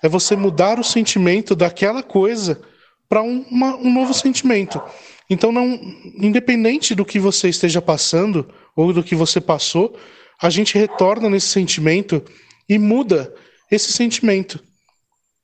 É 0.05 0.09
você 0.09 0.37
mudar 0.37 0.79
o 0.79 0.85
sentimento 0.85 1.57
daquela 1.57 2.01
coisa 2.01 2.63
para 3.09 3.23
um, 3.23 3.45
um 3.51 3.93
novo 3.93 4.15
sentimento. 4.15 4.81
Então, 5.29 5.51
não, 5.51 5.79
independente 6.19 6.95
do 6.95 7.05
que 7.05 7.19
você 7.19 7.49
esteja 7.49 7.83
passando 7.83 8.49
ou 8.77 8.93
do 8.93 9.03
que 9.03 9.15
você 9.15 9.41
passou, 9.41 9.99
a 10.41 10.51
gente 10.51 10.79
retorna 10.79 11.29
nesse 11.29 11.49
sentimento 11.49 12.23
e 12.69 12.79
muda 12.79 13.35
esse 13.71 13.93
sentimento. 13.93 14.63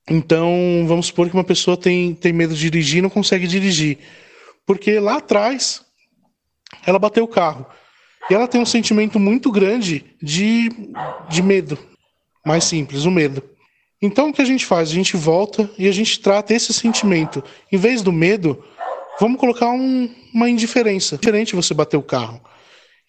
Então, 0.09 0.85
vamos 0.87 1.07
supor 1.07 1.29
que 1.29 1.33
uma 1.33 1.43
pessoa 1.43 1.77
tem, 1.77 2.13
tem 2.13 2.33
medo 2.33 2.53
de 2.53 2.69
dirigir 2.69 2.99
e 2.99 3.01
não 3.01 3.09
consegue 3.09 3.47
dirigir. 3.47 3.99
Porque 4.65 4.99
lá 4.99 5.17
atrás 5.17 5.81
ela 6.85 6.99
bateu 6.99 7.23
o 7.23 7.27
carro. 7.27 7.65
E 8.29 8.33
ela 8.33 8.47
tem 8.47 8.61
um 8.61 8.65
sentimento 8.65 9.19
muito 9.19 9.51
grande 9.51 10.05
de, 10.21 10.69
de 11.29 11.41
medo. 11.41 11.77
Mais 12.45 12.63
simples, 12.63 13.05
o 13.05 13.11
medo. 13.11 13.43
Então 14.01 14.29
o 14.29 14.33
que 14.33 14.41
a 14.41 14.45
gente 14.45 14.65
faz? 14.65 14.89
A 14.89 14.93
gente 14.93 15.15
volta 15.15 15.69
e 15.77 15.87
a 15.87 15.91
gente 15.91 16.19
trata 16.19 16.53
esse 16.53 16.73
sentimento. 16.73 17.43
Em 17.71 17.77
vez 17.77 18.01
do 18.01 18.11
medo, 18.11 18.61
vamos 19.19 19.39
colocar 19.39 19.69
um, 19.69 20.09
uma 20.33 20.49
indiferença. 20.49 21.17
Diferente 21.17 21.55
você 21.55 21.73
bater 21.73 21.97
o 21.97 22.03
carro. 22.03 22.41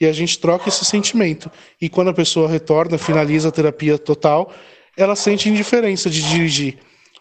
E 0.00 0.06
a 0.06 0.12
gente 0.12 0.38
troca 0.38 0.68
esse 0.68 0.84
sentimento. 0.84 1.50
E 1.80 1.88
quando 1.88 2.10
a 2.10 2.14
pessoa 2.14 2.48
retorna, 2.48 2.98
finaliza 2.98 3.48
a 3.48 3.52
terapia 3.52 3.96
total, 3.96 4.52
ela 4.96 5.16
sente 5.16 5.48
indiferença 5.48 6.10
de 6.10 6.22
dirigir. 6.22 6.78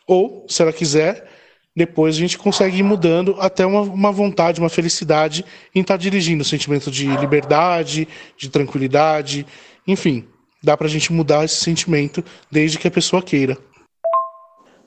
Ou, 0.08 0.46
se 0.50 0.62
ela 0.62 0.74
quiser, 0.74 1.30
depois 1.76 2.16
a 2.16 2.20
gente 2.20 2.38
consegue 2.38 2.78
ir 2.78 2.84
mudando 2.84 3.36
até 3.40 3.66
uma, 3.66 3.82
uma 3.82 4.12
vontade, 4.12 4.60
uma 4.60 4.70
felicidade 4.70 5.46
em 5.74 5.82
estar 5.82 5.98
dirigindo. 5.98 6.44
Sentimento 6.44 6.92
de 6.92 7.08
liberdade, 7.18 8.08
de 8.38 8.50
tranquilidade, 8.50 9.46
enfim. 9.88 10.28
Dá 10.62 10.78
para 10.78 10.88
a 10.88 10.90
gente 10.90 11.12
mudar 11.12 11.44
esse 11.44 11.56
sentimento 11.56 12.24
desde 12.52 12.78
que 12.78 12.88
a 12.88 12.92
pessoa 12.92 13.22
queira. 13.22 13.58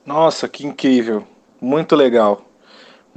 Nossa, 0.05 0.47
que 0.47 0.65
incrível. 0.65 1.27
Muito 1.61 1.95
legal. 1.95 2.46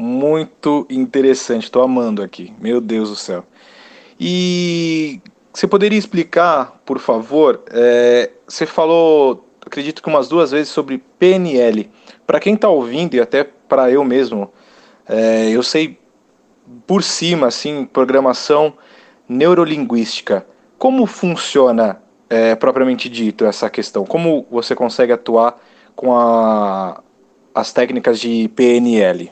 Muito 0.03 0.87
interessante. 0.89 1.65
Estou 1.65 1.83
amando 1.83 2.23
aqui. 2.23 2.55
Meu 2.59 2.81
Deus 2.81 3.11
do 3.11 3.17
céu. 3.17 3.45
E 4.19 5.21
você 5.53 5.69
poderia 5.69 5.99
explicar, 5.99 6.81
por 6.87 6.99
favor? 6.99 7.63
É, 7.71 8.31
você 8.49 8.65
falou 8.65 9.47
acredito 9.65 10.03
que 10.03 10.09
umas 10.09 10.27
duas 10.27 10.53
vezes 10.53 10.71
sobre 10.71 10.97
PNL. 11.19 11.91
Para 12.27 12.41
quem 12.41 12.55
está 12.55 12.67
ouvindo 12.67 13.15
e 13.15 13.21
até 13.21 13.45
para 13.45 13.91
eu 13.91 14.03
mesmo, 14.03 14.51
é, 15.07 15.51
eu 15.51 15.63
sei 15.63 15.99
por 16.87 17.03
cima, 17.03 17.49
assim, 17.49 17.85
programação 17.85 18.73
neurolinguística. 19.29 20.47
Como 20.79 21.05
funciona 21.05 22.01
é, 22.31 22.55
propriamente 22.55 23.07
dito 23.11 23.45
essa 23.45 23.69
questão? 23.69 24.07
Como 24.07 24.47
você 24.51 24.75
consegue 24.75 25.13
atuar 25.13 25.61
com 25.95 26.17
a, 26.19 27.03
as 27.55 27.71
técnicas 27.71 28.19
de 28.19 28.49
PNL? 28.49 29.31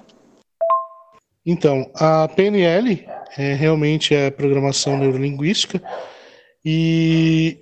Então, 1.51 1.91
a 1.95 2.29
PNL 2.29 3.07
é, 3.39 3.55
realmente 3.55 4.15
é 4.15 4.31
programação 4.31 4.99
neurolinguística 4.99 5.83
e 6.63 7.57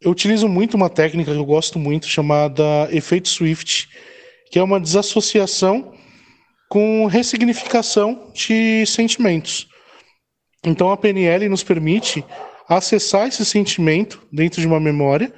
eu 0.00 0.10
utilizo 0.10 0.48
muito 0.48 0.74
uma 0.74 0.90
técnica 0.90 1.30
que 1.30 1.38
eu 1.38 1.44
gosto 1.44 1.78
muito 1.78 2.08
chamada 2.08 2.88
efeito 2.90 3.28
Swift, 3.28 3.88
que 4.50 4.58
é 4.58 4.62
uma 4.64 4.80
desassociação 4.80 5.94
com 6.68 7.06
ressignificação 7.06 8.32
de 8.34 8.84
sentimentos. 8.84 9.68
Então 10.66 10.90
a 10.90 10.96
PNL 10.96 11.48
nos 11.48 11.62
permite 11.62 12.24
acessar 12.68 13.28
esse 13.28 13.44
sentimento 13.44 14.20
dentro 14.32 14.60
de 14.60 14.66
uma 14.66 14.80
memória 14.80 15.32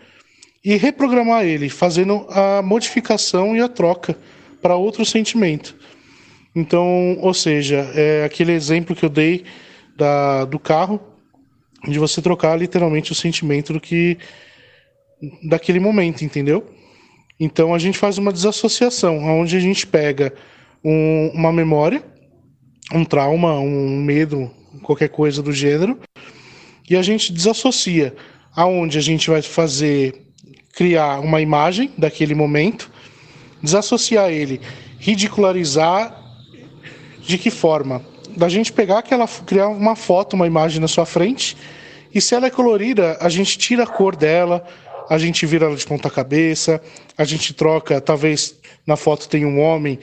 e 0.64 0.76
reprogramar 0.76 1.44
ele, 1.44 1.68
fazendo 1.68 2.26
a 2.30 2.62
modificação 2.62 3.54
e 3.54 3.60
a 3.60 3.68
troca 3.68 4.16
para 4.62 4.76
outro 4.76 5.04
sentimento. 5.04 5.76
Então, 6.54 7.16
ou 7.20 7.32
seja, 7.32 7.90
é 7.94 8.24
aquele 8.24 8.52
exemplo 8.52 8.94
que 8.94 9.04
eu 9.04 9.08
dei 9.08 9.44
da, 9.96 10.44
do 10.44 10.58
carro, 10.58 11.00
de 11.88 11.98
você 11.98 12.20
trocar 12.22 12.56
literalmente 12.56 13.12
o 13.12 13.14
sentimento 13.14 13.72
do 13.72 13.80
que 13.80 14.18
daquele 15.42 15.80
momento, 15.80 16.24
entendeu? 16.24 16.68
Então 17.38 17.74
a 17.74 17.78
gente 17.78 17.98
faz 17.98 18.18
uma 18.18 18.32
desassociação, 18.32 19.18
onde 19.18 19.56
a 19.56 19.60
gente 19.60 19.86
pega 19.86 20.32
um, 20.84 21.30
uma 21.34 21.52
memória, 21.52 22.02
um 22.92 23.04
trauma, 23.04 23.58
um 23.58 23.96
medo, 23.96 24.50
qualquer 24.82 25.08
coisa 25.08 25.42
do 25.42 25.52
gênero, 25.52 25.98
e 26.88 26.96
a 26.96 27.02
gente 27.02 27.32
desassocia, 27.32 28.14
aonde 28.54 28.98
a 28.98 29.00
gente 29.00 29.30
vai 29.30 29.42
fazer 29.42 30.22
criar 30.74 31.20
uma 31.20 31.40
imagem 31.40 31.90
daquele 31.96 32.34
momento, 32.34 32.90
desassociar 33.62 34.30
ele, 34.30 34.60
ridicularizar 34.98 36.21
de 37.22 37.38
que 37.38 37.50
forma? 37.50 38.02
Da 38.36 38.48
gente 38.48 38.72
pegar 38.72 38.98
aquela 38.98 39.26
criar 39.28 39.68
uma 39.68 39.94
foto, 39.94 40.34
uma 40.34 40.46
imagem 40.46 40.80
na 40.80 40.88
sua 40.88 41.06
frente, 41.06 41.56
e 42.14 42.20
se 42.20 42.34
ela 42.34 42.46
é 42.46 42.50
colorida, 42.50 43.16
a 43.20 43.28
gente 43.28 43.56
tira 43.56 43.84
a 43.84 43.86
cor 43.86 44.14
dela, 44.14 44.64
a 45.08 45.18
gente 45.18 45.46
vira 45.46 45.66
ela 45.66 45.76
de 45.76 45.86
ponta 45.86 46.10
cabeça, 46.10 46.82
a 47.16 47.24
gente 47.24 47.54
troca, 47.54 48.00
talvez 48.00 48.54
na 48.86 48.96
foto 48.96 49.28
tenha 49.28 49.46
um 49.46 49.60
homem 49.60 49.98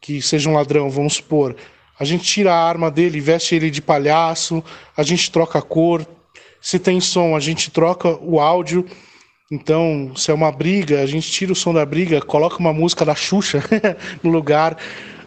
que 0.00 0.22
seja 0.22 0.48
um 0.48 0.54
ladrão, 0.54 0.90
vamos 0.90 1.14
supor. 1.14 1.56
A 1.98 2.04
gente 2.04 2.24
tira 2.24 2.52
a 2.54 2.68
arma 2.68 2.90
dele, 2.90 3.20
veste 3.20 3.54
ele 3.54 3.70
de 3.70 3.82
palhaço, 3.82 4.64
a 4.96 5.02
gente 5.02 5.30
troca 5.30 5.58
a 5.58 5.62
cor. 5.62 6.06
Se 6.60 6.78
tem 6.78 7.00
som, 7.00 7.36
a 7.36 7.40
gente 7.40 7.70
troca 7.70 8.16
o 8.22 8.40
áudio. 8.40 8.86
Então, 9.50 10.12
se 10.16 10.30
é 10.30 10.34
uma 10.34 10.50
briga, 10.52 11.02
a 11.02 11.06
gente 11.06 11.30
tira 11.30 11.52
o 11.52 11.56
som 11.56 11.74
da 11.74 11.84
briga, 11.84 12.20
coloca 12.20 12.58
uma 12.58 12.72
música 12.72 13.04
da 13.04 13.14
Xuxa 13.14 13.62
no 14.22 14.30
lugar. 14.30 14.76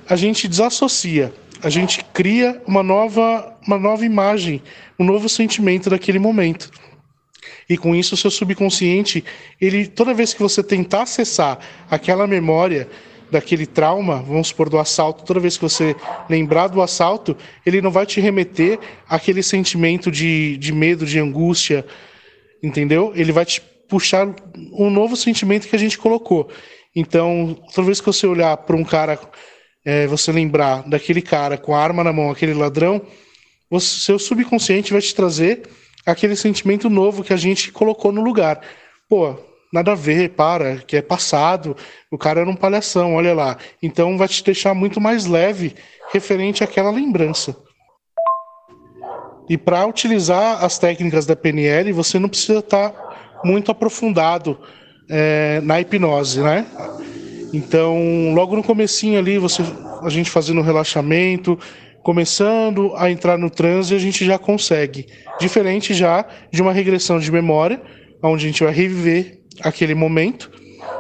A 0.08 0.16
gente 0.16 0.48
desassocia, 0.48 1.34
a 1.62 1.70
gente 1.70 2.04
cria 2.14 2.62
uma 2.68 2.84
nova, 2.84 3.58
uma 3.66 3.78
nova 3.78 4.06
imagem, 4.06 4.62
um 5.00 5.06
novo 5.06 5.30
sentimento 5.30 5.90
daquele 5.90 6.20
momento. 6.20 6.70
E 7.70 7.78
com 7.78 7.96
isso, 7.96 8.16
o 8.16 8.18
seu 8.18 8.30
subconsciente, 8.30 9.24
ele 9.60 9.88
toda 9.88 10.14
vez 10.14 10.34
que 10.34 10.42
você 10.42 10.62
tentar 10.62 11.04
acessar 11.04 11.60
aquela 11.90 12.28
memória 12.28 12.88
daquele 13.32 13.66
trauma, 13.66 14.22
vamos 14.22 14.50
supor 14.50 14.70
do 14.70 14.78
assalto, 14.78 15.24
toda 15.24 15.40
vez 15.40 15.58
que 15.58 15.64
você 15.64 15.96
lembrar 16.30 16.68
do 16.68 16.82
assalto, 16.82 17.36
ele 17.66 17.82
não 17.82 17.90
vai 17.90 18.06
te 18.06 18.22
remeter 18.22 18.80
aquele 19.10 19.42
sentimento 19.42 20.12
de, 20.12 20.56
de 20.58 20.72
medo, 20.72 21.06
de 21.06 21.18
angústia, 21.20 21.86
entendeu? 22.62 23.12
Ele 23.16 23.32
vai 23.32 23.46
te 23.46 23.60
puxar 23.88 24.28
um 24.72 24.90
novo 24.90 25.16
sentimento 25.16 25.68
que 25.68 25.76
a 25.76 25.80
gente 25.80 25.98
colocou. 25.98 26.50
Então, 26.96 27.58
toda 27.74 27.88
vez 27.88 28.00
que 28.00 28.06
você 28.06 28.28
olhar 28.28 28.56
para 28.58 28.76
um 28.76 28.84
cara, 28.84 29.20
é, 29.86 30.08
você 30.08 30.32
lembrar 30.32 30.84
daquele 30.88 31.22
cara 31.22 31.58
com 31.58 31.76
a 31.76 31.82
arma 31.82 32.04
na 32.04 32.14
mão, 32.14 32.32
aquele 32.32 32.54
ladrão, 32.54 33.02
seu 33.80 34.20
subconsciente 34.20 34.92
vai 34.92 35.02
te 35.02 35.14
trazer 35.16 35.64
aquele 36.06 36.36
sentimento 36.36 36.90
novo 36.90 37.24
que 37.24 37.34
a 37.34 37.38
gente 37.38 37.72
colocou 37.72 38.12
no 38.12 38.22
lugar. 38.22 38.62
Pô, 39.10 39.36
nada 39.72 39.94
a 39.94 39.96
ver, 39.96 40.30
para, 40.32 40.78
que 40.78 40.98
é 40.98 41.02
passado, 41.02 41.76
o 42.12 42.18
cara 42.18 42.42
era 42.42 42.50
um 42.50 42.56
palhação, 42.56 43.16
olha 43.16 43.34
lá. 43.34 43.58
Então 43.82 44.18
vai 44.18 44.28
te 44.28 44.44
deixar 44.44 44.74
muito 44.74 45.02
mais 45.02 45.26
leve 45.26 45.76
referente 46.12 46.64
àquela 46.64 46.92
lembrança. 46.92 47.56
E 49.50 49.58
para 49.58 49.86
utilizar 49.86 50.64
as 50.64 50.78
técnicas 50.80 51.26
da 51.26 51.36
PNL, 51.36 51.92
você 51.92 52.18
não 52.18 52.30
precisa 52.30 52.60
estar 52.60 52.90
tá 52.90 53.42
muito 53.44 53.72
aprofundado 53.72 54.58
é, 55.10 55.60
na 55.62 55.82
hipnose, 55.82 56.42
né? 56.42 56.66
Então, 57.54 58.34
logo 58.34 58.56
no 58.56 58.64
comecinho 58.64 59.20
ali, 59.20 59.38
você, 59.38 59.62
a 60.02 60.10
gente 60.10 60.32
fazendo 60.32 60.60
o 60.60 60.64
relaxamento, 60.64 61.58
começando 62.02 62.92
a 62.96 63.12
entrar 63.12 63.38
no 63.38 63.50
transe, 63.50 63.94
a 63.94 64.00
gente 64.00 64.26
já 64.26 64.40
consegue. 64.40 65.06
Diferente 65.40 65.94
já 65.94 66.26
de 66.52 66.62
uma 66.62 66.74
regressão 66.74 67.20
de 67.20 67.32
memória, 67.32 67.80
onde 68.24 68.46
a 68.46 68.48
gente 68.48 68.64
vai 68.64 68.74
reviver 68.74 69.40
aquele 69.62 69.94
momento, 69.94 70.50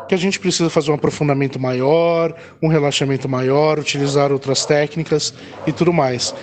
que 0.07 0.13
a 0.13 0.17
gente 0.17 0.39
precisa 0.39 0.69
fazer 0.69 0.91
um 0.91 0.93
aprofundamento 0.93 1.59
maior, 1.59 2.35
um 2.61 2.67
relaxamento 2.67 3.27
maior, 3.27 3.79
utilizar 3.79 4.31
outras 4.31 4.65
técnicas 4.65 5.33
e 5.65 5.71
tudo 5.71 5.91
mais. 5.91 6.35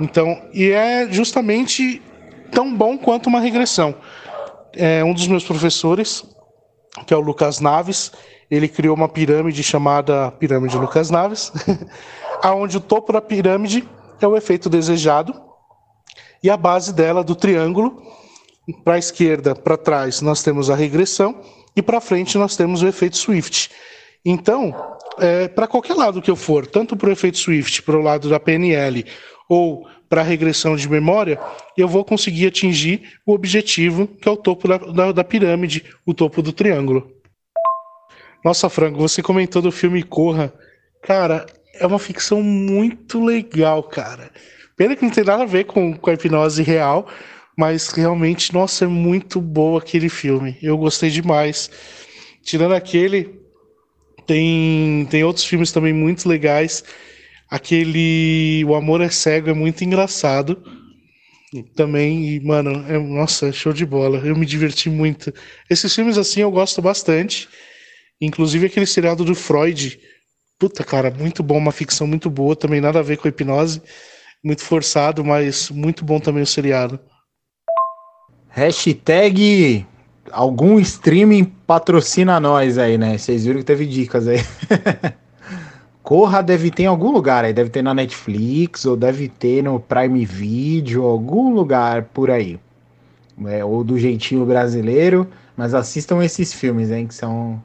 Então, 0.00 0.42
e 0.52 0.70
é 0.70 1.06
justamente 1.10 2.02
tão 2.50 2.74
bom 2.74 2.98
quanto 2.98 3.28
uma 3.28 3.40
regressão. 3.40 3.94
É, 4.72 5.04
um 5.04 5.14
dos 5.14 5.28
meus 5.28 5.44
professores, 5.44 6.24
que 7.06 7.12
é 7.12 7.16
o 7.16 7.20
Lucas 7.20 7.60
Naves, 7.60 8.12
ele 8.50 8.68
criou 8.68 8.94
uma 8.94 9.08
pirâmide 9.08 9.62
chamada 9.62 10.30
Pirâmide 10.32 10.76
Lucas 10.76 11.10
Naves, 11.10 11.52
aonde 12.42 12.76
o 12.76 12.80
topo 12.80 13.12
da 13.12 13.20
pirâmide 13.20 13.88
é 14.20 14.26
o 14.26 14.36
efeito 14.36 14.68
desejado 14.68 15.34
e 16.42 16.50
a 16.50 16.56
base 16.56 16.92
dela 16.92 17.24
do 17.24 17.34
triângulo 17.34 18.02
para 18.84 18.94
a 18.94 18.98
esquerda, 18.98 19.54
para 19.54 19.76
trás, 19.76 20.20
nós 20.20 20.42
temos 20.42 20.70
a 20.70 20.74
regressão 20.74 21.40
e 21.76 21.82
para 21.82 22.00
frente 22.00 22.38
nós 22.38 22.56
temos 22.56 22.82
o 22.82 22.86
efeito 22.86 23.16
Swift. 23.16 23.70
Então, 24.24 24.74
é, 25.18 25.48
para 25.48 25.66
qualquer 25.66 25.94
lado 25.94 26.22
que 26.22 26.30
eu 26.30 26.36
for, 26.36 26.66
tanto 26.66 26.96
para 26.96 27.08
o 27.08 27.12
efeito 27.12 27.38
Swift, 27.38 27.82
para 27.82 27.96
o 27.96 28.02
lado 28.02 28.28
da 28.28 28.40
PNL 28.40 29.04
ou 29.48 29.86
para 30.08 30.22
regressão 30.22 30.76
de 30.76 30.88
memória, 30.88 31.38
eu 31.76 31.88
vou 31.88 32.04
conseguir 32.04 32.46
atingir 32.46 33.02
o 33.26 33.32
objetivo, 33.32 34.06
que 34.06 34.28
é 34.28 34.32
o 34.32 34.36
topo 34.36 34.68
da, 34.68 34.78
da, 34.78 35.12
da 35.12 35.24
pirâmide, 35.24 35.84
o 36.06 36.14
topo 36.14 36.40
do 36.42 36.52
triângulo. 36.52 37.10
Nossa, 38.44 38.68
Franco, 38.68 38.98
você 38.98 39.22
comentou 39.22 39.62
do 39.62 39.72
filme 39.72 40.02
Corra. 40.02 40.52
Cara, 41.02 41.46
é 41.74 41.86
uma 41.86 41.98
ficção 41.98 42.42
muito 42.42 43.22
legal, 43.24 43.82
cara. 43.82 44.30
Pena 44.76 44.94
que 44.94 45.02
não 45.02 45.10
tem 45.10 45.24
nada 45.24 45.44
a 45.44 45.46
ver 45.46 45.64
com, 45.64 45.96
com 45.96 46.10
a 46.10 46.14
hipnose 46.14 46.62
real, 46.62 47.08
mas 47.56 47.88
realmente, 47.88 48.52
nossa, 48.52 48.84
é 48.84 48.88
muito 48.88 49.40
boa 49.40 49.78
aquele 49.78 50.08
filme. 50.08 50.58
Eu 50.62 50.76
gostei 50.76 51.10
demais. 51.10 51.70
Tirando 52.42 52.74
aquele, 52.74 53.40
tem, 54.26 55.06
tem 55.10 55.24
outros 55.24 55.44
filmes 55.44 55.72
também 55.72 55.92
muito 55.92 56.28
legais. 56.28 56.84
Aquele 57.54 58.64
O 58.64 58.74
Amor 58.74 59.00
é 59.00 59.08
Cego 59.08 59.48
é 59.48 59.54
muito 59.54 59.84
engraçado. 59.84 60.60
Também, 61.76 62.30
e, 62.30 62.40
mano, 62.40 62.84
é, 62.88 62.98
nossa, 62.98 63.52
show 63.52 63.72
de 63.72 63.86
bola. 63.86 64.18
Eu 64.18 64.34
me 64.34 64.44
diverti 64.44 64.90
muito. 64.90 65.32
Esses 65.70 65.94
filmes 65.94 66.18
assim 66.18 66.40
eu 66.40 66.50
gosto 66.50 66.82
bastante. 66.82 67.48
Inclusive 68.20 68.66
aquele 68.66 68.86
seriado 68.86 69.24
do 69.24 69.36
Freud. 69.36 70.00
Puta, 70.58 70.82
cara, 70.82 71.12
muito 71.12 71.44
bom, 71.44 71.56
uma 71.56 71.70
ficção 71.70 72.08
muito 72.08 72.28
boa, 72.28 72.56
também 72.56 72.80
nada 72.80 72.98
a 72.98 73.02
ver 73.02 73.18
com 73.18 73.28
a 73.28 73.30
hipnose. 73.30 73.80
Muito 74.42 74.64
forçado, 74.64 75.24
mas 75.24 75.70
muito 75.70 76.04
bom 76.04 76.18
também 76.18 76.42
o 76.42 76.46
seriado. 76.46 76.98
Hashtag 78.48 79.86
algum 80.32 80.80
streaming 80.80 81.44
patrocina 81.44 82.40
nós 82.40 82.78
aí, 82.78 82.98
né? 82.98 83.16
Vocês 83.16 83.44
viram 83.44 83.60
que 83.60 83.64
teve 83.64 83.86
dicas 83.86 84.26
aí. 84.26 84.38
Corra 86.04 86.42
deve 86.42 86.70
ter 86.70 86.82
em 86.82 86.86
algum 86.86 87.10
lugar 87.10 87.46
aí, 87.46 87.54
deve 87.54 87.70
ter 87.70 87.80
na 87.80 87.94
Netflix, 87.94 88.84
ou 88.84 88.94
deve 88.94 89.26
ter 89.26 89.64
no 89.64 89.80
Prime 89.80 90.26
Video, 90.26 91.02
algum 91.02 91.54
lugar 91.54 92.02
por 92.12 92.30
aí. 92.30 92.60
É, 93.46 93.64
ou 93.64 93.82
do 93.82 93.98
jeitinho 93.98 94.44
brasileiro, 94.44 95.26
mas 95.56 95.72
assistam 95.72 96.22
esses 96.22 96.52
filmes, 96.52 96.90
hein, 96.90 97.06
que 97.06 97.14
são 97.14 97.60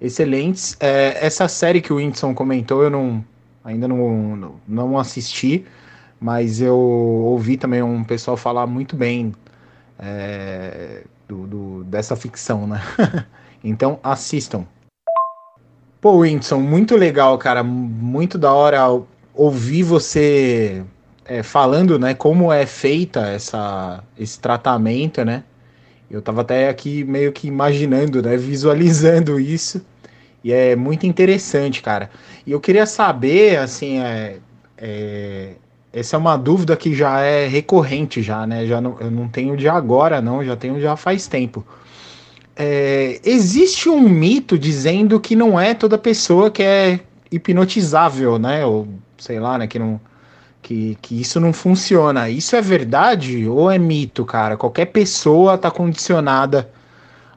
excelentes. 0.00 0.76
É, 0.80 1.24
essa 1.24 1.46
série 1.46 1.80
que 1.80 1.92
o 1.92 1.96
Whindersson 1.96 2.34
comentou, 2.34 2.82
eu 2.82 2.90
não, 2.90 3.24
ainda 3.62 3.86
não, 3.86 4.56
não, 4.66 4.98
assisti, 4.98 5.64
mas 6.20 6.60
eu 6.60 6.76
ouvi 6.76 7.56
também 7.56 7.80
um 7.80 8.02
pessoal 8.02 8.36
falar 8.36 8.66
muito 8.66 8.96
bem 8.96 9.32
é, 10.00 11.04
do, 11.28 11.46
do, 11.46 11.84
dessa 11.84 12.16
ficção, 12.16 12.66
né? 12.66 12.82
então 13.62 14.00
assistam. 14.02 14.66
Pô, 16.00 16.18
Whindersson, 16.18 16.60
muito 16.60 16.94
legal, 16.96 17.36
cara. 17.38 17.62
Muito 17.64 18.38
da 18.38 18.52
hora 18.52 18.80
ouvir 19.34 19.82
você 19.82 20.84
é, 21.24 21.42
falando, 21.42 21.98
né, 21.98 22.14
como 22.14 22.52
é 22.52 22.66
feita 22.66 23.26
essa, 23.26 24.04
esse 24.16 24.38
tratamento, 24.38 25.24
né? 25.24 25.42
Eu 26.10 26.22
tava 26.22 26.42
até 26.42 26.68
aqui 26.68 27.02
meio 27.04 27.32
que 27.32 27.48
imaginando, 27.48 28.22
né, 28.22 28.36
visualizando 28.38 29.40
isso. 29.40 29.84
E 30.44 30.52
é 30.52 30.76
muito 30.76 31.04
interessante, 31.04 31.82
cara. 31.82 32.10
E 32.46 32.52
eu 32.52 32.60
queria 32.60 32.86
saber, 32.86 33.58
assim, 33.58 33.98
é, 33.98 34.38
é, 34.76 35.54
essa 35.92 36.14
é 36.16 36.18
uma 36.18 36.36
dúvida 36.36 36.76
que 36.76 36.94
já 36.94 37.20
é 37.22 37.48
recorrente 37.48 38.22
já, 38.22 38.46
né? 38.46 38.66
Já 38.66 38.80
não, 38.80 38.96
eu 39.00 39.10
não 39.10 39.28
tenho 39.28 39.56
de 39.56 39.68
agora, 39.68 40.22
não, 40.22 40.44
já 40.44 40.54
tenho 40.56 40.80
já 40.80 40.96
faz 40.96 41.26
tempo 41.26 41.66
é, 42.60 43.20
existe 43.24 43.88
um 43.88 44.08
mito 44.08 44.58
dizendo 44.58 45.20
que 45.20 45.36
não 45.36 45.58
é 45.58 45.74
toda 45.74 45.96
pessoa 45.96 46.50
que 46.50 46.60
é 46.60 46.98
hipnotizável, 47.30 48.36
né? 48.36 48.66
Ou 48.66 48.88
sei 49.16 49.38
lá, 49.38 49.56
né? 49.56 49.68
Que, 49.68 49.78
não, 49.78 50.00
que, 50.60 50.98
que 51.00 51.20
isso 51.20 51.38
não 51.38 51.52
funciona. 51.52 52.28
Isso 52.28 52.56
é 52.56 52.60
verdade 52.60 53.46
ou 53.46 53.70
é 53.70 53.78
mito, 53.78 54.24
cara? 54.24 54.56
Qualquer 54.56 54.86
pessoa 54.86 55.54
está 55.54 55.70
condicionada 55.70 56.68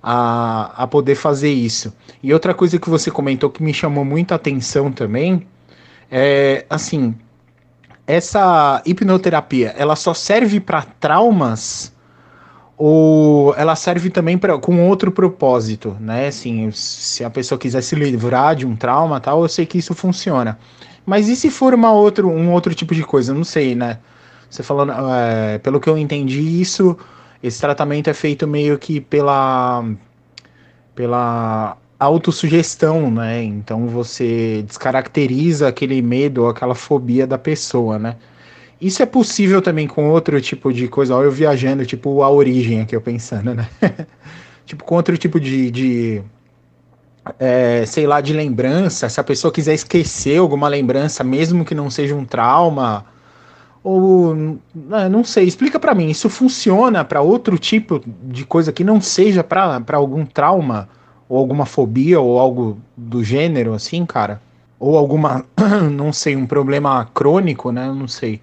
a, 0.02 0.84
a 0.84 0.88
poder 0.88 1.14
fazer 1.14 1.52
isso. 1.52 1.94
E 2.24 2.34
outra 2.34 2.56
coisa 2.56 2.80
que 2.80 2.90
você 2.90 3.12
comentou 3.12 3.52
que 3.52 3.62
me 3.62 3.76
chamou 3.76 4.04
muita 4.04 4.34
atenção 4.34 4.92
também 4.92 5.48
é 6.10 6.66
assim. 6.68 7.16
Essa 8.08 8.82
hipnoterapia, 8.88 9.76
ela 9.78 9.96
só 9.96 10.16
serve 10.16 10.60
para 10.60 10.82
traumas 10.82 11.94
ou 12.84 13.54
ela 13.58 13.76
serve 13.76 14.10
também 14.10 14.40
pra, 14.40 14.58
com 14.58 14.88
outro 14.90 15.12
propósito, 15.12 15.96
né? 16.00 16.30
Assim, 16.30 16.72
se 16.72 17.24
a 17.24 17.30
pessoa 17.30 17.60
quiser 17.60 17.84
se 17.84 17.94
livrar 17.94 18.56
de 18.56 18.66
um 18.66 18.76
trauma 18.76 19.20
tal, 19.20 19.44
eu 19.44 19.48
sei 19.48 19.68
que 19.68 19.78
isso 19.78 19.94
funciona. 19.94 20.58
Mas 21.06 21.30
e 21.30 21.36
se 21.36 21.52
for 21.52 21.76
uma 21.76 21.92
outro, 21.92 22.28
um 22.28 22.52
outro 22.52 22.74
tipo 22.74 22.96
de 22.96 23.04
coisa? 23.04 23.36
Não 23.36 23.44
sei, 23.44 23.76
né? 23.76 24.00
Você 24.50 24.64
falando, 24.64 24.94
é, 25.14 25.60
pelo 25.60 25.80
que 25.80 25.88
eu 25.88 25.96
entendi, 25.96 26.60
isso, 26.60 26.98
esse 27.44 27.62
tratamento 27.62 28.10
é 28.10 28.16
feito 28.16 28.48
meio 28.48 28.80
que 28.80 29.00
pela, 29.00 29.86
pela 30.96 31.78
autossugestão, 32.00 33.12
né? 33.12 33.44
Então 33.44 33.86
você 33.88 34.64
descaracteriza 34.64 35.68
aquele 35.68 36.02
medo 36.02 36.46
ou 36.46 36.50
aquela 36.50 36.74
fobia 36.74 37.28
da 37.28 37.38
pessoa, 37.38 38.00
né? 38.00 38.16
Isso 38.82 39.04
é 39.04 39.06
possível 39.06 39.62
também 39.62 39.88
com 39.88 40.10
outro 40.10 40.42
tipo 40.42 40.74
de 40.74 40.88
coisa, 40.88 41.16
ó, 41.16 41.22
eu 41.22 41.32
viajando, 41.32 41.86
tipo 41.86 42.24
a 42.24 42.32
origem 42.32 42.82
aqui, 42.82 42.96
eu 42.96 43.02
pensando, 43.02 43.54
né? 43.54 43.70
tipo, 44.66 44.84
com 44.84 44.96
outro 44.96 45.16
tipo 45.20 45.40
de, 45.40 45.70
de 45.70 46.24
é, 47.38 47.86
sei 47.86 48.08
lá, 48.08 48.20
de 48.22 48.34
lembrança, 48.34 49.08
se 49.08 49.20
a 49.20 49.24
pessoa 49.24 49.54
quiser 49.54 49.76
esquecer 49.76 50.40
alguma 50.40 50.68
lembrança, 50.68 51.24
mesmo 51.24 51.64
que 51.64 51.76
não 51.76 51.92
seja 51.92 52.16
um 52.16 52.26
trauma, 52.26 53.06
ou 53.84 54.34
né, 54.74 55.08
não 55.10 55.24
sei, 55.24 55.46
explica 55.46 55.80
para 55.80 55.94
mim, 55.94 56.10
isso 56.10 56.28
funciona 56.28 57.06
para 57.06 57.22
outro 57.22 57.60
tipo 57.60 58.02
de 58.24 58.46
coisa 58.46 58.74
que 58.74 58.84
não 58.84 59.00
seja 59.00 59.44
para 59.44 59.84
algum 59.94 60.26
trauma, 60.26 60.90
ou 61.30 61.38
alguma 61.38 61.68
fobia, 61.68 62.20
ou 62.20 62.40
algo 62.40 62.80
do 62.98 63.24
gênero, 63.24 63.74
assim, 63.74 64.06
cara? 64.08 64.42
Ou 64.80 64.98
alguma, 64.98 65.46
não 65.94 66.12
sei, 66.12 66.36
um 66.36 66.48
problema 66.48 67.08
crônico, 67.14 67.72
né? 67.72 67.88
Não 67.88 68.08
sei. 68.08 68.42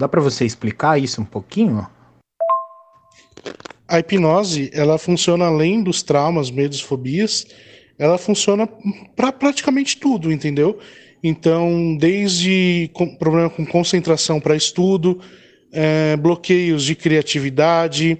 Dá 0.00 0.08
para 0.08 0.22
você 0.22 0.46
explicar 0.46 0.98
isso 0.98 1.20
um 1.20 1.26
pouquinho? 1.26 1.86
A 3.86 3.98
hipnose, 3.98 4.70
ela 4.72 4.96
funciona 4.96 5.44
além 5.44 5.82
dos 5.82 6.02
traumas, 6.02 6.50
medos, 6.50 6.80
fobias, 6.80 7.46
ela 7.98 8.16
funciona 8.16 8.66
para 9.14 9.30
praticamente 9.30 9.98
tudo, 9.98 10.32
entendeu? 10.32 10.78
Então, 11.22 11.98
desde 11.98 12.88
com, 12.94 13.14
problema 13.14 13.50
com 13.50 13.66
concentração 13.66 14.40
para 14.40 14.56
estudo, 14.56 15.20
é, 15.70 16.16
bloqueios 16.16 16.82
de 16.82 16.94
criatividade, 16.94 18.18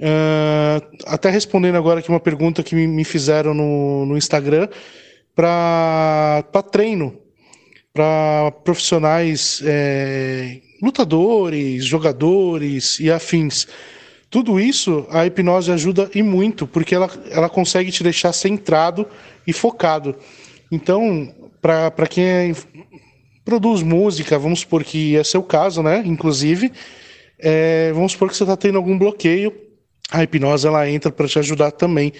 é, 0.00 0.82
até 1.06 1.30
respondendo 1.30 1.76
agora 1.76 2.00
aqui 2.00 2.08
uma 2.08 2.18
pergunta 2.18 2.64
que 2.64 2.74
me, 2.74 2.88
me 2.88 3.04
fizeram 3.04 3.54
no, 3.54 4.06
no 4.06 4.16
Instagram, 4.16 4.68
para 5.36 6.42
treino, 6.72 7.21
para 7.92 8.50
profissionais 8.64 9.62
é, 9.64 10.60
lutadores, 10.82 11.84
jogadores 11.84 12.98
e 12.98 13.10
afins. 13.10 13.66
Tudo 14.30 14.58
isso 14.58 15.06
a 15.10 15.26
hipnose 15.26 15.70
ajuda 15.70 16.10
e 16.14 16.22
muito, 16.22 16.66
porque 16.66 16.94
ela, 16.94 17.10
ela 17.30 17.50
consegue 17.50 17.92
te 17.92 18.02
deixar 18.02 18.32
centrado 18.32 19.06
e 19.46 19.52
focado. 19.52 20.16
Então, 20.70 21.34
para 21.60 22.06
quem 22.08 22.24
é, 22.24 22.52
produz 23.44 23.82
música, 23.82 24.38
vamos 24.38 24.60
supor 24.60 24.84
que 24.84 25.16
é 25.16 25.22
seu 25.22 25.42
caso, 25.42 25.82
né? 25.82 26.02
Inclusive, 26.06 26.72
é, 27.38 27.92
vamos 27.92 28.12
supor 28.12 28.30
que 28.30 28.36
você 28.36 28.44
está 28.44 28.56
tendo 28.56 28.78
algum 28.78 28.98
bloqueio, 28.98 29.52
a 30.10 30.22
hipnose 30.22 30.66
ela 30.66 30.88
entra 30.88 31.12
para 31.12 31.28
te 31.28 31.38
ajudar 31.38 31.72
também. 31.72 32.12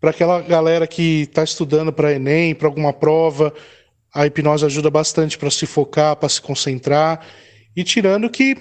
Para 0.00 0.10
aquela 0.10 0.42
galera 0.42 0.86
que 0.86 1.22
está 1.22 1.42
estudando 1.42 1.92
para 1.92 2.12
Enem, 2.12 2.54
para 2.54 2.68
alguma 2.68 2.92
prova, 2.92 3.54
a 4.14 4.26
hipnose 4.26 4.64
ajuda 4.64 4.88
bastante 4.90 5.36
para 5.36 5.50
se 5.50 5.66
focar, 5.66 6.14
para 6.14 6.28
se 6.28 6.40
concentrar. 6.40 7.26
E 7.76 7.82
tirando 7.82 8.30
que 8.30 8.56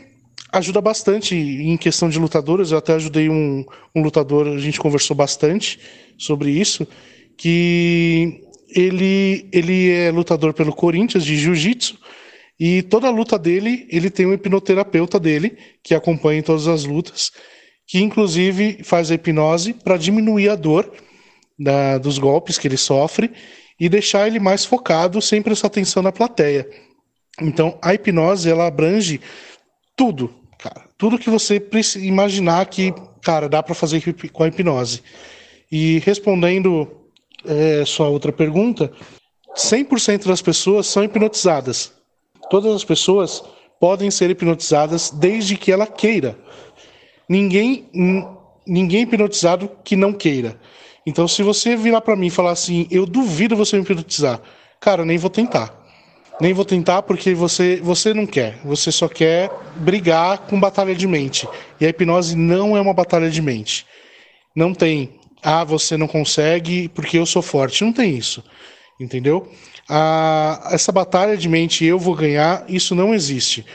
ajuda 0.51 0.81
bastante 0.81 1.35
em 1.35 1.77
questão 1.77 2.09
de 2.09 2.17
lutadores, 2.17 2.71
eu 2.71 2.77
até 2.79 2.93
ajudei 2.93 3.29
um, 3.29 3.63
um 3.95 4.01
lutador, 4.01 4.47
a 4.47 4.57
gente 4.57 4.79
conversou 4.79 5.15
bastante 5.15 5.79
sobre 6.17 6.49
isso, 6.49 6.87
que 7.37 8.41
ele, 8.69 9.47
ele 9.51 9.91
é 9.91 10.11
lutador 10.11 10.53
pelo 10.53 10.73
Corinthians 10.73 11.23
de 11.23 11.35
Jiu-Jitsu, 11.35 11.97
e 12.59 12.81
toda 12.83 13.07
a 13.07 13.11
luta 13.11 13.37
dele, 13.37 13.87
ele 13.89 14.09
tem 14.09 14.25
um 14.25 14.33
hipnoterapeuta 14.33 15.19
dele, 15.19 15.57
que 15.83 15.93
acompanha 15.93 16.39
em 16.39 16.43
todas 16.43 16.67
as 16.67 16.85
lutas, 16.85 17.31
que 17.87 17.99
inclusive 17.99 18.79
faz 18.83 19.11
a 19.11 19.15
hipnose 19.15 19.73
para 19.73 19.97
diminuir 19.97 20.49
a 20.49 20.55
dor 20.55 20.91
da, 21.59 21.97
dos 21.97 22.17
golpes 22.17 22.57
que 22.57 22.67
ele 22.67 22.77
sofre 22.77 23.31
e 23.83 23.89
deixar 23.89 24.27
ele 24.27 24.39
mais 24.39 24.63
focado 24.63 25.21
sem 25.21 25.41
prestar 25.41 25.67
atenção 25.67 26.01
na 26.01 26.09
plateia. 26.09 26.65
Então, 27.41 27.77
a 27.81 27.93
hipnose, 27.93 28.49
ela 28.49 28.65
abrange 28.65 29.19
tudo, 29.93 30.33
cara. 30.57 30.85
Tudo 30.97 31.19
que 31.19 31.29
você 31.29 31.61
imaginar 31.97 32.65
que, 32.67 32.93
cara, 33.21 33.49
dá 33.49 33.61
para 33.61 33.75
fazer 33.75 34.01
com 34.31 34.41
a 34.41 34.47
hipnose. 34.47 35.03
E 35.69 35.99
respondendo 35.99 37.09
é, 37.45 37.83
sua 37.85 38.07
outra 38.07 38.31
pergunta, 38.31 38.89
100% 39.53 40.27
das 40.27 40.41
pessoas 40.41 40.87
são 40.87 41.03
hipnotizadas. 41.03 41.91
Todas 42.49 42.73
as 42.73 42.85
pessoas 42.85 43.43
podem 43.81 44.09
ser 44.09 44.29
hipnotizadas 44.29 45.11
desde 45.11 45.57
que 45.57 45.73
ela 45.73 45.85
queira. 45.85 46.39
Ninguém, 47.27 47.89
ninguém 48.65 49.01
hipnotizado 49.01 49.69
que 49.83 49.97
não 49.97 50.13
queira. 50.13 50.57
Então, 51.05 51.27
se 51.27 51.43
você 51.43 51.75
virar 51.75 52.01
para 52.01 52.15
mim 52.15 52.27
e 52.27 52.31
falar 52.31 52.51
assim, 52.51 52.87
eu 52.89 53.05
duvido 53.05 53.55
você 53.55 53.75
me 53.75 53.83
hipnotizar, 53.83 54.39
cara, 54.79 55.03
nem 55.03 55.17
vou 55.17 55.29
tentar. 55.29 55.83
Nem 56.41 56.53
vou 56.53 56.65
tentar 56.65 57.03
porque 57.03 57.33
você, 57.33 57.77
você 57.77 58.13
não 58.13 58.25
quer. 58.25 58.59
Você 58.63 58.91
só 58.91 59.07
quer 59.07 59.51
brigar 59.75 60.39
com 60.39 60.59
batalha 60.59 60.95
de 60.95 61.07
mente. 61.07 61.47
E 61.79 61.85
a 61.85 61.89
hipnose 61.89 62.35
não 62.35 62.75
é 62.75 62.81
uma 62.81 62.93
batalha 62.93 63.29
de 63.29 63.41
mente. 63.41 63.85
Não 64.55 64.73
tem. 64.73 65.19
Ah, 65.41 65.63
você 65.63 65.97
não 65.97 66.07
consegue 66.07 66.87
porque 66.89 67.17
eu 67.17 67.25
sou 67.25 67.41
forte. 67.41 67.83
Não 67.83 67.93
tem 67.93 68.17
isso. 68.17 68.43
Entendeu? 68.99 69.51
Ah, 69.87 70.69
essa 70.71 70.91
batalha 70.91 71.35
de 71.35 71.49
mente 71.49 71.85
eu 71.85 71.99
vou 71.99 72.15
ganhar, 72.15 72.65
isso 72.67 72.95
não 72.95 73.13
existe. 73.13 73.65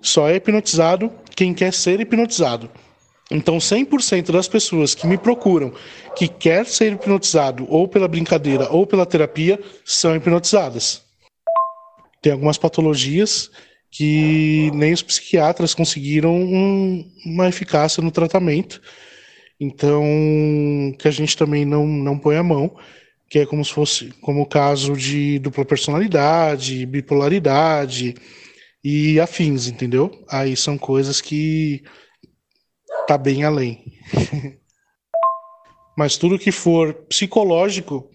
Só 0.00 0.28
é 0.28 0.36
hipnotizado 0.36 1.12
quem 1.36 1.54
quer 1.54 1.72
ser 1.72 2.00
hipnotizado. 2.00 2.68
Então, 3.32 3.56
100% 3.56 4.30
das 4.30 4.46
pessoas 4.46 4.94
que 4.94 5.06
me 5.06 5.16
procuram 5.16 5.72
que 6.14 6.28
quer 6.28 6.66
ser 6.66 6.92
hipnotizado 6.92 7.66
ou 7.68 7.88
pela 7.88 8.06
brincadeira 8.06 8.70
ou 8.70 8.86
pela 8.86 9.06
terapia 9.06 9.58
são 9.84 10.14
hipnotizadas. 10.14 11.02
Tem 12.20 12.32
algumas 12.32 12.58
patologias 12.58 13.50
que 13.90 14.70
nem 14.74 14.92
os 14.92 15.02
psiquiatras 15.02 15.74
conseguiram 15.74 16.34
um, 16.34 17.10
uma 17.24 17.48
eficácia 17.48 18.02
no 18.02 18.10
tratamento. 18.10 18.80
Então, 19.58 20.02
que 20.98 21.08
a 21.08 21.10
gente 21.10 21.36
também 21.36 21.64
não, 21.64 21.86
não 21.86 22.18
põe 22.18 22.36
a 22.36 22.42
mão, 22.42 22.74
que 23.30 23.38
é 23.38 23.46
como 23.46 23.64
se 23.64 23.72
fosse 23.72 24.12
como 24.20 24.42
o 24.42 24.46
caso 24.46 24.94
de 24.94 25.38
dupla 25.38 25.64
personalidade, 25.64 26.84
bipolaridade 26.84 28.14
e 28.84 29.18
afins, 29.18 29.68
entendeu? 29.68 30.10
Aí 30.28 30.54
são 30.54 30.76
coisas 30.76 31.20
que 31.20 31.82
tá 33.06 33.16
bem 33.18 33.44
além. 33.44 33.84
Mas 35.96 36.16
tudo 36.16 36.38
que 36.38 36.50
for 36.50 36.94
psicológico, 37.08 38.10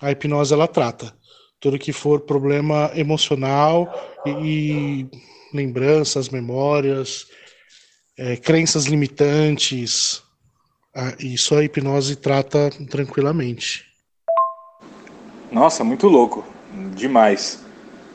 a 0.00 0.10
hipnose 0.10 0.54
ela 0.54 0.66
trata. 0.66 1.14
Tudo 1.60 1.78
que 1.78 1.92
for 1.92 2.20
problema 2.20 2.90
emocional 2.94 3.92
e, 4.24 4.30
e 4.30 5.10
lembranças, 5.52 6.28
memórias, 6.28 7.26
é, 8.16 8.36
crenças 8.36 8.86
limitantes, 8.86 10.22
a, 10.94 11.14
isso 11.20 11.54
a 11.54 11.64
hipnose 11.64 12.16
trata 12.16 12.70
tranquilamente. 12.88 13.84
Nossa, 15.50 15.82
muito 15.82 16.06
louco, 16.08 16.44
demais. 16.94 17.64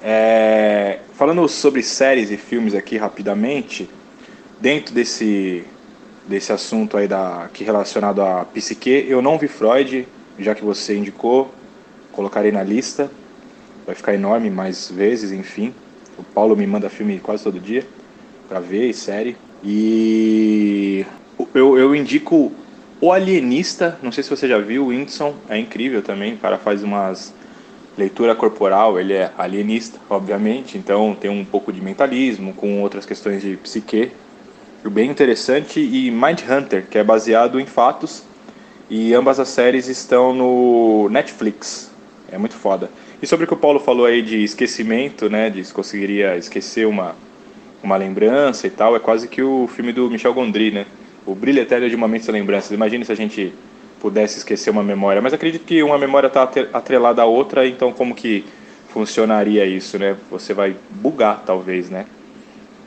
É, 0.01 0.99
falando 1.13 1.47
sobre 1.47 1.81
séries 1.81 2.29
e 2.29 2.37
filmes 2.37 2.73
aqui 2.73 2.97
rapidamente, 2.97 3.89
dentro 4.59 4.93
desse 4.93 5.65
desse 6.27 6.51
assunto 6.51 6.97
aí 6.97 7.07
da, 7.07 7.49
que 7.53 7.63
relacionado 7.63 8.21
à 8.21 8.45
psique. 8.45 9.05
Eu 9.07 9.21
não 9.21 9.37
vi 9.37 9.47
Freud, 9.47 10.07
já 10.39 10.55
que 10.55 10.63
você 10.63 10.95
indicou, 10.97 11.53
colocarei 12.11 12.51
na 12.51 12.63
lista. 12.63 13.09
Vai 13.85 13.95
ficar 13.95 14.13
enorme 14.13 14.49
mais 14.49 14.89
vezes, 14.89 15.31
enfim. 15.31 15.73
O 16.17 16.23
Paulo 16.23 16.55
me 16.55 16.65
manda 16.65 16.89
filme 16.89 17.19
quase 17.19 17.43
todo 17.43 17.59
dia 17.59 17.85
para 18.47 18.59
ver 18.59 18.89
e 18.89 18.93
série. 18.93 19.35
E 19.63 21.05
eu, 21.53 21.77
eu 21.77 21.95
indico 21.95 22.51
O 23.01 23.11
Alienista, 23.11 23.99
não 24.01 24.11
sei 24.11 24.23
se 24.23 24.29
você 24.29 24.47
já 24.47 24.57
viu, 24.59 24.85
o 24.85 24.87
Whindersson, 24.87 25.35
é 25.49 25.57
incrível 25.57 26.01
também. 26.01 26.35
O 26.35 26.37
cara 26.37 26.57
faz 26.57 26.83
umas 26.83 27.33
leitura 27.97 28.33
corporal, 28.33 28.99
ele 28.99 29.13
é 29.13 29.31
alienista, 29.37 29.99
obviamente, 30.09 30.77
então 30.77 31.15
tem 31.19 31.29
um 31.29 31.45
pouco 31.45 31.71
de 31.71 31.79
mentalismo 31.81 32.53
com 32.53 32.81
outras 32.81 33.05
questões 33.05 33.41
de 33.41 33.55
psique 33.57 34.11
bem 34.89 35.09
interessante, 35.09 35.79
e 35.79 36.11
Mindhunter, 36.11 36.85
que 36.89 36.97
é 36.97 37.03
baseado 37.03 37.59
em 37.59 37.65
fatos, 37.65 38.23
e 38.89 39.13
ambas 39.13 39.39
as 39.39 39.49
séries 39.49 39.87
estão 39.87 40.33
no 40.33 41.09
Netflix. 41.09 41.91
É 42.31 42.37
muito 42.37 42.55
foda. 42.55 42.89
E 43.21 43.27
sobre 43.27 43.45
o 43.45 43.47
que 43.47 43.53
o 43.53 43.57
Paulo 43.57 43.79
falou 43.79 44.05
aí 44.05 44.21
de 44.21 44.43
esquecimento, 44.43 45.29
né, 45.29 45.49
de 45.49 45.63
se 45.63 45.73
conseguiria 45.73 46.35
esquecer 46.35 46.85
uma, 46.85 47.15
uma 47.81 47.95
lembrança 47.95 48.67
e 48.67 48.69
tal, 48.69 48.95
é 48.95 48.99
quase 48.99 49.27
que 49.27 49.41
o 49.41 49.67
filme 49.67 49.93
do 49.93 50.09
Michel 50.09 50.33
Gondry, 50.33 50.71
né? 50.71 50.85
O 51.25 51.33
brilho 51.33 51.61
eterno 51.61 51.89
de 51.89 51.95
uma 51.95 52.07
mente 52.07 52.25
sem 52.25 52.33
lembranças. 52.33 52.71
Imagine 52.71 53.05
se 53.05 53.11
a 53.11 53.15
gente 53.15 53.53
pudesse 54.01 54.39
esquecer 54.39 54.69
uma 54.69 54.83
memória, 54.83 55.21
mas 55.21 55.33
acredito 55.33 55.63
que 55.63 55.81
uma 55.81 55.97
memória 55.97 56.27
está 56.27 56.43
atrelada 56.73 57.21
à 57.21 57.25
outra, 57.25 57.65
então 57.65 57.93
como 57.93 58.13
que 58.13 58.43
funcionaria 58.89 59.65
isso, 59.65 59.97
né? 59.97 60.17
Você 60.29 60.53
vai 60.53 60.75
bugar, 60.89 61.43
talvez, 61.45 61.89
né? 61.89 62.05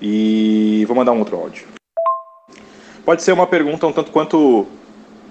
E 0.00 0.84
vou 0.86 0.94
mandar 0.94 1.12
um 1.12 1.18
outro 1.18 1.36
áudio. 1.36 1.75
Pode 3.06 3.22
ser 3.22 3.30
uma 3.30 3.46
pergunta 3.46 3.86
um 3.86 3.92
tanto 3.92 4.10
quanto 4.10 4.66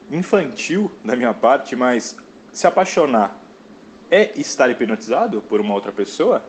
infantil 0.09 0.89
da 1.03 1.13
minha 1.13 1.33
parte, 1.33 1.75
mas 1.75 2.15
se 2.53 2.65
apaixonar 2.65 3.37
é 4.09 4.31
estar 4.39 4.69
hipnotizado 4.69 5.41
por 5.41 5.59
uma 5.59 5.73
outra 5.73 5.91
pessoa? 5.91 6.41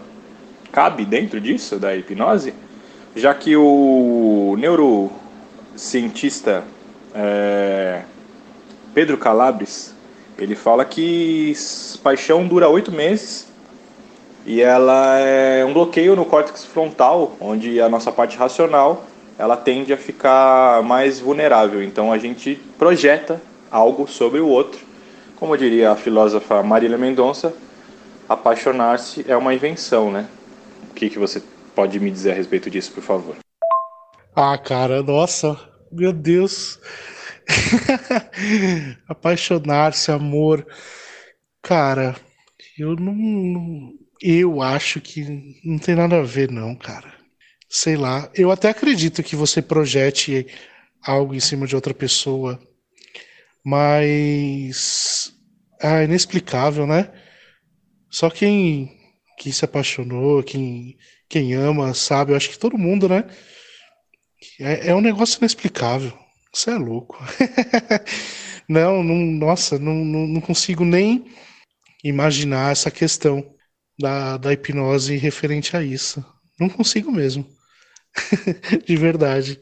Cabe 0.71 1.05
dentro 1.05 1.41
disso, 1.41 1.81
da 1.81 1.97
hipnose? 1.97 2.55
Já 3.17 3.35
que 3.35 3.57
o 3.57 4.55
neurocientista 4.57 6.63
é, 7.13 8.03
Pedro 8.95 9.19
Calabres, 9.19 9.93
ele 10.39 10.55
fala 10.55 10.85
que 10.85 11.53
paixão 12.05 12.47
dura 12.47 12.69
oito 12.69 12.93
meses 12.93 13.49
e 14.45 14.63
ela 14.63 15.19
é 15.19 15.65
um 15.65 15.73
bloqueio 15.73 16.15
no 16.15 16.25
córtex 16.25 16.65
frontal, 16.65 17.35
onde 17.41 17.81
a 17.81 17.89
nossa 17.89 18.13
parte 18.13 18.37
racional 18.37 19.05
ela 19.39 19.57
tende 19.57 19.93
a 19.93 19.97
ficar 19.97 20.83
mais 20.83 21.21
vulnerável. 21.21 21.83
Então 21.83 22.13
a 22.13 22.19
gente 22.19 22.57
projeta 22.79 23.41
algo 23.71 24.07
sobre 24.09 24.41
o 24.41 24.49
outro. 24.49 24.81
Como 25.37 25.57
diria 25.57 25.91
a 25.91 25.97
filósofa 25.97 26.63
Marília 26.63 26.97
Mendonça, 26.97 27.55
apaixonar-se 28.29 29.25
é 29.29 29.37
uma 29.37 29.55
invenção, 29.55 30.11
né? 30.11 30.29
O 30.91 30.95
que, 30.95 31.11
que 31.11 31.19
você 31.19 31.43
pode 31.75 32.01
me 32.01 32.11
dizer 32.11 32.33
a 32.33 32.35
respeito 32.35 32.71
disso, 32.71 32.93
por 32.93 33.03
favor? 33.03 33.37
Ah, 34.35 34.57
cara, 34.57 35.03
nossa, 35.03 35.59
meu 35.93 36.13
Deus. 36.13 36.81
Apaixonar-se, 39.07 40.11
amor. 40.11 40.67
Cara, 41.63 42.17
eu 42.79 42.97
não. 42.97 43.93
Eu 44.23 44.63
acho 44.63 45.01
que 45.01 45.61
não 45.63 45.79
tem 45.79 45.95
nada 45.95 46.19
a 46.21 46.23
ver, 46.23 46.51
não, 46.51 46.75
cara 46.75 47.16
sei 47.69 47.97
lá. 47.97 48.31
Eu 48.35 48.51
até 48.51 48.69
acredito 48.71 49.23
que 49.23 49.37
você 49.37 49.63
projete 49.63 50.47
algo 51.03 51.35
em 51.35 51.41
cima 51.41 51.67
de 51.67 51.75
outra 51.75 51.95
pessoa, 51.95 52.61
mas 53.65 55.33
ah, 55.83 56.01
é 56.01 56.05
inexplicável, 56.05 56.87
né? 56.87 57.13
Só 58.11 58.31
quem 58.31 58.97
que 59.39 59.53
se 59.53 59.65
apaixonou, 59.65 60.43
quem 60.43 60.97
quem 61.29 61.55
ama, 61.55 61.93
sabe. 61.95 62.33
Eu 62.33 62.37
acho 62.37 62.51
que 62.51 62.59
todo 62.59 62.79
mundo, 62.79 63.09
né? 63.09 63.25
É, 64.61 64.89
é 64.89 64.95
um 64.95 65.01
negócio 65.01 65.39
inexplicável. 65.39 66.13
Você 66.53 66.71
é 66.71 66.79
louco. 66.79 67.19
não, 68.69 69.03
não, 69.03 69.17
nossa, 69.17 69.79
não, 69.79 69.95
não, 69.95 70.27
não 70.27 70.41
consigo 70.41 70.85
nem 70.85 71.27
imaginar 72.05 72.73
essa 72.73 72.91
questão 72.91 73.45
da, 73.99 74.37
da 74.37 74.53
hipnose 74.53 75.17
referente 75.17 75.77
a 75.77 75.83
isso. 75.83 76.25
Não 76.59 76.69
consigo 76.69 77.11
mesmo. 77.11 77.47
de 78.85 78.97
verdade. 78.97 79.61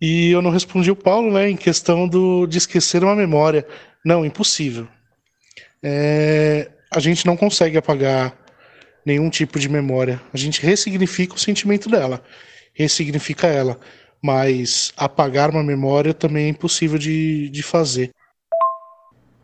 E 0.00 0.30
eu 0.30 0.42
não 0.42 0.50
respondi 0.50 0.90
o 0.90 0.96
Paulo, 0.96 1.32
né, 1.32 1.48
em 1.48 1.56
questão 1.56 2.06
do, 2.06 2.46
de 2.46 2.58
esquecer 2.58 3.02
uma 3.02 3.14
memória. 3.14 3.66
Não, 4.04 4.24
impossível. 4.24 4.86
É, 5.82 6.70
a 6.90 7.00
gente 7.00 7.26
não 7.26 7.36
consegue 7.36 7.78
apagar 7.78 8.36
nenhum 9.04 9.30
tipo 9.30 9.58
de 9.58 9.68
memória. 9.68 10.20
A 10.32 10.36
gente 10.36 10.60
ressignifica 10.60 11.34
o 11.34 11.38
sentimento 11.38 11.88
dela, 11.88 12.22
ressignifica 12.74 13.46
ela. 13.46 13.78
Mas 14.22 14.92
apagar 14.96 15.50
uma 15.50 15.62
memória 15.62 16.12
também 16.12 16.46
é 16.46 16.48
impossível 16.48 16.98
de, 16.98 17.48
de 17.50 17.62
fazer. 17.62 18.10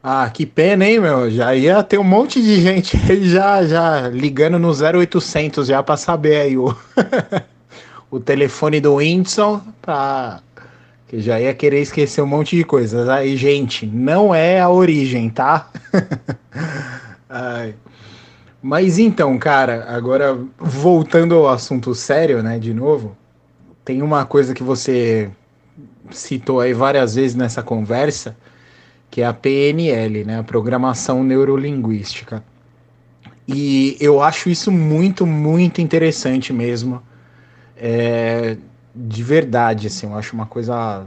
Ah, 0.02 0.28
que 0.30 0.44
pena, 0.44 0.84
hein, 0.84 0.98
meu? 0.98 1.30
Já 1.30 1.54
ia 1.54 1.80
ter 1.82 1.96
um 1.96 2.04
monte 2.04 2.42
de 2.42 2.60
gente 2.60 2.96
aí 3.08 3.28
já, 3.28 3.64
já 3.64 4.08
ligando 4.08 4.58
no 4.58 4.72
0800 4.72 5.68
já 5.68 5.80
para 5.80 5.96
saber 5.96 6.40
aí 6.40 6.58
o, 6.58 6.76
o 8.10 8.18
telefone 8.18 8.80
do 8.80 8.96
Whindersson 8.96 9.62
pra... 9.80 10.40
que 11.06 11.20
já 11.20 11.40
ia 11.40 11.54
querer 11.54 11.82
esquecer 11.82 12.20
um 12.20 12.26
monte 12.26 12.56
de 12.56 12.64
coisas. 12.64 13.08
Aí, 13.08 13.36
gente, 13.36 13.86
não 13.86 14.34
é 14.34 14.60
a 14.60 14.68
origem, 14.68 15.30
tá? 15.30 15.70
Mas 18.60 18.98
então, 18.98 19.38
cara, 19.38 19.86
agora 19.88 20.36
voltando 20.58 21.34
ao 21.36 21.48
assunto 21.48 21.94
sério, 21.94 22.42
né, 22.42 22.58
de 22.58 22.74
novo, 22.74 23.16
tem 23.84 24.02
uma 24.02 24.24
coisa 24.24 24.52
que 24.52 24.62
você 24.62 25.30
citou 26.10 26.60
aí 26.60 26.72
várias 26.72 27.14
vezes 27.14 27.34
nessa 27.34 27.62
conversa, 27.62 28.36
que 29.12 29.20
é 29.20 29.26
a 29.26 29.34
PNL, 29.34 30.24
né, 30.24 30.38
a 30.38 30.42
Programação 30.42 31.22
Neurolinguística. 31.22 32.42
E 33.46 33.94
eu 34.00 34.22
acho 34.22 34.48
isso 34.48 34.72
muito, 34.72 35.26
muito 35.26 35.82
interessante 35.82 36.50
mesmo. 36.50 37.02
É, 37.76 38.56
de 38.96 39.22
verdade, 39.22 39.88
assim, 39.88 40.06
eu 40.06 40.16
acho 40.16 40.34
uma 40.34 40.46
coisa 40.46 41.04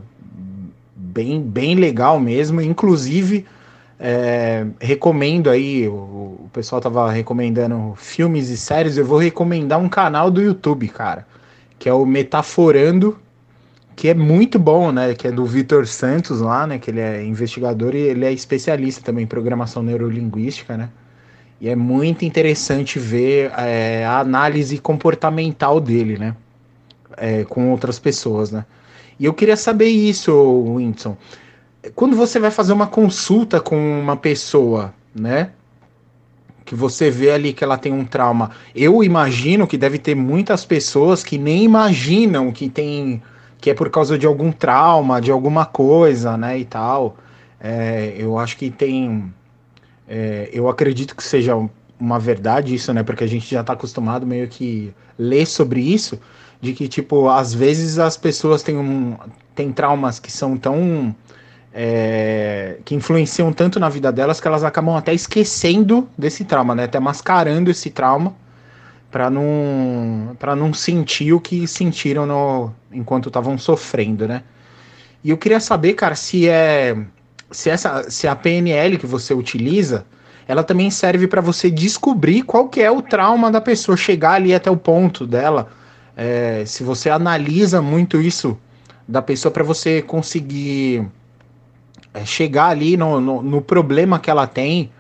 bem, 0.96 1.42
bem 1.42 1.74
legal 1.74 2.20
mesmo. 2.20 2.62
Inclusive, 2.62 3.44
é, 4.00 4.68
recomendo 4.80 5.50
aí, 5.50 5.88
o, 5.88 5.94
o 5.94 6.50
pessoal 6.54 6.80
tava 6.80 7.10
recomendando 7.12 7.96
filmes 7.98 8.50
e 8.50 8.58
séries, 8.58 8.98
eu 8.98 9.06
vou 9.06 9.18
recomendar 9.18 9.80
um 9.80 9.90
canal 9.90 10.30
do 10.30 10.44
YouTube, 10.44 10.90
cara, 10.90 11.26
que 11.80 11.90
é 11.90 11.94
o 11.94 12.06
Metaforando, 12.06 13.18
que 13.96 14.10
é 14.10 14.14
muito 14.14 14.60
bom, 14.60 14.92
né? 14.92 15.14
Que 15.14 15.28
é 15.28 15.32
do 15.32 15.46
Vitor 15.46 15.88
Santos 15.88 16.42
lá, 16.42 16.68
né? 16.68 16.78
Que 16.78 16.92
ele 16.92 17.00
é 17.00 17.24
investigador 17.24 17.96
e 17.96 18.00
ele 18.00 18.26
é 18.26 18.32
especialista 18.32 19.02
também 19.02 19.24
em 19.24 19.28
programação 19.28 19.82
neurolinguística, 19.82 20.76
né? 20.76 20.90
E 21.62 21.70
é 21.70 21.76
muito 21.76 22.26
interessante 22.26 23.00
ver 23.00 23.52
é, 23.58 24.06
a 24.06 24.20
análise 24.20 24.78
comportamental 24.78 25.80
dele, 25.80 26.18
né? 26.18 26.36
É, 27.18 27.44
com 27.46 27.72
outras 27.72 27.98
pessoas, 27.98 28.52
né? 28.52 28.66
E 29.18 29.26
eu 29.26 29.34
queria 29.34 29.56
saber 29.56 29.88
isso, 29.88 30.76
Winston 30.76 31.18
quando 31.94 32.16
você 32.16 32.40
vai 32.40 32.52
fazer 32.52 32.74
uma 32.74 32.88
consulta 32.88 33.60
com 33.60 34.00
uma 34.00 34.16
pessoa, 34.16 34.94
né? 35.14 35.52
Que 36.64 36.74
você 36.74 37.12
vê 37.12 37.32
ali 37.32 37.54
que 37.54 37.64
ela 37.64 37.78
tem 37.78 37.94
um 37.94 38.04
trauma. 38.04 38.52
Eu 38.74 39.04
imagino 39.04 39.68
que 39.68 39.78
deve 39.78 40.00
ter 40.00 40.16
muitas 40.16 40.66
pessoas 40.66 41.24
que 41.24 41.38
nem 41.38 41.64
imaginam 41.64 42.52
que 42.52 42.70
tem 42.70 43.22
que 43.66 43.72
é 43.72 43.74
por 43.74 43.90
causa 43.90 44.16
de 44.16 44.28
algum 44.28 44.52
trauma, 44.52 45.20
de 45.20 45.32
alguma 45.32 45.66
coisa, 45.66 46.38
né? 46.38 46.60
E 46.60 46.66
tal. 46.66 47.18
É, 47.60 48.14
eu 48.16 48.38
acho 48.38 48.56
que 48.58 48.70
tem. 48.70 49.34
É, 50.08 50.52
eu 50.54 50.70
acredito 50.70 51.16
que 51.16 51.24
seja 51.24 51.56
uma 52.00 52.20
verdade 52.20 52.76
isso, 52.76 52.94
né? 52.94 53.02
Porque 53.02 53.24
a 53.24 53.28
gente 53.28 53.50
já 53.50 53.62
está 53.62 53.74
acostumado 53.74 54.24
meio 54.24 54.48
que 54.48 54.94
ler 55.18 55.48
sobre 55.48 55.82
isso, 55.82 56.20
de 56.62 56.74
que 56.74 56.88
tipo 56.88 57.28
às 57.28 57.56
vezes 57.56 57.98
as 57.98 58.16
pessoas 58.16 58.62
têm 58.62 58.78
um 58.78 59.18
têm 59.56 59.72
traumas 59.72 60.20
que 60.20 60.32
são 60.32 60.56
tão 60.58 61.16
é, 61.74 62.78
que 62.86 62.94
influenciam 62.94 63.52
tanto 63.52 63.80
na 63.80 63.90
vida 63.90 64.12
delas 64.12 64.40
que 64.40 64.48
elas 64.48 64.64
acabam 64.64 64.96
até 64.96 65.12
esquecendo 65.12 66.08
desse 66.16 66.46
trauma, 66.46 66.76
né? 66.76 66.84
Até 66.84 67.00
mascarando 67.00 67.72
esse 67.72 67.90
trauma 67.90 68.36
para 69.16 69.30
não 69.30 70.36
para 70.38 70.58
não 70.58 70.74
sentir 70.74 71.32
o 71.32 71.40
que 71.40 71.66
sentiram 71.66 72.26
no, 72.26 72.74
enquanto 72.92 73.30
estavam 73.30 73.58
sofrendo, 73.58 74.28
né? 74.28 74.44
E 75.24 75.30
eu 75.30 75.38
queria 75.38 75.62
saber, 75.62 75.94
cara, 75.94 76.16
se 76.16 76.50
é 76.50 76.98
se 77.50 77.70
essa 77.70 78.12
se 78.12 78.28
a 78.28 78.36
PNL 78.36 78.98
que 78.98 79.06
você 79.06 79.34
utiliza, 79.34 80.06
ela 80.46 80.66
também 80.66 80.92
serve 80.92 81.30
para 81.30 81.40
você 81.40 81.72
descobrir 81.72 82.42
qual 82.42 82.68
que 82.68 82.82
é 82.82 82.92
o 82.92 83.02
trauma 83.02 83.50
da 83.50 83.62
pessoa, 83.62 83.96
chegar 83.96 84.34
ali 84.34 84.54
até 84.54 84.70
o 84.70 84.76
ponto 84.76 85.26
dela. 85.26 85.70
É, 86.18 86.66
se 86.66 86.84
você 86.84 87.10
analisa 87.10 87.82
muito 87.82 88.20
isso 88.20 88.58
da 89.08 89.22
pessoa 89.22 89.50
para 89.50 89.64
você 89.64 90.02
conseguir 90.02 91.08
é 92.14 92.26
chegar 92.26 92.68
ali 92.68 92.98
no, 92.98 93.22
no, 93.22 93.42
no, 93.42 93.62
problema 93.62 94.20
que 94.20 94.30
ela 94.30 94.46
tem 94.46 94.92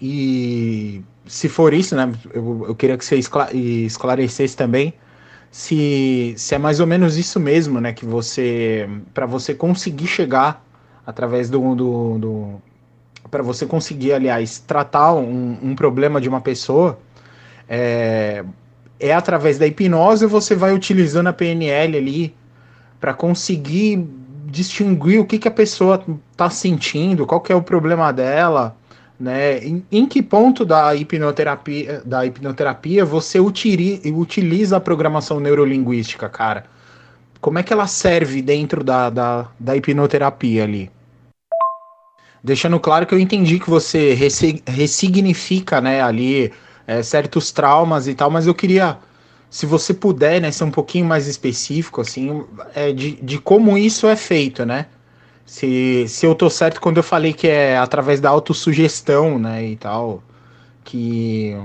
e 0.00 1.02
se 1.30 1.48
for 1.48 1.72
isso, 1.72 1.94
né, 1.94 2.12
eu, 2.34 2.64
eu 2.66 2.74
queria 2.74 2.98
que 2.98 3.04
você 3.04 3.16
esclarecesse 3.16 4.56
também 4.56 4.92
se, 5.48 6.34
se 6.36 6.56
é 6.56 6.58
mais 6.58 6.80
ou 6.80 6.88
menos 6.88 7.16
isso 7.16 7.38
mesmo, 7.38 7.80
né, 7.80 7.92
que 7.92 8.04
você, 8.04 8.88
para 9.14 9.26
você 9.26 9.54
conseguir 9.54 10.08
chegar 10.08 10.64
através 11.06 11.48
do, 11.48 11.76
do, 11.76 12.18
do 12.18 12.62
para 13.30 13.44
você 13.44 13.64
conseguir, 13.64 14.12
aliás, 14.12 14.58
tratar 14.58 15.14
um, 15.14 15.56
um 15.62 15.74
problema 15.76 16.20
de 16.20 16.28
uma 16.28 16.40
pessoa, 16.40 16.98
é, 17.68 18.44
é 18.98 19.14
através 19.14 19.56
da 19.56 19.68
hipnose 19.68 20.26
você 20.26 20.56
vai 20.56 20.74
utilizando 20.74 21.28
a 21.28 21.32
PNL 21.32 21.96
ali 21.96 22.34
para 22.98 23.14
conseguir 23.14 24.04
distinguir 24.46 25.20
o 25.20 25.24
que, 25.24 25.38
que 25.38 25.46
a 25.46 25.52
pessoa 25.52 26.04
está 26.32 26.50
sentindo, 26.50 27.24
qual 27.24 27.40
que 27.40 27.52
é 27.52 27.54
o 27.54 27.62
problema 27.62 28.12
dela, 28.12 28.76
né? 29.20 29.58
Em, 29.58 29.84
em, 29.92 30.06
que 30.06 30.22
ponto 30.22 30.64
da 30.64 30.94
hipnoterapia, 30.94 32.02
da 32.06 32.24
hipnoterapia 32.24 33.04
você 33.04 33.38
utiliza, 33.38 34.76
a 34.78 34.80
programação 34.80 35.38
neurolinguística, 35.38 36.26
cara? 36.28 36.64
Como 37.38 37.58
é 37.58 37.62
que 37.62 37.72
ela 37.72 37.86
serve 37.86 38.40
dentro 38.40 38.82
da, 38.82 39.10
da, 39.10 39.48
da 39.60 39.76
hipnoterapia 39.76 40.64
ali? 40.64 40.90
Deixando 42.42 42.80
claro 42.80 43.06
que 43.06 43.14
eu 43.14 43.18
entendi 43.18 43.58
que 43.58 43.68
você 43.68 44.14
ressignifica, 44.66 45.80
né, 45.80 46.00
ali 46.00 46.50
é, 46.86 47.02
certos 47.02 47.52
traumas 47.52 48.08
e 48.08 48.14
tal, 48.14 48.30
mas 48.30 48.46
eu 48.46 48.54
queria 48.54 48.98
se 49.50 49.66
você 49.66 49.92
puder, 49.92 50.40
né, 50.40 50.50
ser 50.50 50.64
um 50.64 50.70
pouquinho 50.70 51.04
mais 51.04 51.26
específico, 51.26 52.00
assim, 52.00 52.44
é, 52.74 52.92
de, 52.92 53.16
de 53.16 53.38
como 53.38 53.76
isso 53.76 54.06
é 54.06 54.14
feito, 54.16 54.64
né? 54.64 54.86
Se, 55.50 56.06
se 56.06 56.24
eu 56.24 56.32
tô 56.32 56.48
certo 56.48 56.80
quando 56.80 56.98
eu 56.98 57.02
falei 57.02 57.32
que 57.32 57.48
é 57.48 57.76
através 57.76 58.20
da 58.20 58.30
autossugestão, 58.30 59.36
né, 59.36 59.66
e 59.66 59.74
tal, 59.74 60.22
que... 60.84 61.56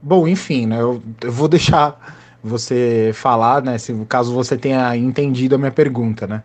Bom, 0.00 0.26
enfim, 0.26 0.64
né, 0.64 0.80
eu, 0.80 1.02
eu 1.20 1.30
vou 1.30 1.46
deixar 1.46 2.16
você 2.42 3.10
falar, 3.12 3.62
né, 3.62 3.76
se 3.76 3.92
caso 4.06 4.32
você 4.32 4.56
tenha 4.56 4.96
entendido 4.96 5.56
a 5.56 5.58
minha 5.58 5.70
pergunta, 5.70 6.26
né? 6.26 6.42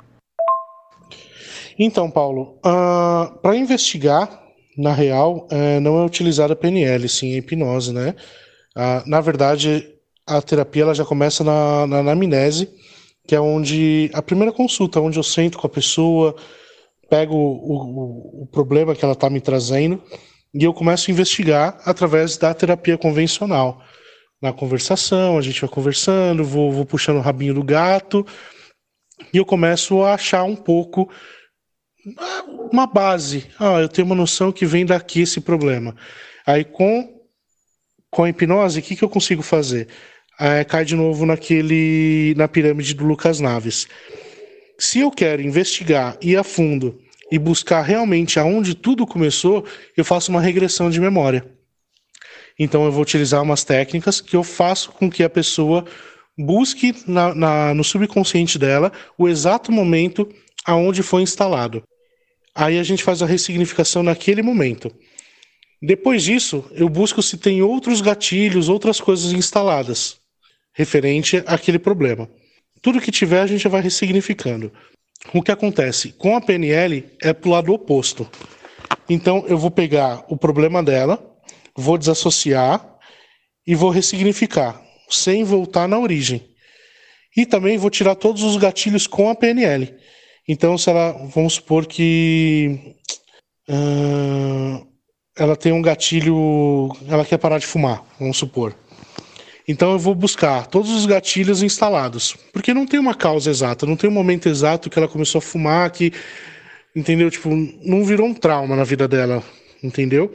Então, 1.80 2.12
Paulo, 2.12 2.58
uh, 2.58 2.68
ah, 2.68 3.34
para 3.42 3.56
investigar, 3.56 4.30
na 4.78 4.92
real, 4.92 5.48
uh, 5.50 5.80
não 5.80 6.02
é 6.02 6.06
utilizada 6.06 6.54
PNL, 6.54 7.08
sim 7.08 7.34
a 7.34 7.38
hipnose, 7.38 7.94
né? 7.94 8.14
Uh, 8.76 9.10
na 9.10 9.22
verdade, 9.22 9.88
a 10.28 10.42
terapia 10.42 10.84
ela 10.84 10.94
já 10.94 11.06
começa 11.06 11.46
na, 11.46 11.88
na 11.88 12.00
anamnese, 12.00 12.70
que 13.28 13.36
é 13.36 13.42
onde 13.42 14.10
a 14.14 14.22
primeira 14.22 14.54
consulta, 14.54 15.02
onde 15.02 15.20
eu 15.20 15.24
sento 15.24 15.58
com 15.58 15.68
a 15.68 15.70
pessoa, 15.70 16.34
pego 17.10 17.36
o, 17.36 18.44
o, 18.44 18.48
problema 18.48 18.96
que 18.96 19.04
ela 19.04 19.14
está 19.14 19.30
me 19.30 19.42
trazendo 19.42 20.02
e 20.54 20.64
eu 20.64 20.74
começo 20.74 21.12
a 21.12 21.14
investigar 21.14 21.78
através 21.86 22.38
da 22.38 22.54
terapia 22.54 22.98
convencional. 22.98 23.84
Na 24.42 24.54
conversação, 24.54 25.38
a 25.38 25.42
gente 25.42 25.60
vai 25.60 25.70
conversando, 25.70 26.44
vou, 26.44 26.72
vou 26.72 26.86
puxando 26.86 27.18
o 27.18 27.22
rabinho 27.22 27.54
do 27.54 27.64
gato 27.64 28.26
e 29.34 29.38
eu 29.38 29.46
começo 29.46 30.02
a 30.04 30.14
achar 30.14 30.44
um 30.44 30.56
pouco 30.56 31.10
uma 32.72 32.88
base. 32.88 33.48
Ah, 33.60 33.82
eu 33.82 33.90
tenho 33.90 34.06
uma 34.06 34.16
noção 34.16 34.52
que 34.52 34.66
vem 34.66 34.86
daqui 34.86 35.22
esse 35.22 35.42
problema. 35.42 35.96
Aí 36.46 36.64
com, 36.64 37.22
com 38.10 38.24
a 38.24 38.30
hipnose, 38.30 38.80
o 38.80 38.84
que, 38.84 38.96
que 38.96 39.04
eu 39.04 39.10
consigo 39.10 39.42
fazer? 39.42 39.90
É, 40.40 40.64
cai 40.64 40.86
de 40.86 40.96
novo 40.96 41.26
naquele 41.26 42.34
na 42.38 42.48
pirâmide 42.48 42.94
do 42.94 43.06
Lucas 43.06 43.40
Naves. 43.40 43.88
Se 44.78 45.00
eu 45.00 45.10
quero 45.10 45.42
investigar, 45.42 46.18
ir 46.22 46.38
a 46.38 46.44
fundo 46.44 47.00
e 47.32 47.40
buscar 47.40 47.82
realmente 47.82 48.40
aonde 48.40 48.76
tudo 48.76 49.08
começou, 49.08 49.66
eu 49.96 50.06
faço 50.06 50.32
uma 50.32 50.40
regressão 50.40 50.90
de 50.90 51.02
memória. 51.02 51.46
Então 52.60 52.86
eu 52.86 52.92
vou 52.92 53.02
utilizar 53.02 53.42
umas 53.42 53.64
técnicas 53.64 54.22
que 54.22 54.36
eu 54.36 54.44
faço 54.44 54.92
com 54.92 55.10
que 55.10 55.24
a 55.24 55.30
pessoa 55.30 55.86
busque 56.38 56.96
na, 57.08 57.34
na, 57.34 57.74
no 57.74 57.84
subconsciente 57.84 58.60
dela 58.60 58.92
o 59.18 59.28
exato 59.28 59.72
momento 59.72 60.30
aonde 60.66 61.02
foi 61.02 61.24
instalado. 61.24 61.84
Aí 62.54 62.80
a 62.80 62.84
gente 62.84 63.04
faz 63.04 63.22
a 63.22 63.26
ressignificação 63.26 64.04
naquele 64.04 64.42
momento. 64.42 64.92
Depois 65.82 66.24
disso, 66.24 66.66
eu 66.72 66.90
busco 66.90 67.22
se 67.22 67.38
tem 67.38 67.62
outros 67.62 68.02
gatilhos, 68.02 68.70
outras 68.70 69.00
coisas 69.00 69.32
instaladas 69.32 70.20
referente 70.78 71.44
àquele 71.48 71.80
problema. 71.80 72.30
Tudo 72.84 73.02
que 73.02 73.12
tiver 73.12 73.42
a 73.42 73.48
gente 73.48 73.68
vai 73.68 73.82
ressignificando. 73.82 74.72
O 75.34 75.42
que 75.42 75.52
acontece 75.52 76.12
com 76.12 76.38
a 76.38 76.42
PNL 76.42 77.04
é 77.20 77.34
para 77.34 77.50
o 77.50 77.52
lado 77.52 77.74
oposto. 77.74 78.30
Então 79.10 79.44
eu 79.48 79.58
vou 79.58 79.72
pegar 79.72 80.24
o 80.30 80.38
problema 80.38 80.84
dela, 80.84 81.20
vou 81.76 81.98
desassociar 81.98 82.88
e 83.66 83.74
vou 83.74 83.90
ressignificar, 83.90 84.80
sem 85.10 85.44
voltar 85.44 85.88
na 85.88 85.98
origem. 85.98 86.48
E 87.36 87.44
também 87.44 87.78
vou 87.78 87.90
tirar 87.90 88.14
todos 88.14 88.44
os 88.44 88.56
gatilhos 88.56 89.08
com 89.08 89.30
a 89.30 89.36
PNL. 89.36 89.96
Então, 90.48 90.78
se 90.78 90.90
ela, 90.90 91.12
vamos 91.34 91.56
supor 91.56 91.86
que 91.86 92.96
uh, 93.68 94.88
ela 95.38 95.56
tem 95.56 95.72
um 95.72 95.82
gatilho, 95.82 96.90
ela 97.08 97.26
quer 97.26 97.38
parar 97.38 97.60
de 97.60 97.66
fumar, 97.66 98.04
vamos 98.20 98.38
supor. 98.38 98.76
Então 99.68 99.92
eu 99.92 100.00
vou 100.00 100.16
buscar 100.16 100.68
todos 100.68 100.92
os 100.92 101.06
gatilhos 101.06 101.62
instalados, 101.62 102.36
porque 102.54 102.74
não 102.74 102.86
tem 102.86 103.00
uma 103.00 103.14
causa 103.14 103.50
exata, 103.50 103.86
não 103.86 103.98
tem 103.98 104.10
um 104.10 104.14
momento 104.14 104.48
exato 104.48 104.90
que 104.90 104.98
ela 104.98 105.08
começou 105.08 105.40
a 105.40 105.42
fumar, 105.42 105.92
que 105.92 106.14
entendeu? 106.96 107.30
Tipo, 107.30 107.50
não 107.84 108.06
virou 108.06 108.28
um 108.28 108.34
trauma 108.34 108.76
na 108.76 108.84
vida 108.84 109.08
dela, 109.08 109.44
entendeu? 109.84 110.34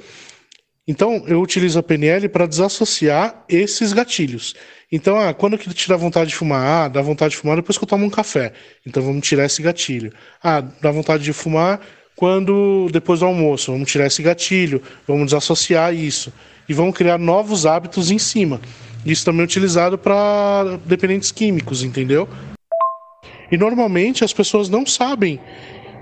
Então 0.86 1.24
eu 1.26 1.40
utilizo 1.40 1.78
a 1.78 1.82
PNL 1.82 2.28
para 2.28 2.46
desassociar 2.46 3.44
esses 3.48 3.92
gatilhos. 3.92 4.54
Então, 4.90 5.18
ah, 5.18 5.32
quando 5.32 5.56
que 5.56 5.72
te 5.72 5.88
dá 5.88 5.96
vontade 5.96 6.30
de 6.30 6.36
fumar? 6.36 6.66
Ah, 6.66 6.88
dá 6.88 7.00
vontade 7.00 7.30
de 7.30 7.38
fumar 7.38 7.56
depois 7.56 7.78
que 7.78 7.84
eu 7.84 7.88
tomo 7.88 8.04
um 8.04 8.10
café. 8.10 8.52
Então 8.86 9.02
vamos 9.02 9.26
tirar 9.26 9.46
esse 9.46 9.62
gatilho. 9.62 10.12
Ah, 10.42 10.60
dá 10.60 10.90
vontade 10.90 11.24
de 11.24 11.32
fumar 11.32 11.80
quando 12.14 12.88
depois 12.92 13.20
do 13.20 13.26
almoço, 13.26 13.72
vamos 13.72 13.90
tirar 13.90 14.06
esse 14.06 14.22
gatilho, 14.22 14.82
vamos 15.08 15.26
desassociar 15.26 15.94
isso 15.94 16.32
e 16.68 16.74
vamos 16.74 16.94
criar 16.94 17.18
novos 17.18 17.64
hábitos 17.64 18.10
em 18.10 18.18
cima. 18.18 18.60
Isso 19.04 19.24
também 19.24 19.42
é 19.42 19.44
utilizado 19.44 19.98
para 19.98 20.78
dependentes 20.84 21.32
químicos, 21.32 21.82
entendeu? 21.82 22.28
E 23.50 23.56
normalmente 23.56 24.24
as 24.24 24.32
pessoas 24.32 24.68
não 24.68 24.86
sabem 24.86 25.40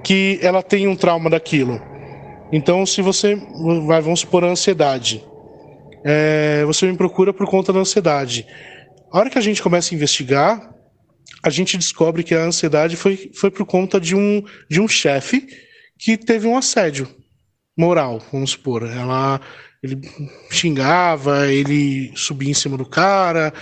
que 0.04 0.38
ela 0.42 0.62
tem 0.62 0.86
um 0.86 0.96
trauma 0.96 1.28
daquilo. 1.28 1.80
Então, 2.52 2.84
se 2.84 3.00
você 3.00 3.36
vai, 3.86 4.00
vamos 4.00 4.20
supor, 4.20 4.44
a 4.44 4.48
ansiedade, 4.48 5.24
é, 6.04 6.64
você 6.64 6.86
me 6.86 6.96
procura 6.96 7.32
por 7.32 7.46
conta 7.46 7.72
da 7.72 7.80
ansiedade. 7.80 8.46
A 9.12 9.18
hora 9.18 9.30
que 9.30 9.38
a 9.38 9.42
gente 9.42 9.62
começa 9.62 9.94
a 9.94 9.96
investigar, 9.96 10.74
a 11.42 11.50
gente 11.50 11.76
descobre 11.76 12.22
que 12.22 12.34
a 12.34 12.44
ansiedade 12.44 12.96
foi, 12.96 13.30
foi 13.34 13.50
por 13.50 13.64
conta 13.64 14.00
de 14.00 14.14
um, 14.14 14.42
de 14.68 14.80
um 14.80 14.88
chefe 14.88 15.46
que 15.98 16.16
teve 16.16 16.46
um 16.46 16.56
assédio 16.56 17.08
moral, 17.76 18.20
vamos 18.32 18.50
supor. 18.50 18.82
Ela, 18.82 19.40
ele 19.82 19.98
xingava, 20.50 21.50
ele 21.50 22.12
subia 22.14 22.50
em 22.50 22.54
cima 22.54 22.76
do 22.76 22.84
cara, 22.84 23.52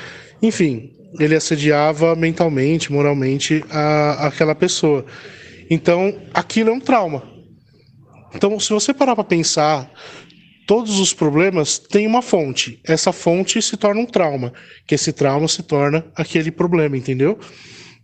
enfim, 0.42 0.92
ele 1.18 1.36
assediava 1.36 2.16
mentalmente, 2.16 2.92
moralmente 2.92 3.64
a, 3.70 4.26
aquela 4.26 4.54
pessoa. 4.54 5.04
Então, 5.70 6.20
aquilo 6.34 6.70
é 6.70 6.72
um 6.72 6.80
trauma. 6.80 7.22
Então, 8.34 8.58
se 8.58 8.70
você 8.70 8.92
parar 8.92 9.14
para 9.14 9.24
pensar, 9.24 9.90
todos 10.66 10.98
os 10.98 11.14
problemas 11.14 11.78
têm 11.78 12.06
uma 12.06 12.20
fonte. 12.20 12.80
Essa 12.84 13.12
fonte 13.12 13.62
se 13.62 13.76
torna 13.76 14.00
um 14.00 14.06
trauma, 14.06 14.52
que 14.86 14.96
esse 14.96 15.12
trauma 15.12 15.46
se 15.46 15.62
torna 15.62 16.04
aquele 16.16 16.50
problema, 16.50 16.96
entendeu? 16.96 17.38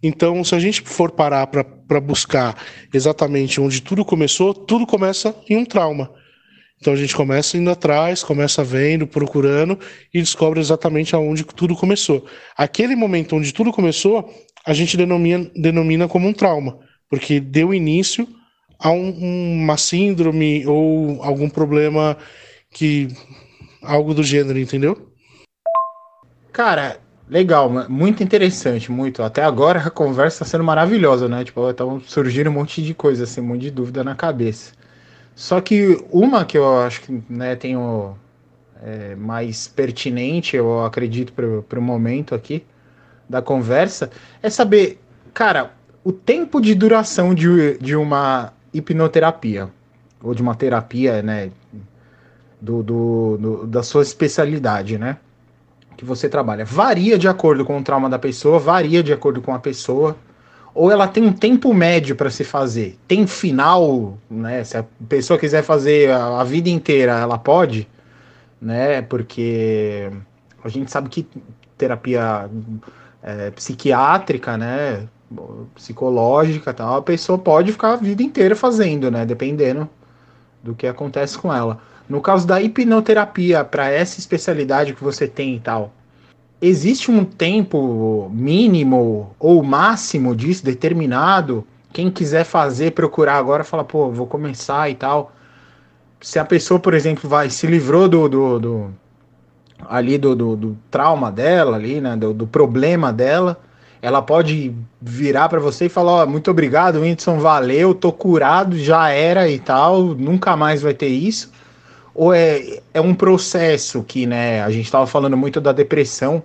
Então, 0.01 0.45
se 0.45 0.55
a 0.55 0.61
gente 0.61 0.83
for 0.83 1.11
parar 1.11 1.47
para 1.49 2.01
buscar 2.01 2.57
exatamente 2.93 3.61
onde 3.61 3.83
tudo 3.83 4.05
começou, 4.05 4.55
tudo 4.55 4.87
começa 4.87 5.35
em 5.49 5.57
um 5.57 5.65
trauma. 5.65 6.11
Então 6.85 6.93
a 6.93 6.97
gente 6.97 7.17
começa 7.17 7.57
indo 7.57 7.71
atrás, 7.71 8.23
começa 8.23 8.63
vendo, 8.63 9.07
procurando 9.07 9.79
e 10.13 10.21
descobre 10.21 10.61
exatamente 10.61 11.17
aonde 11.17 11.43
tudo 11.43 11.75
começou. 11.75 12.27
Aquele 12.55 12.95
momento 12.95 13.35
onde 13.35 13.55
tudo 13.55 13.73
começou, 13.73 14.31
a 14.67 14.75
gente 14.75 14.95
denomina, 14.95 15.51
denomina 15.57 16.07
como 16.07 16.29
um 16.29 16.33
trauma, 16.35 16.79
porque 17.09 17.41
deu 17.41 17.73
início 17.73 18.29
a 18.79 18.91
um, 18.91 19.63
uma 19.63 19.79
síndrome 19.79 20.67
ou 20.67 21.23
algum 21.23 21.49
problema 21.49 22.19
que 22.71 23.09
algo 23.83 24.13
do 24.13 24.23
gênero, 24.23 24.59
entendeu? 24.59 25.11
Cara, 26.53 27.01
legal, 27.27 27.73
muito 27.89 28.23
interessante, 28.23 28.93
muito. 28.93 29.23
Até 29.23 29.43
agora 29.43 29.81
a 29.81 29.91
conversa 29.91 30.37
está 30.37 30.45
sendo 30.45 30.65
maravilhosa, 30.65 31.29
né? 31.31 31.45
Tipo, 31.45 31.73
tá 31.73 31.85
surgindo 32.07 32.51
um 32.51 32.53
monte 32.53 32.83
de 32.83 32.93
coisa, 32.93 33.25
assim, 33.25 33.41
um 33.41 33.47
monte 33.47 33.63
de 33.63 33.71
dúvida 33.71 34.05
na 34.05 34.15
cabeça. 34.15 34.84
Só 35.35 35.61
que 35.61 36.05
uma 36.11 36.45
que 36.45 36.57
eu 36.57 36.79
acho 36.81 37.03
que 37.03 37.23
né, 37.29 37.57
tenho 37.57 38.17
é, 38.83 39.15
mais 39.17 39.67
pertinente, 39.67 40.57
eu 40.57 40.85
acredito, 40.85 41.33
para 41.33 41.79
o 41.79 41.83
momento 41.83 42.35
aqui 42.35 42.65
da 43.29 43.43
conversa, 43.43 44.11
é 44.43 44.49
saber, 44.49 45.01
cara, 45.33 45.73
o 46.05 46.13
tempo 46.13 46.61
de 46.61 46.75
duração 46.75 47.35
de, 47.35 47.79
de 47.79 47.97
uma 47.97 48.53
hipnoterapia, 48.73 49.71
ou 50.23 50.35
de 50.35 50.43
uma 50.43 50.55
terapia, 50.55 51.23
né, 51.23 51.51
do, 52.61 52.83
do, 52.83 53.37
do, 53.39 53.67
da 53.67 53.83
sua 53.83 54.03
especialidade, 54.03 54.99
né, 54.99 55.17
que 55.97 56.05
você 56.05 56.29
trabalha. 56.29 56.65
Varia 56.65 57.19
de 57.19 57.27
acordo 57.27 57.65
com 57.65 57.79
o 57.79 57.83
trauma 57.83 58.09
da 58.09 58.19
pessoa, 58.19 58.59
varia 58.59 59.03
de 59.03 59.13
acordo 59.13 59.41
com 59.41 59.53
a 59.53 59.59
pessoa 59.59 60.17
ou 60.75 60.91
ela 60.91 61.07
tem 61.07 61.23
um 61.23 61.33
tempo 61.33 61.73
médio 61.73 62.17
para 62.17 62.29
se 62.31 62.43
fazer? 62.43 62.99
Tem 63.07 63.27
final, 63.27 64.19
né? 64.29 64.65
Se 64.65 64.77
a 64.77 64.85
pessoa 65.09 65.39
quiser 65.39 65.63
fazer 65.63 66.11
a, 66.11 66.41
a, 66.41 66.45
vida 66.45 66.69
inteira, 66.69 67.13
ela 67.13 67.39
pode, 67.39 67.89
né? 68.61 69.01
Porque 69.03 70.11
a 70.63 70.69
gente 70.69 70.91
sabe 70.91 71.09
que 71.09 71.27
terapia 71.79 72.51
é, 73.23 73.51
psiquiátrica, 73.53 74.59
né? 74.59 75.07
Psicológica, 75.75 76.75
tal, 76.75 76.97
a 76.97 77.03
pessoa 77.03 77.39
pode 77.39 77.73
ficar 77.73 77.93
a 77.93 77.97
vida 77.97 78.23
inteira 78.23 78.57
fazendo, 78.57 79.11
né? 79.11 79.25
Dependendo 79.25 79.89
do 80.63 80.75
que 80.75 80.87
acontece 80.87 81.39
com 81.39 81.55
ela. 81.55 81.79
No 82.09 82.21
caso 82.21 82.47
da 82.47 82.61
hipnoterapia, 82.61 83.65
para 83.65 83.91
essa 83.91 84.19
especialidade 84.19 84.93
que 84.93 85.05
você 85.05 85.29
tem 85.29 85.57
e 85.57 85.61
tal, 85.61 85.93
existe 86.67 87.11
um 87.11 87.25
tempo 87.25 88.31
mínimo 88.33 89.35
ou 89.39 89.63
máximo 89.63 90.35
disso 90.35 90.65
determinado? 90.65 91.67
Quem 91.93 92.11
quiser 92.11 92.45
fazer, 92.45 92.93
procurar 92.93 93.37
agora, 93.37 93.63
fala, 93.63 93.85
pô, 93.85 94.11
vou 94.11 94.27
começar 94.27 94.89
e 94.91 94.95
tal. 94.95 95.33
Se 96.21 96.39
a 96.39 96.45
pessoa, 96.45 96.81
por 96.81 96.95
exemplo, 96.95 97.29
vai 97.29 97.51
se 97.51 97.67
livrou 97.67 98.09
do, 98.09 98.29
do, 98.29 98.59
do 98.59 98.95
ali 99.87 100.17
do, 100.17 100.35
do, 100.35 100.57
do, 100.57 100.79
trauma 100.91 101.31
dela, 101.31 101.77
ali, 101.77 102.01
né, 102.01 102.17
do, 102.17 102.33
do 102.33 102.47
problema 102.47 103.13
dela, 103.13 103.61
ela 104.01 104.23
pode 104.23 104.75
virar 105.01 105.49
para 105.49 105.61
você 105.61 105.87
e 105.87 105.91
falar, 105.91 106.13
ó, 106.13 106.27
muito 106.27 106.51
obrigado, 106.51 107.01
Whindersson, 107.01 107.39
valeu, 107.39 107.95
tô 107.95 108.11
curado, 108.11 108.79
já 108.79 109.11
era 109.11 109.49
e 109.49 109.59
tal, 109.59 110.03
nunca 110.03 110.57
mais 110.57 110.81
vai 110.83 110.95
ter 110.95 111.09
isso. 111.09 111.53
Ou 112.15 112.33
é, 112.33 112.81
é 112.95 113.01
um 113.01 113.15
processo 113.15 114.03
que, 114.03 114.27
né, 114.27 114.63
a 114.63 114.71
gente 114.71 114.85
estava 114.87 115.07
falando 115.07 115.37
muito 115.37 115.61
da 115.61 115.73
depressão, 115.73 116.43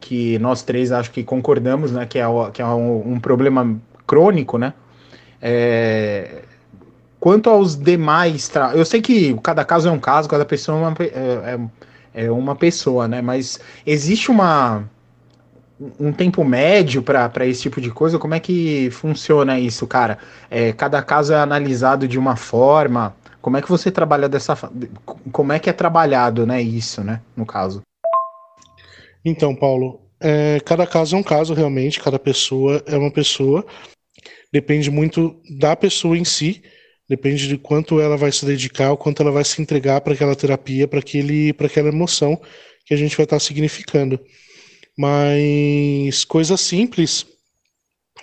que 0.00 0.38
nós 0.38 0.62
três 0.62 0.90
acho 0.90 1.10
que 1.10 1.22
concordamos, 1.22 1.92
né, 1.92 2.06
que 2.06 2.18
é, 2.18 2.24
que 2.52 2.62
é 2.62 2.66
um, 2.66 3.12
um 3.12 3.20
problema 3.20 3.76
crônico, 4.06 4.58
né? 4.58 4.72
É, 5.40 6.42
quanto 7.18 7.48
aos 7.50 7.76
demais, 7.76 8.50
eu 8.74 8.84
sei 8.84 9.00
que 9.00 9.34
cada 9.42 9.64
caso 9.64 9.88
é 9.88 9.92
um 9.92 10.00
caso, 10.00 10.28
cada 10.28 10.44
pessoa 10.44 10.78
é 10.78 10.80
uma, 10.80 10.96
é, 11.00 11.60
é, 12.14 12.24
é 12.26 12.30
uma 12.30 12.56
pessoa, 12.56 13.06
né? 13.06 13.22
Mas 13.22 13.60
existe 13.86 14.30
uma 14.30 14.84
um 15.98 16.12
tempo 16.12 16.44
médio 16.44 17.02
para 17.02 17.46
esse 17.46 17.62
tipo 17.62 17.80
de 17.80 17.90
coisa? 17.90 18.18
Como 18.18 18.34
é 18.34 18.40
que 18.40 18.90
funciona 18.90 19.58
isso, 19.58 19.86
cara? 19.86 20.18
É, 20.50 20.72
cada 20.72 21.02
caso 21.02 21.32
é 21.32 21.40
analisado 21.40 22.06
de 22.06 22.18
uma 22.18 22.36
forma. 22.36 23.14
Como 23.40 23.56
é 23.56 23.62
que 23.62 23.68
você 23.68 23.90
trabalha 23.90 24.28
dessa 24.28 24.54
Como 25.32 25.52
é 25.52 25.58
que 25.58 25.70
é 25.70 25.72
trabalhado, 25.72 26.46
né? 26.46 26.60
Isso, 26.60 27.02
né? 27.02 27.20
No 27.34 27.46
caso. 27.46 27.80
Então, 29.24 29.54
Paulo, 29.54 30.10
é, 30.20 30.60
cada 30.64 30.86
caso 30.86 31.16
é 31.16 31.18
um 31.18 31.22
caso 31.22 31.54
realmente, 31.54 32.00
cada 32.00 32.18
pessoa 32.18 32.82
é 32.86 32.96
uma 32.96 33.10
pessoa. 33.10 33.64
Depende 34.52 34.90
muito 34.90 35.40
da 35.58 35.74
pessoa 35.76 36.16
em 36.16 36.24
si, 36.24 36.62
depende 37.08 37.48
de 37.48 37.56
quanto 37.56 38.00
ela 38.00 38.16
vai 38.16 38.32
se 38.32 38.44
dedicar, 38.44 38.92
o 38.92 38.96
quanto 38.96 39.22
ela 39.22 39.30
vai 39.30 39.44
se 39.44 39.60
entregar 39.62 40.00
para 40.00 40.14
aquela 40.14 40.36
terapia, 40.36 40.86
para 40.88 40.98
aquele, 40.98 41.52
para 41.52 41.66
aquela 41.66 41.88
emoção 41.88 42.40
que 42.84 42.94
a 42.94 42.96
gente 42.96 43.16
vai 43.16 43.24
estar 43.24 43.36
tá 43.36 43.40
significando. 43.40 44.20
Mas 44.98 46.24
coisas 46.24 46.60
simples, 46.60 47.26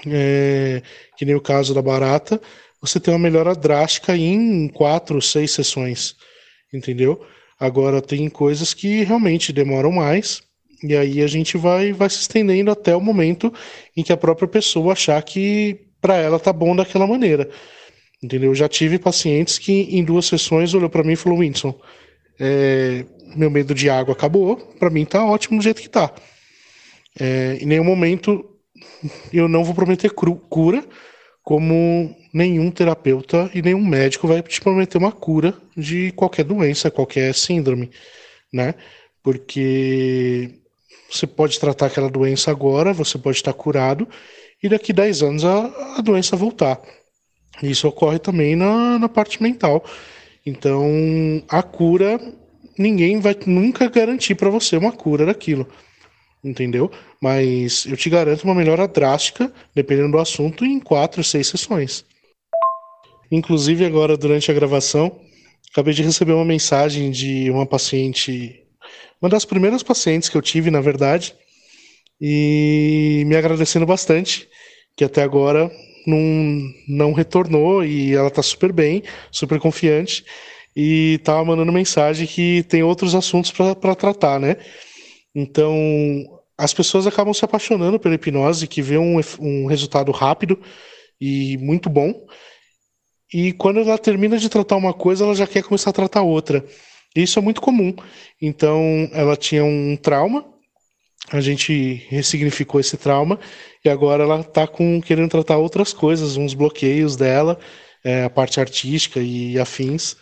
é, 0.05 0.81
que 1.17 1.25
nem 1.25 1.35
o 1.35 1.41
caso 1.41 1.73
da 1.73 1.81
barata, 1.81 2.39
você 2.81 2.99
tem 2.99 3.13
uma 3.13 3.19
melhora 3.19 3.55
drástica 3.55 4.15
em 4.15 4.67
quatro, 4.67 5.21
seis 5.21 5.51
sessões, 5.51 6.15
entendeu? 6.71 7.25
Agora 7.59 8.01
tem 8.01 8.29
coisas 8.29 8.73
que 8.73 9.03
realmente 9.03 9.51
demoram 9.51 9.91
mais 9.91 10.46
e 10.83 10.95
aí 10.95 11.21
a 11.21 11.27
gente 11.27 11.57
vai, 11.57 11.91
vai 11.91 12.09
se 12.09 12.21
estendendo 12.21 12.71
até 12.71 12.95
o 12.95 13.01
momento 13.01 13.53
em 13.95 14.03
que 14.03 14.13
a 14.13 14.17
própria 14.17 14.47
pessoa 14.47 14.93
achar 14.93 15.21
que 15.23 15.87
para 15.99 16.17
ela 16.17 16.39
tá 16.39 16.53
bom 16.53 16.75
daquela 16.75 17.07
maneira. 17.07 17.49
Entendeu? 18.21 18.51
Eu 18.51 18.55
já 18.55 18.67
tive 18.67 18.97
pacientes 18.97 19.59
que 19.59 19.95
em 19.95 20.03
duas 20.03 20.25
sessões 20.25 20.73
olhou 20.73 20.89
para 20.89 21.03
mim 21.03 21.13
e 21.13 21.17
falou: 21.17 21.39
Winston, 21.39 21.79
é, 22.39 23.05
meu 23.35 23.49
medo 23.49 23.73
de 23.73 23.89
água 23.89 24.13
acabou, 24.13 24.57
para 24.79 24.89
mim 24.89 25.05
tá 25.05 25.23
ótimo 25.25 25.57
do 25.57 25.63
jeito 25.63 25.81
que 25.81 25.89
tá. 25.89 26.13
É, 27.19 27.57
em 27.61 27.65
nenhum 27.65 27.83
momento 27.83 28.45
eu 29.31 29.47
não 29.47 29.63
vou 29.63 29.75
prometer 29.75 30.11
cura, 30.11 30.83
como 31.43 32.15
nenhum 32.33 32.69
terapeuta 32.69 33.49
e 33.53 33.61
nenhum 33.61 33.85
médico 33.85 34.27
vai 34.27 34.41
te 34.41 34.59
prometer 34.59 34.97
uma 34.97 35.11
cura 35.11 35.53
de 35.75 36.11
qualquer 36.11 36.43
doença, 36.43 36.91
qualquer 36.91 37.33
síndrome, 37.33 37.89
né? 38.51 38.75
Porque 39.23 40.59
você 41.09 41.25
pode 41.25 41.59
tratar 41.59 41.87
aquela 41.87 42.09
doença 42.09 42.51
agora, 42.51 42.93
você 42.93 43.17
pode 43.17 43.37
estar 43.37 43.53
curado, 43.53 44.07
e 44.61 44.67
daqui 44.67 44.91
10 44.91 45.23
anos 45.23 45.45
a, 45.45 45.97
a 45.97 46.01
doença 46.01 46.35
voltar. 46.35 46.81
Isso 47.61 47.87
ocorre 47.87 48.19
também 48.19 48.55
na, 48.55 48.99
na 48.99 49.09
parte 49.09 49.41
mental. 49.41 49.83
Então, 50.45 51.43
a 51.49 51.61
cura, 51.63 52.19
ninguém 52.77 53.19
vai 53.19 53.35
nunca 53.45 53.89
garantir 53.89 54.35
para 54.35 54.49
você 54.49 54.77
uma 54.77 54.91
cura 54.91 55.25
daquilo. 55.25 55.67
Entendeu? 56.43 56.91
Mas 57.21 57.85
eu 57.85 57.97
te 57.97 58.09
garanto 58.09 58.43
uma 58.43 58.55
melhora 58.55 58.87
drástica, 58.87 59.51
dependendo 59.73 60.11
do 60.11 60.19
assunto, 60.19 60.63
em 60.63 60.79
quatro, 60.79 61.23
seis 61.23 61.47
sessões. 61.47 62.05
Inclusive, 63.31 63.85
agora, 63.85 64.15
durante 64.15 64.49
a 64.49 64.53
gravação, 64.53 65.19
acabei 65.71 65.93
de 65.93 66.03
receber 66.03 66.33
uma 66.33 66.45
mensagem 66.45 67.11
de 67.11 67.49
uma 67.51 67.65
paciente 67.65 68.66
uma 69.21 69.29
das 69.29 69.45
primeiras 69.45 69.83
pacientes 69.83 70.29
que 70.29 70.37
eu 70.37 70.41
tive, 70.41 70.69
na 70.69 70.81
verdade, 70.81 71.35
e 72.19 73.23
me 73.25 73.35
agradecendo 73.35 73.85
bastante, 73.85 74.47
que 74.95 75.03
até 75.03 75.21
agora 75.23 75.71
não, 76.05 76.73
não 76.87 77.13
retornou 77.13 77.83
e 77.83 78.13
ela 78.13 78.31
tá 78.31 78.41
super 78.41 78.71
bem, 78.71 79.03
super 79.31 79.59
confiante 79.59 80.25
e 80.75 81.19
tava 81.23 81.43
mandando 81.43 81.71
mensagem 81.71 82.27
que 82.27 82.63
tem 82.63 82.83
outros 82.83 83.15
assuntos 83.15 83.51
para 83.51 83.95
tratar, 83.95 84.39
né? 84.39 84.57
Então, 85.33 85.73
as 86.57 86.73
pessoas 86.73 87.05
acabam 87.05 87.33
se 87.33 87.43
apaixonando 87.43 87.99
pela 87.99 88.15
hipnose, 88.15 88.67
que 88.67 88.81
vê 88.81 88.97
um, 88.97 89.19
um 89.39 89.65
resultado 89.67 90.11
rápido 90.11 90.59
e 91.19 91.57
muito 91.57 91.89
bom. 91.89 92.13
E 93.33 93.51
quando 93.53 93.79
ela 93.79 93.97
termina 93.97 94.37
de 94.37 94.49
tratar 94.49 94.77
uma 94.77 94.93
coisa, 94.93 95.25
ela 95.25 95.35
já 95.35 95.45
quer 95.45 95.63
começar 95.63 95.89
a 95.89 95.93
tratar 95.93 96.21
outra. 96.21 96.65
Isso 97.21 97.39
é 97.39 97.41
muito 97.41 97.61
comum. 97.61 97.95
Então, 98.41 99.09
ela 99.11 99.35
tinha 99.35 99.63
um 99.63 99.97
trauma, 99.97 100.45
a 101.31 101.41
gente 101.41 102.05
ressignificou 102.09 102.79
esse 102.79 102.95
trauma 102.95 103.39
e 103.83 103.89
agora 103.89 104.23
ela 104.23 104.41
está 104.41 104.67
com 104.67 105.01
querendo 105.01 105.29
tratar 105.29 105.57
outras 105.57 105.91
coisas, 105.91 106.37
uns 106.37 106.53
bloqueios 106.53 107.15
dela, 107.15 107.59
é, 108.03 108.23
a 108.23 108.29
parte 108.29 108.59
artística 108.59 109.19
e 109.19 109.59
afins, 109.59 110.15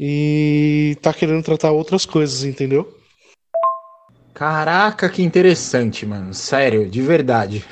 e 0.00 0.94
está 0.96 1.12
querendo 1.12 1.44
tratar 1.44 1.70
outras 1.70 2.04
coisas, 2.04 2.42
entendeu? 2.42 2.98
Caraca, 4.32 5.08
que 5.08 5.22
interessante, 5.22 6.04
mano. 6.04 6.34
Sério, 6.34 6.88
de 6.88 7.00
verdade. 7.00 7.64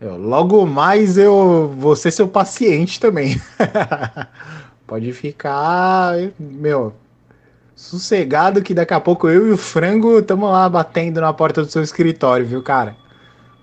Eu, 0.00 0.16
logo 0.16 0.64
mais 0.64 1.18
eu 1.18 1.68
vou 1.76 1.94
ser 1.94 2.10
seu 2.10 2.26
paciente 2.26 2.98
também. 2.98 3.40
Pode 4.86 5.12
ficar, 5.12 6.14
meu, 6.38 6.94
sossegado 7.74 8.62
que 8.62 8.74
daqui 8.74 8.94
a 8.94 9.00
pouco 9.00 9.28
eu 9.28 9.48
e 9.48 9.52
o 9.52 9.56
frango 9.56 10.18
estamos 10.18 10.50
lá 10.50 10.68
batendo 10.68 11.20
na 11.20 11.32
porta 11.32 11.62
do 11.62 11.70
seu 11.70 11.82
escritório, 11.82 12.46
viu, 12.46 12.62
cara? 12.62 12.96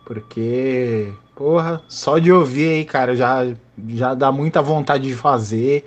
Porque, 0.06 1.14
porra, 1.36 1.82
só 1.88 2.20
de 2.20 2.32
ouvir 2.32 2.70
aí, 2.70 2.86
cara, 2.86 3.16
já, 3.16 3.46
já 3.90 4.14
dá 4.14 4.32
muita 4.32 4.62
vontade 4.62 5.08
de 5.08 5.16
fazer. 5.16 5.86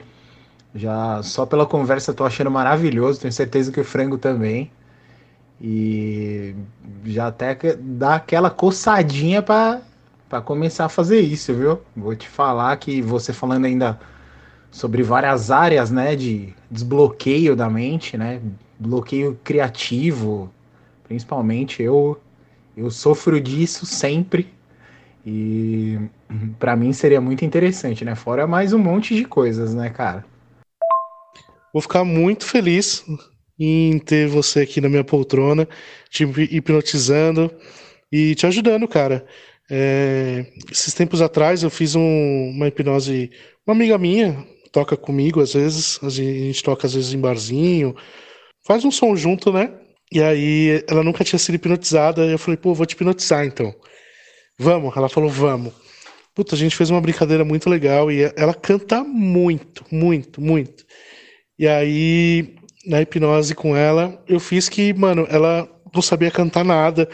Já 0.74 1.22
só 1.22 1.46
pela 1.46 1.66
conversa 1.66 2.12
tô 2.12 2.24
achando 2.24 2.50
maravilhoso, 2.50 3.20
tenho 3.20 3.32
certeza 3.32 3.70
que 3.70 3.80
o 3.80 3.84
frango 3.84 4.18
também. 4.18 4.70
E 5.60 6.54
já 7.04 7.28
até 7.28 7.56
dá 7.78 8.16
aquela 8.16 8.50
coçadinha 8.50 9.42
para 9.42 9.82
começar 10.44 10.86
a 10.86 10.88
fazer 10.88 11.20
isso, 11.20 11.54
viu? 11.54 11.80
Vou 11.96 12.16
te 12.16 12.28
falar 12.28 12.76
que 12.78 13.00
você 13.00 13.32
falando 13.32 13.66
ainda 13.66 13.98
sobre 14.74 15.04
várias 15.04 15.52
áreas, 15.52 15.92
né, 15.92 16.16
de 16.16 16.52
desbloqueio 16.68 17.54
da 17.54 17.70
mente, 17.70 18.18
né, 18.18 18.42
bloqueio 18.76 19.38
criativo, 19.44 20.52
principalmente 21.04 21.80
eu 21.80 22.20
eu 22.76 22.90
sofro 22.90 23.40
disso 23.40 23.86
sempre 23.86 24.52
e 25.24 25.96
para 26.58 26.74
mim 26.74 26.92
seria 26.92 27.20
muito 27.20 27.44
interessante, 27.44 28.04
né? 28.04 28.16
Fora 28.16 28.48
mais 28.48 28.72
um 28.72 28.78
monte 28.78 29.14
de 29.14 29.24
coisas, 29.24 29.72
né, 29.72 29.90
cara? 29.90 30.24
Vou 31.72 31.80
ficar 31.80 32.02
muito 32.02 32.44
feliz 32.44 33.04
em 33.56 34.00
ter 34.00 34.26
você 34.26 34.62
aqui 34.62 34.80
na 34.80 34.88
minha 34.88 35.04
poltrona, 35.04 35.68
te 36.10 36.24
hipnotizando 36.24 37.48
e 38.10 38.34
te 38.34 38.44
ajudando, 38.44 38.88
cara. 38.88 39.24
É, 39.70 40.46
esses 40.68 40.92
tempos 40.92 41.22
atrás 41.22 41.62
eu 41.62 41.70
fiz 41.70 41.94
um, 41.94 42.50
uma 42.50 42.66
hipnose, 42.66 43.30
uma 43.64 43.74
amiga 43.74 43.96
minha, 43.96 44.44
toca 44.74 44.96
comigo 44.96 45.40
às 45.40 45.54
vezes, 45.54 46.00
a 46.02 46.10
gente 46.10 46.60
toca 46.64 46.84
às 46.88 46.94
vezes 46.94 47.14
em 47.14 47.20
barzinho, 47.20 47.94
faz 48.66 48.84
um 48.84 48.90
som 48.90 49.14
junto, 49.14 49.52
né? 49.52 49.72
E 50.12 50.20
aí 50.20 50.84
ela 50.88 51.04
nunca 51.04 51.22
tinha 51.22 51.38
sido 51.38 51.54
hipnotizada, 51.54 52.26
e 52.26 52.32
eu 52.32 52.38
falei, 52.38 52.56
pô, 52.56 52.74
vou 52.74 52.84
te 52.84 52.92
hipnotizar 52.94 53.46
então. 53.46 53.72
Vamos? 54.58 54.96
Ela 54.96 55.08
falou, 55.08 55.30
vamos. 55.30 55.72
Puta, 56.34 56.56
a 56.56 56.58
gente 56.58 56.74
fez 56.74 56.90
uma 56.90 57.00
brincadeira 57.00 57.44
muito 57.44 57.70
legal 57.70 58.10
e 58.10 58.22
ela 58.36 58.52
canta 58.52 59.04
muito, 59.04 59.84
muito, 59.92 60.40
muito. 60.40 60.84
E 61.56 61.68
aí, 61.68 62.56
na 62.84 63.00
hipnose 63.00 63.54
com 63.54 63.76
ela, 63.76 64.20
eu 64.26 64.40
fiz 64.40 64.68
que, 64.68 64.92
mano, 64.92 65.24
ela 65.30 65.68
não 65.94 66.02
sabia 66.02 66.32
cantar 66.32 66.64
nada. 66.64 67.08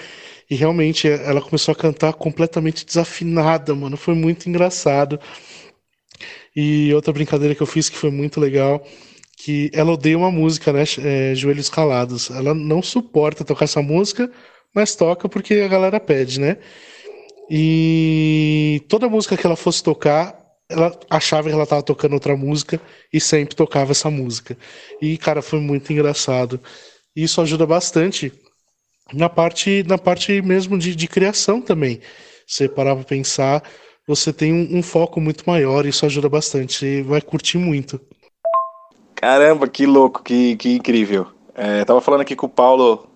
E 0.51 0.55
realmente 0.57 1.07
ela 1.07 1.43
começou 1.43 1.73
a 1.73 1.77
cantar 1.77 2.15
completamente 2.15 2.85
desafinada, 2.87 3.75
mano. 3.75 3.97
Foi 3.99 4.15
muito 4.15 4.49
engraçado. 4.49 5.21
E 6.55 6.93
outra 6.95 7.13
brincadeira 7.13 7.55
que 7.55 7.63
eu 7.63 7.67
fiz 7.67 7.89
que 7.89 7.97
foi 7.97 8.11
muito 8.11 8.41
legal, 8.41 8.85
que 9.39 9.71
ela 9.73 9.93
odeia 9.93 10.19
uma 10.19 10.31
música, 10.31 10.73
né? 10.73 10.85
É, 10.99 11.35
Joelhos 11.35 11.71
Calados. 11.71 12.31
Ela 12.31 12.55
não 12.55 12.83
suporta 12.83 13.45
tocar 13.45 13.65
essa 13.65 13.81
música, 13.83 14.31
mas 14.75 14.95
toca 14.95 15.29
porque 15.29 15.55
a 15.55 15.69
galera 15.69 16.01
pede, 16.01 16.41
né? 16.41 16.59
E 17.51 18.83
toda 18.89 19.09
música 19.09 19.37
que 19.37 19.47
ela 19.47 19.57
fosse 19.57 19.83
tocar, 19.83 20.39
ela 20.69 20.97
achava 21.11 21.49
que 21.49 21.55
ela 21.55 21.65
estava 21.65 21.83
tocando 21.83 22.13
outra 22.13 22.37
música 22.37 22.81
e 23.13 23.21
sempre 23.21 23.57
tocava 23.57 23.91
essa 23.91 24.09
música. 24.11 24.57
E, 25.03 25.19
cara, 25.19 25.43
foi 25.43 25.59
muito 25.59 25.93
engraçado. 25.93 26.61
Isso 27.15 27.41
ajuda 27.41 27.67
bastante 27.67 28.33
na 29.13 29.29
parte, 29.29 29.83
na 29.85 29.99
parte 29.99 30.41
mesmo 30.43 30.79
de, 30.79 30.95
de 30.95 31.09
criação 31.09 31.61
também. 31.61 32.01
Você 32.47 32.69
parar 32.69 32.95
para 32.95 33.05
pensar 33.05 33.63
você 34.07 34.33
tem 34.33 34.53
um, 34.53 34.79
um 34.79 34.83
foco 34.83 35.21
muito 35.21 35.45
maior, 35.47 35.87
isso 35.87 36.05
ajuda 36.07 36.29
bastante, 36.29 36.75
você 36.75 37.03
vai 37.03 37.21
curtir 37.21 37.59
muito. 37.59 38.01
Caramba, 39.15 39.69
que 39.69 39.85
louco, 39.87 40.23
que, 40.23 40.57
que 40.57 40.75
incrível. 40.75 41.27
É, 41.55 41.85
tava 41.85 42.01
falando 42.01 42.23
aqui 42.23 42.35
com 42.35 42.47
o 42.47 42.51
Paulo 42.51 43.07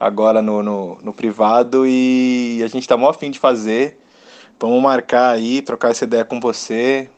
agora 0.00 0.40
no, 0.40 0.62
no, 0.62 0.98
no, 1.02 1.12
privado 1.12 1.86
e 1.86 2.62
a 2.64 2.66
gente 2.66 2.88
tá 2.88 2.96
mó 2.96 3.10
afim 3.10 3.30
de 3.30 3.38
fazer. 3.38 3.98
Vamos 4.58 4.82
marcar 4.82 5.30
aí, 5.30 5.60
trocar 5.60 5.90
essa 5.90 6.04
ideia 6.04 6.24
com 6.24 6.40
você, 6.40 7.10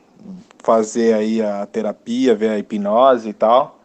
fazer 0.59 1.15
aí 1.15 1.41
a 1.41 1.67
terapia, 1.67 2.35
ver 2.35 2.51
a 2.51 2.59
hipnose 2.59 3.29
e 3.29 3.33
tal. 3.33 3.81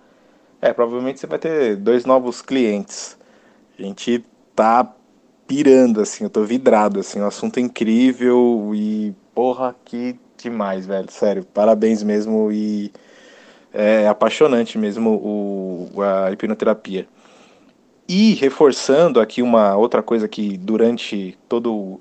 É, 0.61 0.73
provavelmente 0.73 1.19
você 1.19 1.27
vai 1.27 1.37
ter 1.37 1.75
dois 1.75 2.05
novos 2.05 2.41
clientes. 2.41 3.17
A 3.77 3.81
gente 3.83 4.25
tá 4.55 4.91
pirando, 5.51 5.99
assim, 5.99 6.23
eu 6.23 6.29
tô 6.29 6.45
vidrado, 6.45 7.01
assim, 7.01 7.19
o 7.19 7.25
assunto 7.25 7.57
é 7.57 7.61
incrível 7.61 8.71
e 8.73 9.13
Porra, 9.35 9.75
que 9.83 10.17
demais, 10.37 10.85
velho. 10.85 11.11
Sério, 11.11 11.43
parabéns 11.43 12.01
mesmo 12.03 12.49
e 12.53 12.89
é 13.73 14.07
apaixonante 14.07 14.77
mesmo 14.77 15.09
o, 15.11 16.01
a 16.01 16.31
hipnoterapia. 16.31 17.05
E 18.07 18.33
reforçando 18.35 19.19
aqui 19.19 19.41
uma 19.41 19.75
outra 19.75 20.01
coisa 20.01 20.25
que 20.25 20.57
durante 20.57 21.37
todo 21.49 21.99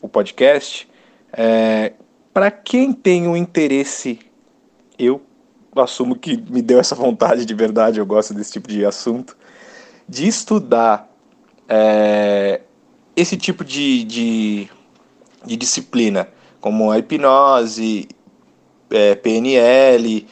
o 0.00 0.08
podcast, 0.08 0.88
é, 1.30 1.92
para 2.32 2.50
quem 2.50 2.92
tem 2.94 3.28
um 3.28 3.36
interesse, 3.36 4.18
eu 4.98 5.20
assumo 5.76 6.16
que 6.16 6.38
me 6.50 6.62
deu 6.62 6.80
essa 6.80 6.94
vontade 6.94 7.44
de 7.44 7.54
verdade, 7.54 7.98
eu 7.98 8.06
gosto 8.06 8.32
desse 8.32 8.52
tipo 8.52 8.68
de 8.68 8.82
assunto, 8.86 9.36
de 10.08 10.26
estudar 10.26 11.06
é, 11.68 12.62
esse 13.20 13.36
tipo 13.36 13.64
de, 13.64 14.04
de, 14.04 14.68
de 15.44 15.56
disciplina 15.56 16.28
como 16.60 16.90
a 16.90 16.98
hipnose, 16.98 18.08
é, 18.90 19.14
PNL, 19.16 20.26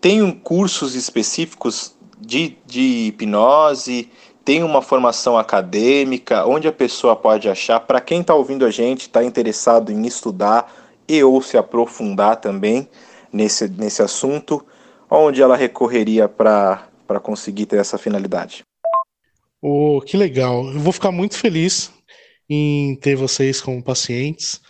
tem 0.00 0.30
cursos 0.32 0.96
específicos 0.96 1.94
de, 2.18 2.56
de 2.66 3.06
hipnose, 3.08 4.10
tem 4.44 4.64
uma 4.64 4.82
formação 4.82 5.38
acadêmica, 5.38 6.44
onde 6.44 6.66
a 6.66 6.72
pessoa 6.72 7.14
pode 7.14 7.48
achar, 7.48 7.78
para 7.78 8.00
quem 8.00 8.20
está 8.20 8.34
ouvindo 8.34 8.64
a 8.64 8.70
gente, 8.70 9.02
está 9.02 9.22
interessado 9.22 9.92
em 9.92 10.04
estudar 10.04 10.72
e 11.06 11.22
ou 11.22 11.40
se 11.40 11.56
aprofundar 11.56 12.36
também 12.36 12.88
nesse, 13.32 13.68
nesse 13.68 14.02
assunto, 14.02 14.64
onde 15.08 15.40
ela 15.40 15.56
recorreria 15.56 16.28
para 16.28 16.88
conseguir 17.22 17.66
ter 17.66 17.78
essa 17.78 17.98
finalidade. 17.98 18.64
Oh, 19.60 20.00
que 20.04 20.16
legal. 20.16 20.64
Eu 20.72 20.80
vou 20.80 20.92
ficar 20.92 21.12
muito 21.12 21.36
feliz 21.36 21.92
em 22.52 22.94
ter 22.96 23.16
vocês 23.16 23.60
como 23.60 23.82
pacientes. 23.82 24.60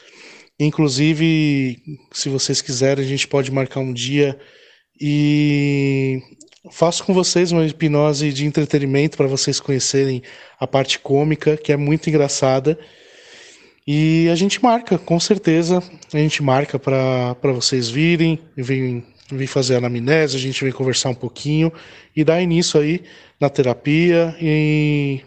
Inclusive, 0.59 1.83
se 2.13 2.29
vocês 2.29 2.63
quiserem, 2.63 3.05
a 3.05 3.09
gente 3.09 3.27
pode 3.27 3.51
marcar 3.51 3.81
um 3.81 3.93
dia 3.93 4.39
e 5.01 6.23
faço 6.71 7.03
com 7.05 7.13
vocês 7.13 7.51
uma 7.51 7.67
hipnose 7.67 8.33
de 8.33 8.47
entretenimento 8.47 9.17
para 9.17 9.27
vocês 9.27 9.59
conhecerem 9.59 10.23
a 10.61 10.67
parte 10.67 11.01
cômica, 11.01 11.57
que 11.57 11.73
é 11.73 11.77
muito 11.77 12.09
engraçada. 12.09 12.79
E 13.85 14.29
a 14.31 14.37
gente 14.37 14.63
marca, 14.63 14.97
com 14.97 15.19
certeza, 15.19 15.83
a 16.15 16.19
gente 16.19 16.41
marca 16.41 16.79
para 16.79 17.53
vocês 17.53 17.89
virem, 17.89 18.39
vem, 18.57 19.05
vem 19.29 19.47
fazer 19.49 19.75
a 19.75 19.79
anamnese, 19.79 20.37
a 20.37 20.41
gente 20.41 20.63
vem 20.63 20.73
conversar 20.73 21.09
um 21.09 21.15
pouquinho 21.15 21.73
e 22.15 22.23
dar 22.23 22.41
início 22.41 22.79
aí 22.79 23.03
na 23.41 23.51
terapia 23.51 24.37
e 24.41 25.21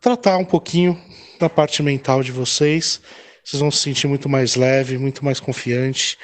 tratar 0.00 0.38
um 0.38 0.44
pouquinho 0.46 0.98
da 1.38 1.48
parte 1.48 1.82
mental 1.82 2.22
de 2.22 2.32
vocês 2.32 3.00
vocês 3.48 3.60
vão 3.60 3.70
se 3.70 3.78
sentir 3.78 4.06
muito 4.06 4.28
mais 4.28 4.56
leve, 4.56 4.98
muito 4.98 5.24
mais 5.24 5.40
confiante. 5.40 6.18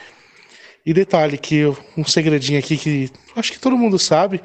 E 0.85 0.93
detalhe 0.93 1.39
que 1.39 1.63
um 1.97 2.05
segredinho 2.05 2.59
aqui 2.59 2.77
que 2.77 3.11
acho 3.35 3.51
que 3.51 3.59
todo 3.59 3.79
mundo 3.79 3.99
sabe, 3.99 4.43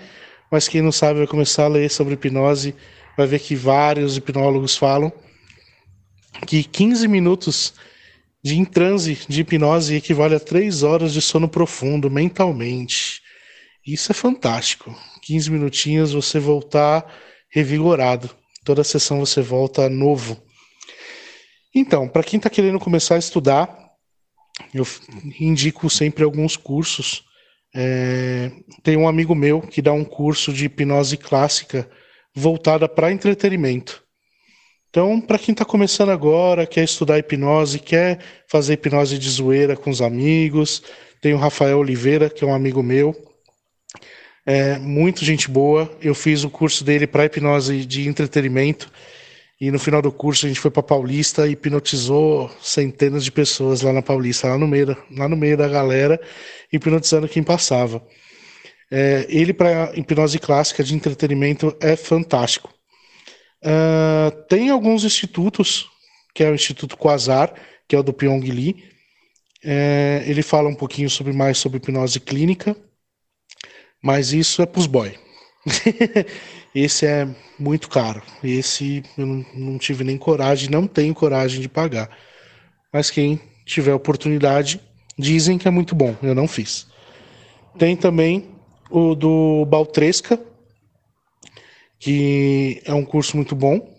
mas 0.50 0.70
quem 0.70 0.82
não 0.82 0.92
sabe 0.92 1.20
vai 1.20 1.28
começar 1.28 1.66
a 1.66 1.68
ler 1.68 1.92
sobre 1.92 2.14
hipnose, 2.14 2.74
vai 3.18 3.28
ver 3.28 3.40
que 3.40 3.54
vários 3.54 4.16
hipnólogos 4.16 4.78
falam 4.78 5.12
que 6.48 6.64
15 6.64 7.06
minutos 7.10 7.74
de 8.42 8.58
em 8.58 8.64
transe 8.64 9.18
de 9.28 9.42
hipnose 9.42 9.96
equivale 9.96 10.36
a 10.36 10.40
3 10.40 10.82
horas 10.84 11.12
de 11.12 11.22
sono 11.22 11.50
profundo 11.50 12.10
mentalmente. 12.10 13.22
Isso 13.86 14.10
é 14.10 14.16
fantástico. 14.16 14.96
15 15.24 15.52
minutinhos 15.52 16.14
você 16.14 16.40
voltar 16.40 17.06
revigorado. 17.50 18.30
Toda 18.64 18.86
sessão 18.86 19.20
você 19.20 19.42
volta 19.42 19.90
novo. 19.90 20.42
Então, 21.74 22.08
para 22.08 22.24
quem 22.24 22.38
está 22.38 22.50
querendo 22.50 22.80
começar 22.80 23.16
a 23.16 23.20
estudar, 23.20 23.90
eu 24.74 24.86
indico 25.40 25.90
sempre 25.90 26.24
alguns 26.24 26.58
cursos. 26.58 27.24
É, 27.76 28.52
tem 28.84 28.98
um 28.98 29.08
amigo 29.08 29.36
meu 29.36 29.62
que 29.62 29.82
dá 29.82 29.94
um 29.94 30.04
curso 30.04 30.52
de 30.52 30.66
hipnose 30.66 31.18
clássica 31.18 31.90
voltada 32.34 32.90
para 32.90 33.12
entretenimento. 33.12 34.04
Então, 34.90 35.22
para 35.22 35.38
quem 35.38 35.52
está 35.52 35.64
começando 35.64 36.10
agora, 36.10 36.66
quer 36.66 36.84
estudar 36.84 37.20
hipnose, 37.20 37.78
quer 37.78 38.20
fazer 38.48 38.74
hipnose 38.74 39.20
de 39.20 39.30
zoeira 39.30 39.78
com 39.78 39.92
os 39.92 40.02
amigos, 40.02 40.82
tem 41.22 41.34
o 41.34 41.38
Rafael 41.38 41.78
Oliveira, 41.78 42.28
que 42.28 42.44
é 42.44 42.48
um 42.48 42.54
amigo 42.54 42.82
meu, 42.82 43.16
é 44.46 44.80
muito 44.80 45.24
gente 45.24 45.48
boa. 45.48 45.96
Eu 46.02 46.16
fiz 46.16 46.44
o 46.44 46.50
curso 46.50 46.84
dele 46.84 47.06
para 47.06 47.26
hipnose 47.26 47.86
de 47.86 48.08
entretenimento 48.08 48.92
e 49.60 49.70
no 49.72 49.78
final 49.78 50.02
do 50.02 50.12
curso 50.12 50.46
a 50.46 50.50
gente 50.50 50.60
foi 50.60 50.72
para 50.72 50.82
Paulista 50.82 51.46
e 51.46 51.52
hipnotizou 51.52 52.50
centenas 52.62 53.26
de 53.26 53.32
pessoas 53.32 53.82
lá 53.82 53.92
na 53.92 54.02
Paulista, 54.02 54.48
lá 54.48 54.58
no 54.58 54.68
meio, 54.68 54.96
lá 55.12 55.28
no 55.28 55.36
meio 55.36 55.58
da 55.58 55.68
galera, 55.68 56.20
hipnotizando 56.72 57.28
quem 57.28 57.44
passava. 57.44 58.02
É, 58.90 59.26
ele 59.30 59.54
para 59.54 59.92
hipnose 59.96 60.40
clássica 60.40 60.84
de 60.84 60.96
entretenimento 60.96 61.76
é 61.82 61.96
fantástico. 61.96 62.74
Uh, 63.62 64.32
tem 64.48 64.70
alguns 64.70 65.04
institutos, 65.04 65.90
que 66.34 66.44
é 66.44 66.50
o 66.50 66.56
Instituto 66.56 66.96
Quasar, 66.96 67.54
que 67.88 67.96
é 67.96 68.00
o 68.00 68.04
do 68.04 68.14
Pyong 68.14 68.50
Lee. 68.50 68.84
É, 69.62 70.24
ele 70.26 70.42
fala 70.42 70.70
um 70.70 70.76
pouquinho 70.76 71.10
sobre 71.10 71.34
mais 71.34 71.58
sobre 71.58 71.78
hipnose 71.78 72.22
clínica, 72.22 72.78
mas 74.02 74.32
isso 74.32 74.62
é 74.62 74.66
para 74.66 74.80
os 74.80 74.88
boy. 74.88 75.14
Esse 76.74 77.06
é 77.06 77.28
muito 77.58 77.90
caro. 77.90 78.22
Esse 78.44 79.04
eu 79.18 79.26
não, 79.26 79.46
não 79.54 79.78
tive 79.78 80.04
nem 80.04 80.18
coragem, 80.18 80.70
não 80.70 80.88
tenho 80.88 81.14
coragem 81.14 81.62
de 81.62 81.70
pagar. 81.70 82.10
Mas 82.92 83.10
quem 83.10 83.40
tiver 83.66 83.94
oportunidade, 83.94 84.82
dizem 85.18 85.58
que 85.58 85.68
é 85.68 85.72
muito 85.72 85.94
bom. 85.94 86.16
Eu 86.24 86.34
não 86.34 86.48
fiz. 86.48 86.88
Tem 87.78 87.96
também 87.96 88.50
o 88.90 89.14
do 89.14 89.66
Baltresca, 89.66 90.40
que 92.00 92.82
é 92.86 92.94
um 92.94 93.06
curso 93.06 93.36
muito 93.36 93.56
bom, 93.56 93.96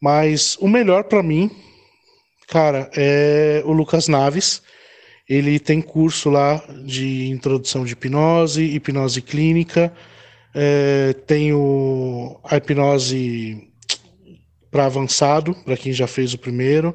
mas 0.00 0.56
o 0.60 0.68
melhor 0.68 1.04
para 1.04 1.22
mim, 1.22 1.50
cara, 2.48 2.90
é 2.94 3.62
o 3.64 3.72
Lucas 3.72 4.08
Naves. 4.08 4.62
Ele 5.28 5.60
tem 5.60 5.80
curso 5.80 6.28
lá 6.28 6.62
de 6.84 7.28
introdução 7.28 7.84
de 7.84 7.92
hipnose, 7.92 8.62
hipnose 8.62 9.22
clínica, 9.22 9.92
é, 10.54 11.12
tem 11.26 11.50
a 12.44 12.56
hipnose 12.56 13.68
para 14.70 14.86
avançado, 14.86 15.54
para 15.64 15.76
quem 15.76 15.92
já 15.92 16.06
fez 16.06 16.32
o 16.32 16.38
primeiro, 16.38 16.94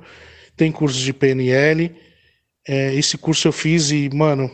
tem 0.56 0.72
curso 0.72 1.00
de 1.00 1.14
PNL. 1.14 1.94
É, 2.68 2.94
esse 2.96 3.18
curso 3.18 3.48
eu 3.48 3.52
fiz 3.52 3.92
e, 3.92 4.10
mano, 4.14 4.50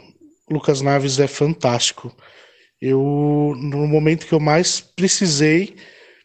Lucas 0.50 0.82
Naves 0.82 1.20
é 1.20 1.28
fantástico. 1.28 2.16
Eu, 2.82 3.54
no 3.58 3.88
momento 3.88 4.26
que 4.26 4.34
eu 4.34 4.40
mais 4.40 4.82
precisei, 4.82 5.76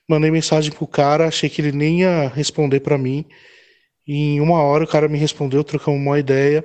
mandei 0.09 0.31
mensagem 0.31 0.73
pro 0.73 0.87
cara, 0.87 1.29
achei 1.29 1.51
que 1.51 1.61
ele 1.61 1.73
nem 1.73 2.01
ia 2.01 2.29
responder 2.35 2.81
para 2.81 2.97
mim. 2.97 3.25
E 4.07 4.37
em 4.37 4.41
uma 4.41 4.63
hora 4.63 4.85
o 4.85 4.89
cara 4.89 5.09
me 5.09 5.19
respondeu, 5.19 5.63
trocamos 5.63 6.01
uma 6.01 6.19
ideia 6.19 6.65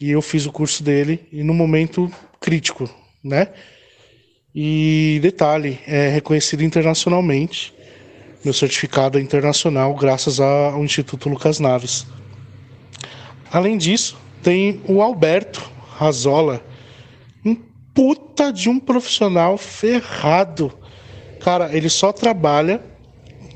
e 0.00 0.10
eu 0.10 0.20
fiz 0.20 0.44
o 0.44 0.52
curso 0.52 0.82
dele 0.82 1.26
e 1.32 1.42
no 1.42 1.54
momento 1.54 2.10
crítico, 2.40 2.88
né? 3.22 3.48
E 4.54 5.18
detalhe, 5.22 5.78
é 5.86 6.08
reconhecido 6.08 6.64
internacionalmente. 6.64 7.72
Meu 8.44 8.52
certificado 8.52 9.18
é 9.18 9.20
internacional 9.20 9.94
graças 9.94 10.40
ao 10.40 10.82
Instituto 10.84 11.28
Lucas 11.28 11.60
Naves. 11.60 12.06
Além 13.52 13.76
disso, 13.76 14.18
tem 14.42 14.80
o 14.88 15.02
Alberto 15.02 15.70
Razola, 15.96 16.62
puta 17.94 18.52
de 18.52 18.68
um 18.68 18.78
profissional 18.80 19.58
ferrado. 19.58 20.72
Cara, 21.40 21.76
ele 21.76 21.88
só 21.88 22.12
trabalha 22.12 22.80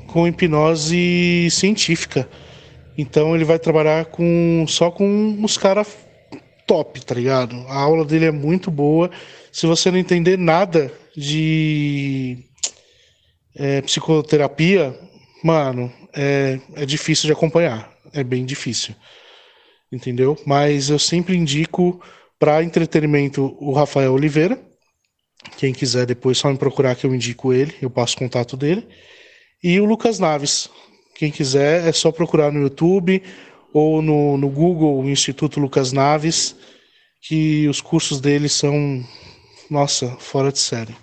com 0.07 0.27
hipnose 0.27 1.49
científica. 1.51 2.29
Então 2.97 3.35
ele 3.35 3.43
vai 3.43 3.59
trabalhar 3.59 4.05
com 4.05 4.65
só 4.67 4.89
com 4.91 5.37
os 5.43 5.57
caras 5.57 5.87
top, 6.65 7.03
tá 7.03 7.15
ligado? 7.15 7.55
A 7.67 7.79
aula 7.79 8.05
dele 8.05 8.25
é 8.25 8.31
muito 8.31 8.71
boa. 8.71 9.09
Se 9.55 9.65
você 9.65 9.89
não 9.89 9.97
entender 9.97 10.37
nada 10.37 10.91
de 11.15 12.43
é, 13.55 13.81
psicoterapia, 13.83 14.93
mano, 15.41 15.89
é, 16.13 16.59
é 16.75 16.85
difícil 16.85 17.27
de 17.27 17.31
acompanhar. 17.31 17.89
É 18.11 18.21
bem 18.21 18.43
difícil. 18.43 18.93
Entendeu? 19.89 20.37
Mas 20.45 20.89
eu 20.89 20.99
sempre 20.99 21.37
indico 21.37 22.01
para 22.37 22.61
entretenimento, 22.63 23.55
o 23.57 23.71
Rafael 23.71 24.11
Oliveira. 24.11 24.61
Quem 25.55 25.71
quiser 25.71 26.05
depois 26.05 26.37
só 26.37 26.51
me 26.51 26.57
procurar 26.57 26.93
que 26.97 27.05
eu 27.05 27.15
indico 27.15 27.53
ele, 27.53 27.73
eu 27.81 27.89
passo 27.89 28.17
o 28.17 28.19
contato 28.19 28.57
dele. 28.57 28.85
E 29.63 29.79
o 29.79 29.85
Lucas 29.85 30.19
Naves. 30.19 30.69
Quem 31.15 31.31
quiser 31.31 31.87
é 31.87 31.93
só 31.93 32.11
procurar 32.11 32.51
no 32.51 32.59
YouTube 32.59 33.23
ou 33.71 34.01
no, 34.01 34.37
no 34.37 34.49
Google 34.49 34.99
o 34.99 35.09
Instituto 35.09 35.61
Lucas 35.61 35.93
Naves, 35.93 36.57
que 37.21 37.69
os 37.69 37.79
cursos 37.79 38.19
dele 38.19 38.49
são, 38.49 39.01
nossa, 39.69 40.09
fora 40.19 40.51
de 40.51 40.59
série. 40.59 40.95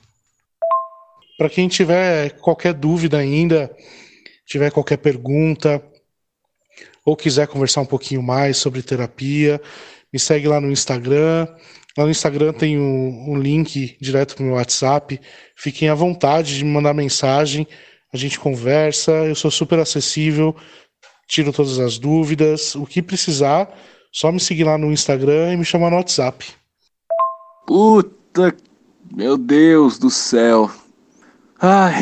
Para 1.37 1.51
quem 1.51 1.69
tiver 1.69 2.31
qualquer 2.39 2.73
dúvida 2.73 3.19
ainda, 3.19 3.75
tiver 4.47 4.71
qualquer 4.71 4.99
pergunta, 4.99 5.83
ou 7.05 7.17
quiser 7.17 7.49
conversar 7.49 7.81
um 7.81 7.87
pouquinho 7.87 8.23
mais 8.23 8.57
sobre 8.57 8.83
terapia, 8.83 9.61
me 10.13 10.19
segue 10.19 10.47
lá 10.47 10.61
no 10.61 10.71
Instagram. 10.71 11.49
Lá 11.97 12.05
no 12.05 12.11
Instagram 12.11 12.53
tem 12.53 12.79
um, 12.79 13.33
um 13.33 13.39
link 13.39 13.97
direto 14.01 14.35
para 14.35 14.43
o 14.43 14.47
meu 14.47 14.55
WhatsApp. 14.57 15.21
Fiquem 15.57 15.89
à 15.89 15.95
vontade 15.95 16.57
de 16.57 16.65
me 16.65 16.71
mandar 16.71 16.95
mensagem. 16.95 17.67
A 18.13 18.17
gente 18.17 18.39
conversa. 18.39 19.11
Eu 19.11 19.35
sou 19.35 19.51
super 19.51 19.79
acessível. 19.79 20.55
Tiro 21.27 21.53
todas 21.53 21.79
as 21.79 21.99
dúvidas. 21.99 22.75
O 22.75 22.87
que 22.87 23.03
precisar, 23.03 23.75
só 24.13 24.31
me 24.31 24.39
seguir 24.39 24.65
lá 24.65 24.79
no 24.79 24.93
Instagram 24.93 25.53
e 25.53 25.57
me 25.57 25.65
chamar 25.65 25.91
no 25.91 25.97
WhatsApp. 25.97 26.47
Puta, 27.67 28.22
meu 29.15 29.37
Deus 29.37 29.99
do 29.99 30.09
céu. 30.09 30.71
Ai, 31.61 31.95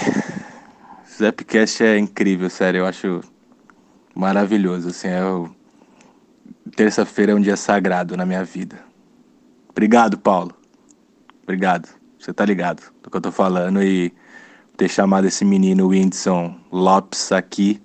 Zapcast 1.19 1.83
é 1.83 1.99
incrível, 1.99 2.49
sério. 2.49 2.79
Eu 2.79 2.87
acho 2.87 3.21
maravilhoso. 4.15 4.89
Assim, 4.89 5.09
é 5.09 5.25
o 5.25 5.51
terça-feira 6.77 7.33
é 7.33 7.35
um 7.35 7.41
dia 7.41 7.57
sagrado 7.57 8.17
na 8.17 8.25
minha 8.25 8.45
vida. 8.45 8.79
Obrigado, 9.69 10.19
Paulo. 10.19 10.55
Obrigado. 11.43 11.89
Você 12.19 12.33
tá 12.33 12.45
ligado 12.45 12.83
do 13.03 13.11
que 13.11 13.17
eu 13.17 13.21
tô 13.21 13.33
falando 13.33 13.83
e 13.83 14.13
ter 14.77 14.89
chamado 14.89 15.27
esse 15.27 15.45
menino 15.45 15.89
Whindersson 15.89 16.57
Lopes 16.71 17.33
aqui. 17.33 17.81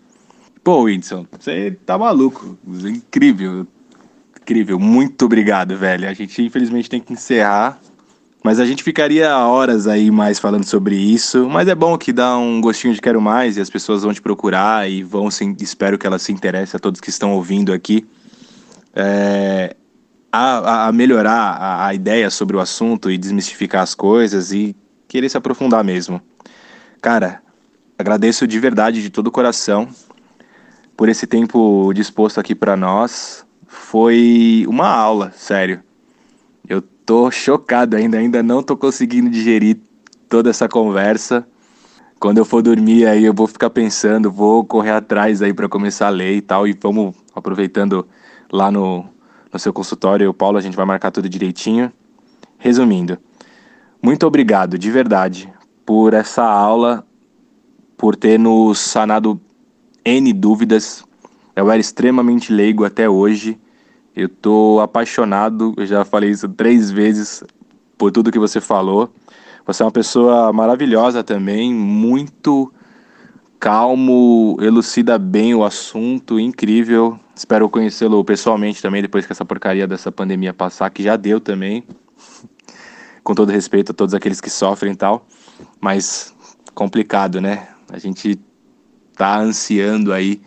Pô, 0.63 0.83
Whindersson, 0.83 1.25
você 1.31 1.77
tá 1.85 1.97
maluco. 1.97 2.57
Incrível. 2.67 3.67
Incrível. 4.39 4.79
Muito 4.79 5.25
obrigado, 5.25 5.75
velho. 5.77 6.07
A 6.07 6.13
gente 6.13 6.41
infelizmente 6.43 6.89
tem 6.89 7.01
que 7.01 7.13
encerrar. 7.13 7.79
Mas 8.45 8.59
a 8.59 8.65
gente 8.67 8.83
ficaria 8.83 9.35
horas 9.39 9.87
aí 9.87 10.11
mais 10.11 10.37
falando 10.37 10.65
sobre 10.65 10.95
isso. 10.95 11.49
Mas 11.49 11.67
é 11.67 11.73
bom 11.73 11.97
que 11.97 12.13
dá 12.13 12.37
um 12.37 12.61
gostinho 12.61 12.93
de 12.93 13.01
quero 13.01 13.19
mais 13.19 13.57
e 13.57 13.59
as 13.59 13.71
pessoas 13.71 14.03
vão 14.03 14.13
te 14.13 14.21
procurar 14.21 14.87
e 14.87 15.01
vão 15.01 15.29
espero 15.59 15.97
que 15.97 16.05
elas 16.05 16.21
se 16.21 16.31
interessem 16.31 16.77
a 16.77 16.79
todos 16.79 17.01
que 17.01 17.09
estão 17.09 17.33
ouvindo 17.33 17.73
aqui 17.73 18.05
é, 18.93 19.75
a, 20.31 20.85
a, 20.85 20.91
melhorar 20.91 21.33
a, 21.33 21.87
a 21.87 21.93
ideia 21.95 22.29
sobre 22.29 22.55
o 22.55 22.59
assunto 22.59 23.09
e 23.09 23.17
desmistificar 23.17 23.81
as 23.81 23.95
coisas 23.95 24.51
e 24.51 24.75
querer 25.07 25.27
se 25.27 25.37
aprofundar 25.37 25.83
mesmo. 25.83 26.21
Cara, 27.01 27.41
agradeço 27.97 28.45
de 28.45 28.59
verdade, 28.59 29.01
de 29.01 29.09
todo 29.09 29.25
o 29.25 29.31
coração, 29.31 29.87
por 30.95 31.09
esse 31.09 31.25
tempo 31.25 31.91
disposto 31.95 32.39
aqui 32.39 32.53
para 32.53 32.77
nós. 32.77 33.43
Foi 33.65 34.65
uma 34.67 34.87
aula, 34.87 35.33
sério. 35.35 35.84
Tô 37.05 37.29
chocado 37.29 37.95
ainda, 37.95 38.17
ainda 38.17 38.41
não 38.41 38.63
tô 38.63 38.75
conseguindo 38.75 39.29
digerir 39.29 39.77
toda 40.27 40.49
essa 40.49 40.67
conversa. 40.67 41.47
Quando 42.19 42.39
eu 42.39 42.45
for 42.45 42.63
dormir 42.63 43.05
aí 43.05 43.23
eu 43.23 43.33
vou 43.33 43.45
ficar 43.45 43.69
pensando, 43.69 44.31
vou 44.31 44.65
correr 44.65 44.89
atrás 44.89 45.39
aí 45.43 45.53
para 45.53 45.69
começar 45.69 46.07
a 46.07 46.09
ler 46.09 46.35
e 46.35 46.41
tal 46.41 46.67
e 46.67 46.73
vamos 46.73 47.13
aproveitando 47.35 48.07
lá 48.51 48.71
no, 48.71 49.05
no 49.53 49.59
seu 49.59 49.71
consultório. 49.71 50.33
Paulo, 50.33 50.57
a 50.57 50.61
gente 50.61 50.75
vai 50.75 50.85
marcar 50.85 51.11
tudo 51.11 51.29
direitinho. 51.29 51.93
Resumindo, 52.57 53.19
muito 54.01 54.25
obrigado 54.25 54.75
de 54.79 54.89
verdade 54.89 55.53
por 55.85 56.15
essa 56.15 56.43
aula, 56.43 57.05
por 57.95 58.15
ter 58.15 58.39
nos 58.39 58.79
sanado 58.79 59.39
N 60.03 60.33
dúvidas. 60.33 61.03
Eu 61.55 61.69
era 61.69 61.79
extremamente 61.79 62.51
leigo 62.51 62.83
até 62.83 63.07
hoje 63.07 63.59
Eu 64.15 64.29
tô 64.29 64.79
apaixonado, 64.81 65.73
eu 65.75 65.85
já 65.85 66.05
falei 66.05 66.29
isso 66.29 66.47
três 66.47 66.89
vezes 66.89 67.43
por 67.97 68.11
tudo 68.11 68.31
que 68.31 68.39
você 68.39 68.61
falou. 68.61 69.13
Você 69.65 69.83
é 69.83 69.85
uma 69.85 69.91
pessoa 69.91 70.53
maravilhosa 70.53 71.21
também, 71.21 71.73
muito 71.73 72.71
calmo, 73.59 74.57
elucida 74.61 75.17
bem 75.17 75.53
o 75.53 75.65
assunto, 75.65 76.39
incrível. 76.39 77.19
Espero 77.35 77.67
conhecê-lo 77.67 78.23
pessoalmente 78.23 78.81
também 78.81 79.01
depois 79.01 79.25
que 79.25 79.33
essa 79.33 79.43
porcaria 79.43 79.85
dessa 79.85 80.11
pandemia 80.11 80.53
passar, 80.53 80.89
que 80.91 81.03
já 81.03 81.17
deu 81.17 81.41
também. 81.41 81.83
Com 83.21 83.35
todo 83.35 83.51
respeito 83.51 83.91
a 83.91 83.95
todos 83.95 84.13
aqueles 84.13 84.39
que 84.39 84.49
sofrem 84.49 84.93
e 84.93 84.95
tal, 84.95 85.27
mas 85.81 86.33
complicado, 86.73 87.41
né? 87.41 87.67
A 87.91 87.97
gente 87.97 88.39
tá 89.17 89.39
ansiando 89.39 90.13
aí 90.13 90.41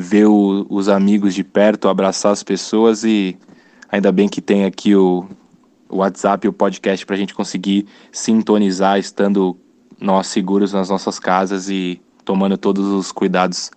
ver 0.00 0.26
o, 0.26 0.64
os 0.70 0.88
amigos 0.88 1.34
de 1.34 1.42
perto, 1.42 1.88
abraçar 1.88 2.30
as 2.30 2.44
pessoas 2.44 3.02
e 3.02 3.36
ainda 3.90 4.12
bem 4.12 4.28
que 4.28 4.40
tem 4.40 4.64
aqui 4.64 4.94
o, 4.94 5.26
o 5.88 5.96
WhatsApp 5.96 6.46
e 6.46 6.48
o 6.48 6.52
podcast 6.52 7.04
para 7.04 7.16
a 7.16 7.18
gente 7.18 7.34
conseguir 7.34 7.84
sintonizar, 8.12 9.00
estando 9.00 9.56
nós 10.00 10.28
seguros 10.28 10.72
nas 10.72 10.88
nossas 10.88 11.18
casas 11.18 11.68
e 11.68 12.00
tomando 12.24 12.56
todos 12.56 12.86
os 12.86 13.10
cuidados 13.10 13.72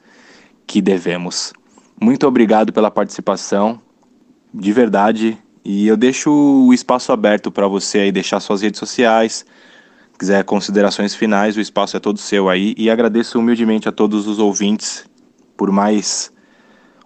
que 0.68 0.80
devemos. 0.80 1.54
Muito 2.00 2.28
obrigado 2.28 2.72
pela 2.72 2.92
participação, 2.92 3.82
de 4.54 4.72
verdade. 4.72 5.36
E 5.66 5.88
eu 5.88 5.98
deixo 5.98 6.32
o 6.32 6.72
espaço 6.72 7.12
aberto 7.12 7.52
para 7.52 7.68
você 7.68 7.98
aí 7.98 8.12
deixar 8.12 8.40
suas 8.42 8.62
redes 8.62 8.80
sociais. 8.80 9.44
Quiser 10.20 10.44
considerações 10.44 11.16
finais, 11.16 11.58
o 11.58 11.62
espaço 11.62 11.98
é 11.98 12.00
todo 12.00 12.20
seu 12.20 12.48
aí. 12.48 12.76
E 12.78 12.92
agradeço 12.92 13.40
humildemente 13.40 13.90
a 13.90 13.92
todos 13.92 14.28
os 14.28 14.38
ouvintes 14.38 15.10
por 15.62 15.72
mais 15.72 16.34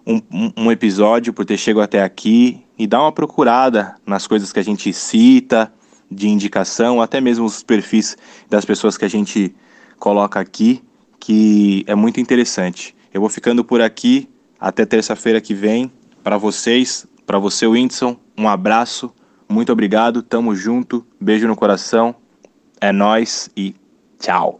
um, 0.06 0.18
um, 0.56 0.72
episódio, 0.72 1.30
por 1.30 1.44
ter 1.44 1.58
chegado 1.58 1.84
até 1.84 2.02
aqui. 2.02 2.64
E 2.78 2.86
dá 2.86 3.02
uma 3.02 3.12
procurada 3.12 3.96
nas 4.06 4.26
coisas 4.26 4.50
que 4.50 4.58
a 4.58 4.64
gente 4.64 4.94
cita, 4.94 5.70
de 6.10 6.26
indicação, 6.26 7.02
até 7.02 7.20
mesmo 7.20 7.44
os 7.44 7.62
perfis 7.62 8.16
das 8.48 8.64
pessoas 8.64 8.96
que 8.96 9.04
a 9.04 9.10
gente 9.10 9.54
coloca 9.98 10.40
aqui 10.40 10.82
que 11.20 11.84
é 11.86 11.94
muito 11.94 12.18
interessante. 12.18 12.96
Eu 13.12 13.20
vou 13.20 13.28
ficando 13.28 13.62
por 13.62 13.82
aqui 13.82 14.26
até 14.58 14.86
terça-feira 14.86 15.38
que 15.38 15.52
vem. 15.52 15.92
Para 16.24 16.38
vocês, 16.38 17.06
para 17.26 17.38
você, 17.38 17.66
Whindersson, 17.66 18.16
um 18.38 18.48
abraço, 18.48 19.12
muito 19.46 19.70
obrigado, 19.70 20.22
tamo 20.22 20.56
junto, 20.56 21.06
beijo 21.20 21.46
no 21.46 21.56
coração, 21.56 22.14
é 22.80 22.90
nós 22.90 23.50
e 23.54 23.74
tchau. 24.18 24.56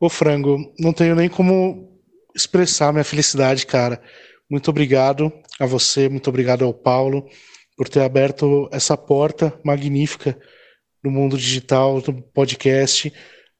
Ô 0.00 0.08
Frango, 0.08 0.58
não 0.80 0.92
tenho 0.92 1.14
nem 1.14 1.28
como 1.28 1.94
expressar 2.36 2.92
minha 2.92 3.04
felicidade, 3.04 3.66
cara. 3.66 4.00
Muito 4.48 4.70
obrigado 4.70 5.32
a 5.58 5.66
você, 5.66 6.08
muito 6.08 6.28
obrigado 6.28 6.64
ao 6.64 6.74
Paulo 6.74 7.28
por 7.76 7.88
ter 7.88 8.02
aberto 8.02 8.68
essa 8.70 8.96
porta 8.96 9.58
magnífica 9.64 10.38
no 11.02 11.10
mundo 11.10 11.36
digital, 11.36 12.02
no 12.06 12.22
podcast 12.22 13.12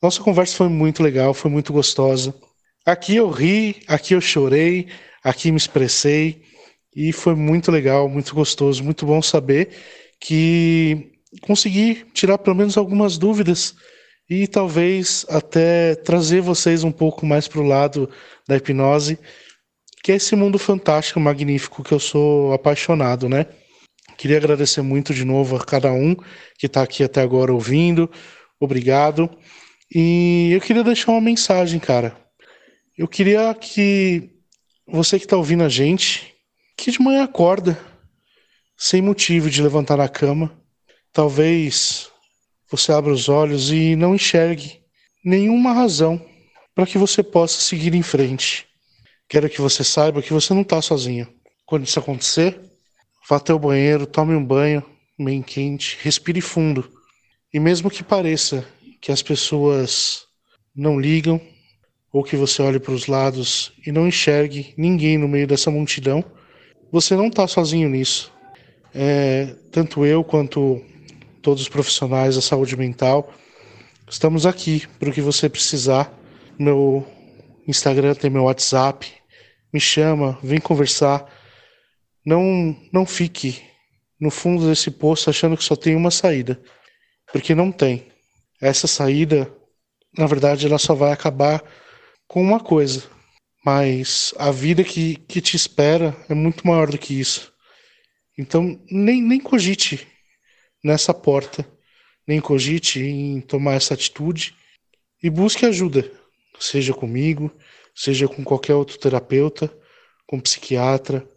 nossa 0.07 0.23
conversa 0.23 0.57
foi 0.57 0.69
muito 0.69 1.03
legal, 1.03 1.33
foi 1.33 1.51
muito 1.51 1.73
gostosa. 1.73 2.35
Aqui 2.85 3.17
eu 3.17 3.31
ri, 3.31 3.83
aqui 3.89 4.15
eu 4.15 4.21
chorei, 4.21 4.89
aqui 5.25 5.51
me 5.51 5.57
expressei 5.57 6.43
e 6.95 7.13
foi 7.13 7.35
muito 7.35 7.73
legal, 7.73 8.09
muito 8.09 8.35
gostoso, 8.35 8.85
muito 8.85 9.07
bom 9.07 9.21
saber 9.23 9.71
que 10.21 11.13
consegui 11.41 12.07
tirar 12.13 12.39
pelo 12.39 12.55
menos 12.55 12.77
algumas 12.77 13.19
dúvidas 13.19 13.75
e 14.29 14.47
talvez 14.47 15.25
até 15.29 15.95
trazer 15.95 16.41
vocês 16.41 16.83
um 16.83 16.93
pouco 16.93 17.25
mais 17.25 17.47
para 17.47 17.61
o 17.61 17.67
lado 17.67 18.11
da 18.47 18.57
hipnose, 18.57 19.19
que 20.03 20.13
é 20.13 20.17
esse 20.17 20.35
mundo 20.37 20.59
fantástico, 20.59 21.21
magnífico 21.21 21.83
que 21.83 21.93
eu 21.93 22.01
sou 22.01 22.53
apaixonado, 22.53 23.29
né? 23.29 23.47
Queria 24.17 24.39
agradecer 24.39 24.83
muito 24.83 25.13
de 25.13 25.25
novo 25.25 25.57
a 25.57 25.65
cada 25.65 25.93
um 25.93 26.15
que 26.59 26.67
está 26.67 26.83
aqui 26.83 27.05
até 27.05 27.21
agora 27.21 27.53
ouvindo. 27.53 28.11
Obrigado. 28.59 29.31
E 29.95 30.51
eu 30.53 30.61
queria 30.61 30.83
deixar 30.83 31.13
uma 31.13 31.21
mensagem, 31.21 31.79
cara. 31.79 32.17
Eu 32.97 33.07
queria 33.07 33.53
que 33.55 34.31
você 34.87 35.19
que 35.19 35.27
está 35.27 35.37
ouvindo 35.37 35.63
a 35.65 35.69
gente, 35.69 36.35
que 36.77 36.91
de 36.91 37.01
manhã 37.01 37.25
acorda, 37.25 37.79
sem 38.77 39.03
motivo 39.03 39.51
de 39.51 39.63
levantar 39.63 39.97
na 39.97 40.09
cama, 40.09 40.57
talvez 41.13 42.11
você 42.71 42.93
abra 42.93 43.13
os 43.13 43.29
olhos 43.29 43.71
e 43.71 43.95
não 43.97 44.15
enxergue 44.15 44.81
nenhuma 45.25 45.73
razão 45.73 46.25
para 46.75 46.87
que 46.87 46.99
você 46.99 47.23
possa 47.23 47.61
seguir 47.61 47.95
em 47.95 48.03
frente. 48.03 48.67
Quero 49.29 49.49
que 49.49 49.61
você 49.61 49.83
saiba 49.83 50.23
que 50.23 50.33
você 50.33 50.55
não 50.55 50.63
está 50.63 50.81
sozinho. 50.81 51.29
Quando 51.65 51.85
isso 51.85 51.99
acontecer, 51.99 52.61
vá 53.29 53.37
até 53.37 53.53
o 53.53 53.59
banheiro, 53.59 54.07
tome 54.07 54.35
um 54.35 54.45
banho 54.45 54.85
bem 55.19 55.43
quente, 55.43 55.99
respire 56.03 56.41
fundo. 56.41 56.89
E 57.53 57.59
mesmo 57.59 57.91
que 57.91 58.05
pareça 58.05 58.67
que 59.01 59.11
as 59.11 59.23
pessoas 59.23 60.27
não 60.75 61.01
ligam, 61.01 61.41
ou 62.13 62.23
que 62.23 62.37
você 62.37 62.63
olhe 62.63 62.81
para 62.81 62.95
os 62.95 63.07
lados 63.07 63.73
e 63.87 63.93
não 63.93 64.09
enxergue 64.09 64.73
ninguém 64.77 65.19
no 65.19 65.29
meio 65.29 65.47
dessa 65.47 65.71
multidão, 65.71 66.25
você 66.91 67.15
não 67.15 67.27
está 67.27 67.47
sozinho 67.47 67.91
nisso. 67.91 68.33
É, 68.95 69.55
tanto 69.71 70.07
eu 70.07 70.25
quanto 70.25 70.83
todos 71.47 71.63
os 71.63 71.69
profissionais 71.69 72.35
da 72.35 72.43
saúde 72.43 72.77
mental 72.77 73.33
estamos 74.11 74.45
aqui 74.45 74.85
para 74.99 75.11
o 75.11 75.13
que 75.13 75.21
você 75.21 75.49
precisar. 75.49 76.13
Meu 76.59 77.07
Instagram 77.69 78.17
tem 78.17 78.29
meu 78.29 78.43
WhatsApp, 78.43 79.07
me 79.73 79.79
chama, 79.79 80.37
vem 80.43 80.59
conversar. 80.59 81.25
Não, 82.25 82.77
não 82.93 83.07
fique 83.07 83.63
no 84.21 84.29
fundo 84.29 84.69
desse 84.69 84.91
poço 84.91 85.31
achando 85.31 85.57
que 85.57 85.63
só 85.63 85.77
tem 85.77 85.95
uma 85.95 86.11
saída, 86.11 86.61
porque 87.33 87.55
não 87.55 87.71
tem 87.71 88.09
essa 88.61 88.89
saída, 88.89 89.49
na 90.19 90.27
verdade, 90.27 90.67
ela 90.67 90.79
só 90.79 90.97
vai 90.97 91.13
acabar 91.13 91.63
com 92.27 92.43
uma 92.43 92.59
coisa. 92.59 93.05
Mas 93.65 94.35
a 94.37 94.51
vida 94.51 94.83
que, 94.83 95.15
que 95.29 95.41
te 95.41 95.55
espera 95.55 96.17
é 96.29 96.35
muito 96.35 96.67
maior 96.67 96.91
do 96.91 96.99
que 96.99 97.21
isso. 97.21 97.53
Então, 98.37 98.81
nem, 98.91 99.23
nem 99.23 99.39
cogite 99.39 100.16
nessa 100.87 101.13
porta, 101.13 101.67
nem 102.27 102.41
cogite 102.41 103.01
em 103.01 103.41
tomar 103.41 103.75
essa 103.75 103.95
atitude 103.95 104.55
e 105.21 105.29
busque 105.29 105.67
ajuda, 105.67 106.09
seja 106.61 106.95
comigo, 106.95 107.51
seja 107.93 108.29
com 108.29 108.45
qualquer 108.45 108.75
outro 108.75 108.97
terapeuta, 108.97 109.69
com 110.27 110.39
psiquiatra. 110.39 111.29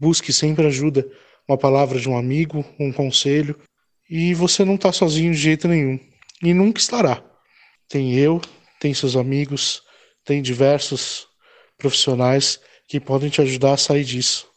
Busque 0.00 0.32
sempre 0.32 0.66
ajuda, 0.66 1.08
uma 1.48 1.56
palavra 1.56 2.00
de 2.00 2.08
um 2.08 2.18
amigo, 2.18 2.64
um 2.78 2.92
conselho, 2.92 3.56
e 4.10 4.34
você 4.34 4.64
não 4.64 4.74
está 4.74 4.92
sozinho 4.92 5.32
de 5.32 5.38
jeito 5.38 5.68
nenhum 5.68 5.98
e 6.42 6.52
nunca 6.52 6.80
estará. 6.80 7.22
Tem 7.88 8.14
eu, 8.14 8.40
tem 8.80 8.92
seus 8.92 9.14
amigos, 9.14 9.82
tem 10.24 10.42
diversos 10.42 11.28
profissionais 11.78 12.60
que 12.88 12.98
podem 12.98 13.30
te 13.30 13.40
ajudar 13.40 13.74
a 13.74 13.76
sair 13.76 14.04
disso. 14.04 14.48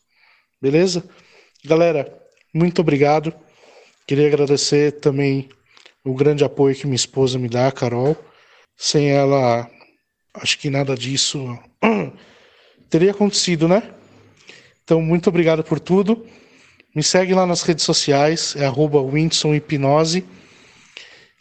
Beleza? 0.60 1.08
Galera, 1.64 2.20
muito 2.52 2.82
obrigado. 2.82 3.34
Queria 4.10 4.26
agradecer 4.26 4.94
também 4.94 5.50
o 6.04 6.16
grande 6.16 6.44
apoio 6.44 6.76
que 6.76 6.88
minha 6.88 6.96
esposa 6.96 7.38
me 7.38 7.48
dá, 7.48 7.68
a 7.68 7.72
Carol. 7.72 8.18
Sem 8.76 9.12
ela, 9.12 9.70
acho 10.34 10.58
que 10.58 10.68
nada 10.68 10.96
disso 10.96 11.56
teria 12.90 13.12
acontecido, 13.12 13.68
né? 13.68 13.94
Então, 14.84 15.00
muito 15.00 15.30
obrigado 15.30 15.64
por 15.64 15.80
tudo. 15.80 16.26
Me 16.96 17.04
segue 17.04 17.36
lá 17.36 17.46
nas 17.46 17.62
redes 17.62 17.86
sociais, 17.86 18.56
é 18.56 18.66
arroba. 18.66 19.00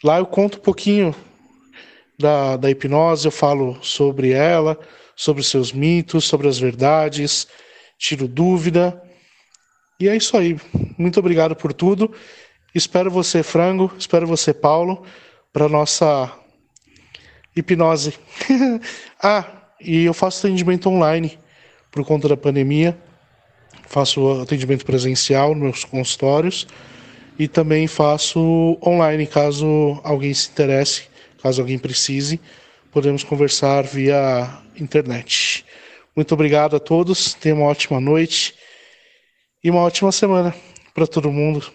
Lá 0.03 0.19
eu 0.19 0.27
conto 0.27 0.59
um 0.59 0.61
pouquinho 0.61 1.15
da, 2.19 2.55
da 2.55 2.69
hipnose, 2.69 3.25
eu 3.25 3.31
falo 3.31 3.79
sobre 3.81 4.29
ela, 4.29 4.77
sobre 5.15 5.41
seus 5.41 5.73
mitos, 5.73 6.25
sobre 6.25 6.47
as 6.47 6.59
verdades, 6.59 7.47
tiro 7.97 8.27
dúvida. 8.27 9.01
E 9.99 10.07
é 10.07 10.15
isso 10.15 10.37
aí. 10.37 10.55
Muito 10.99 11.19
obrigado 11.19 11.55
por 11.55 11.73
tudo. 11.73 12.13
Espero 12.73 13.09
você, 13.09 13.41
Frango, 13.41 13.91
espero 13.97 14.27
você, 14.27 14.53
Paulo, 14.53 15.03
para 15.51 15.67
nossa 15.67 16.31
hipnose. 17.55 18.13
ah, 19.21 19.45
e 19.81 20.05
eu 20.05 20.13
faço 20.13 20.45
atendimento 20.45 20.87
online 20.89 21.39
por 21.89 22.05
conta 22.05 22.27
da 22.27 22.37
pandemia. 22.37 22.97
Faço 23.87 24.41
atendimento 24.41 24.85
presencial 24.85 25.55
nos 25.55 25.63
meus 25.63 25.83
consultórios 25.83 26.67
e 27.39 27.47
também 27.47 27.87
faço 27.87 28.77
online, 28.85 29.25
caso 29.25 29.99
alguém 30.03 30.33
se 30.33 30.49
interesse, 30.51 31.03
caso 31.41 31.61
alguém 31.61 31.79
precise, 31.79 32.39
podemos 32.91 33.23
conversar 33.23 33.83
via 33.83 34.59
internet. 34.77 35.65
Muito 36.15 36.33
obrigado 36.33 36.75
a 36.75 36.79
todos, 36.79 37.33
tenham 37.33 37.59
uma 37.59 37.67
ótima 37.67 37.99
noite 37.99 38.53
e 39.63 39.71
uma 39.71 39.81
ótima 39.81 40.11
semana 40.11 40.53
para 40.93 41.07
todo 41.07 41.31
mundo. 41.31 41.71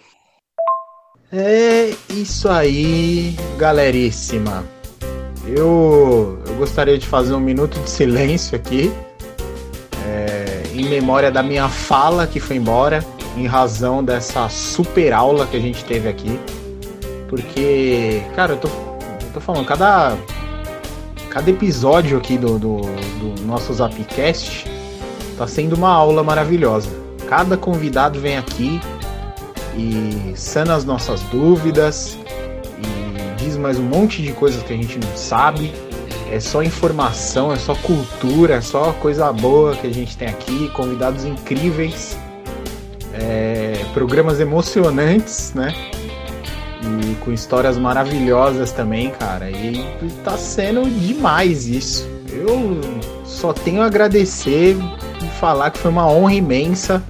É 1.37 1.93
isso 2.11 2.49
aí, 2.49 3.37
galeríssima. 3.59 4.65
Eu, 5.45 6.39
eu 6.47 6.55
gostaria 6.55 6.97
de 6.97 7.09
fazer 7.09 7.35
um 7.35 7.41
minuto 7.41 7.77
de 7.81 7.91
silêncio 7.91 8.55
aqui 8.55 8.95
é, 10.07 10.63
em 10.73 10.89
memória 10.89 11.33
da 11.33 11.43
minha 11.43 11.69
fala 11.69 12.25
que 12.29 12.39
foi 12.39 12.55
embora, 12.55 13.05
em 13.37 13.49
razão 13.49 14.05
dessa 14.05 14.49
super 14.49 15.13
aula 15.13 15.45
que 15.45 15.57
a 15.57 15.61
gente 15.61 15.85
teve 15.85 16.09
aqui. 16.09 16.39
Porque, 17.29 18.23
cara, 18.37 18.53
eu 18.53 18.59
tô, 18.59 18.69
eu 18.69 19.33
tô 19.35 19.41
falando, 19.41 19.67
cada, 19.67 20.17
cada 21.31 21.51
episódio 21.51 22.17
aqui 22.17 22.39
do, 22.39 22.61
do, 22.61 22.77
do 22.77 23.43
nosso 23.45 23.75
Zapcast 23.75 24.71
tá 25.37 25.49
sendo 25.49 25.75
uma 25.75 25.91
aula 25.91 26.23
maravilhosa. 26.23 26.91
Cada 27.29 27.57
convidado 27.57 28.21
vem 28.21 28.39
aqui 28.39 28.81
e 29.77 30.35
sana 30.37 30.75
as 30.75 30.85
nossas 30.85 31.21
dúvidas 31.23 32.17
e 32.79 33.43
diz 33.43 33.57
mais 33.57 33.79
um 33.79 33.83
monte 33.83 34.23
de 34.23 34.33
coisas 34.33 34.63
que 34.63 34.73
a 34.73 34.77
gente 34.77 34.99
não 34.99 35.17
sabe. 35.17 35.73
É 36.31 36.41
só 36.41 36.63
informação, 36.63 37.53
é 37.53 37.57
só 37.57 37.75
cultura, 37.75 38.55
é 38.55 38.61
só 38.61 38.93
coisa 38.95 39.33
boa 39.33 39.77
que 39.77 39.87
a 39.87 39.93
gente 39.93 40.17
tem 40.17 40.29
aqui, 40.29 40.69
convidados 40.71 41.25
incríveis, 41.25 42.19
é, 43.13 43.85
programas 43.93 44.41
emocionantes, 44.41 45.53
né? 45.55 45.73
E 46.83 47.15
com 47.17 47.33
histórias 47.33 47.79
maravilhosas 47.79 48.73
também, 48.73 49.11
cara. 49.11 49.51
E 49.51 49.85
tá 50.25 50.37
sendo 50.37 50.89
demais 50.89 51.67
isso. 51.69 52.09
Eu 52.29 52.81
só 53.25 53.53
tenho 53.53 53.83
a 53.83 53.87
agradecer 53.87 54.77
e 55.23 55.27
falar 55.39 55.71
que 55.71 55.79
foi 55.79 55.91
uma 55.91 56.11
honra 56.11 56.35
imensa 56.35 57.03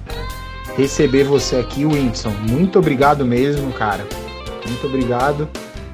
receber 0.77 1.23
você 1.23 1.57
aqui, 1.57 1.85
Winston. 1.85 2.31
Muito 2.49 2.79
obrigado 2.79 3.25
mesmo, 3.25 3.71
cara. 3.73 4.05
Muito 4.65 4.87
obrigado. 4.87 5.49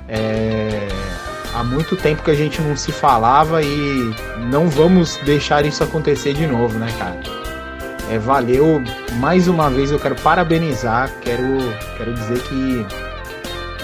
É... 0.08 0.88
Há 1.53 1.64
muito 1.64 1.95
tempo 1.98 2.24
que 2.24 2.32
a 2.32 2.36
gente 2.36 2.62
não 2.62 2.76
se 2.78 2.91
falava 2.91 3.62
e 3.62 4.14
não 4.49 4.70
vamos 4.70 5.18
deixar 5.18 5.66
isso 5.66 5.84
acontecer 5.84 6.34
de 6.34 6.48
novo, 6.48 6.80
né, 6.80 6.88
cara? 6.98 7.20
É, 8.10 8.18
valeu. 8.18 8.82
Mais 9.14 9.48
uma 9.48 9.70
vez 9.70 9.91
eu 9.91 9.99
quero 9.99 10.16
parabenizar, 10.16 11.12
quero, 11.22 11.44
quero 11.98 12.14
dizer 12.14 12.41
que 12.44 12.86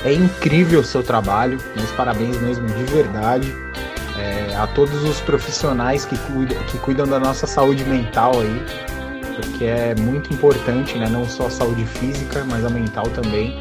é 0.05 0.13
incrível 0.13 0.79
o 0.79 0.83
seu 0.83 1.03
trabalho. 1.03 1.57
Meus 1.75 1.91
parabéns 1.91 2.39
mesmo, 2.39 2.65
de 2.67 2.83
verdade. 2.85 3.53
É, 4.17 4.55
a 4.55 4.65
todos 4.67 5.03
os 5.03 5.19
profissionais 5.19 6.05
que 6.05 6.17
cuidam, 6.17 6.57
que 6.63 6.77
cuidam 6.79 7.05
da 7.05 7.19
nossa 7.19 7.45
saúde 7.45 7.83
mental 7.83 8.39
aí 8.39 8.87
porque 9.37 9.65
é 9.65 9.95
muito 9.95 10.33
importante, 10.33 10.97
né? 10.97 11.07
Não 11.07 11.25
só 11.25 11.45
a 11.45 11.49
saúde 11.49 11.85
física, 11.85 12.43
mas 12.49 12.65
a 12.65 12.69
mental 12.69 13.05
também. 13.05 13.55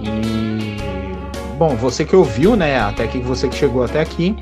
E 0.00 0.76
bom, 1.56 1.76
você 1.76 2.04
que 2.04 2.14
ouviu, 2.14 2.56
né? 2.56 2.80
Até 2.80 3.06
que 3.06 3.18
você 3.20 3.48
que 3.48 3.54
chegou 3.54 3.84
até 3.84 4.00
aqui, 4.00 4.36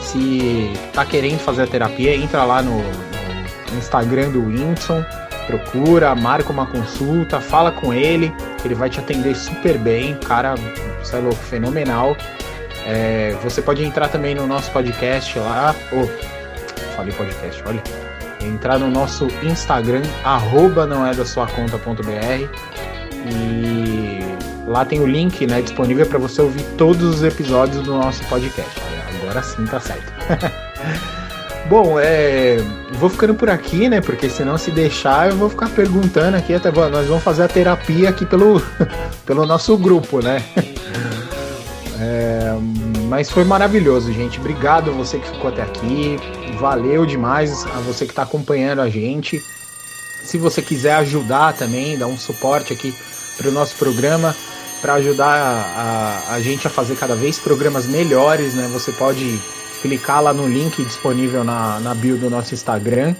se 0.00 0.72
tá 0.92 1.04
querendo 1.04 1.38
fazer 1.38 1.62
a 1.62 1.66
terapia, 1.66 2.16
entra 2.16 2.44
lá 2.44 2.62
no, 2.62 2.78
no 2.78 3.78
Instagram 3.78 4.30
do 4.30 4.46
Winson, 4.46 5.04
procura, 5.46 6.14
marca 6.14 6.50
uma 6.50 6.66
consulta, 6.66 7.40
fala 7.40 7.70
com 7.70 7.92
ele, 7.92 8.32
ele 8.64 8.74
vai 8.74 8.88
te 8.88 8.98
atender 8.98 9.36
super 9.36 9.76
bem, 9.78 10.14
cara, 10.14 10.54
você 11.02 11.16
é 11.16 11.18
louco, 11.20 11.36
fenomenal. 11.36 12.16
É, 12.86 13.36
você 13.42 13.62
pode 13.62 13.82
entrar 13.82 14.08
também 14.08 14.34
no 14.34 14.46
nosso 14.46 14.70
podcast 14.70 15.38
lá. 15.38 15.74
Oh, 15.92 16.06
falei 16.96 17.12
podcast, 17.14 17.62
olha 17.66 18.03
entrar 18.46 18.78
no 18.78 18.90
nosso 18.90 19.26
Instagram, 19.42 20.02
arroba 20.24 20.86
não 20.86 21.06
é 21.06 21.14
da 21.14 21.24
sua 21.24 21.46
conta.br 21.46 22.48
e 23.26 24.20
lá 24.66 24.84
tem 24.84 25.00
o 25.00 25.06
link 25.06 25.46
né, 25.46 25.62
disponível 25.62 26.06
para 26.06 26.18
você 26.18 26.42
ouvir 26.42 26.64
todos 26.76 27.02
os 27.02 27.22
episódios 27.22 27.82
do 27.82 27.94
nosso 27.94 28.22
podcast. 28.24 28.80
Agora 29.22 29.42
sim 29.42 29.64
tá 29.66 29.80
certo. 29.80 30.12
Bom, 31.68 31.98
é, 31.98 32.58
vou 32.98 33.08
ficando 33.08 33.34
por 33.34 33.48
aqui, 33.48 33.88
né? 33.88 34.00
Porque 34.00 34.28
senão 34.28 34.58
se 34.58 34.70
deixar 34.70 35.30
eu 35.30 35.36
vou 35.36 35.48
ficar 35.48 35.70
perguntando 35.70 36.36
aqui 36.36 36.54
até 36.54 36.70
nós 36.70 37.06
vamos 37.06 37.22
fazer 37.22 37.42
a 37.42 37.48
terapia 37.48 38.10
aqui 38.10 38.26
pelo, 38.26 38.62
pelo 39.24 39.46
nosso 39.46 39.76
grupo, 39.76 40.22
né? 40.22 40.42
É, 41.96 42.52
mas 43.08 43.30
foi 43.30 43.44
maravilhoso, 43.44 44.12
gente. 44.12 44.40
Obrigado 44.40 44.92
você 44.92 45.16
que 45.18 45.28
ficou 45.28 45.48
até 45.48 45.62
aqui. 45.62 46.18
Valeu 46.58 47.04
demais 47.04 47.66
a 47.66 47.80
você 47.80 48.04
que 48.06 48.12
está 48.12 48.22
acompanhando 48.22 48.80
a 48.80 48.88
gente. 48.88 49.42
Se 50.22 50.38
você 50.38 50.62
quiser 50.62 50.94
ajudar 50.94 51.54
também, 51.54 51.98
dar 51.98 52.06
um 52.06 52.16
suporte 52.16 52.72
aqui 52.72 52.94
para 53.36 53.48
o 53.48 53.52
nosso 53.52 53.76
programa, 53.76 54.34
para 54.80 54.94
ajudar 54.94 55.26
a, 55.26 56.30
a, 56.30 56.34
a, 56.34 56.40
gente 56.40 56.66
a 56.66 56.70
fazer 56.70 56.96
cada 56.96 57.14
vez 57.14 57.38
programas 57.38 57.86
melhores, 57.86 58.54
né? 58.54 58.68
Você 58.72 58.92
pode 58.92 59.38
clicar 59.82 60.22
lá 60.22 60.32
no 60.32 60.46
link 60.48 60.82
disponível 60.84 61.44
na, 61.44 61.80
na 61.80 61.94
bio 61.94 62.16
do 62.16 62.30
nosso 62.30 62.54
Instagram 62.54 63.14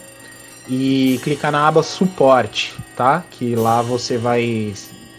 e 0.69 1.21
clicar 1.23 1.53
na 1.53 1.67
aba 1.67 1.83
suporte, 1.83 2.75
tá? 2.97 3.23
Que 3.31 3.55
lá 3.55 3.83
você 3.83 4.17
vai 4.17 4.73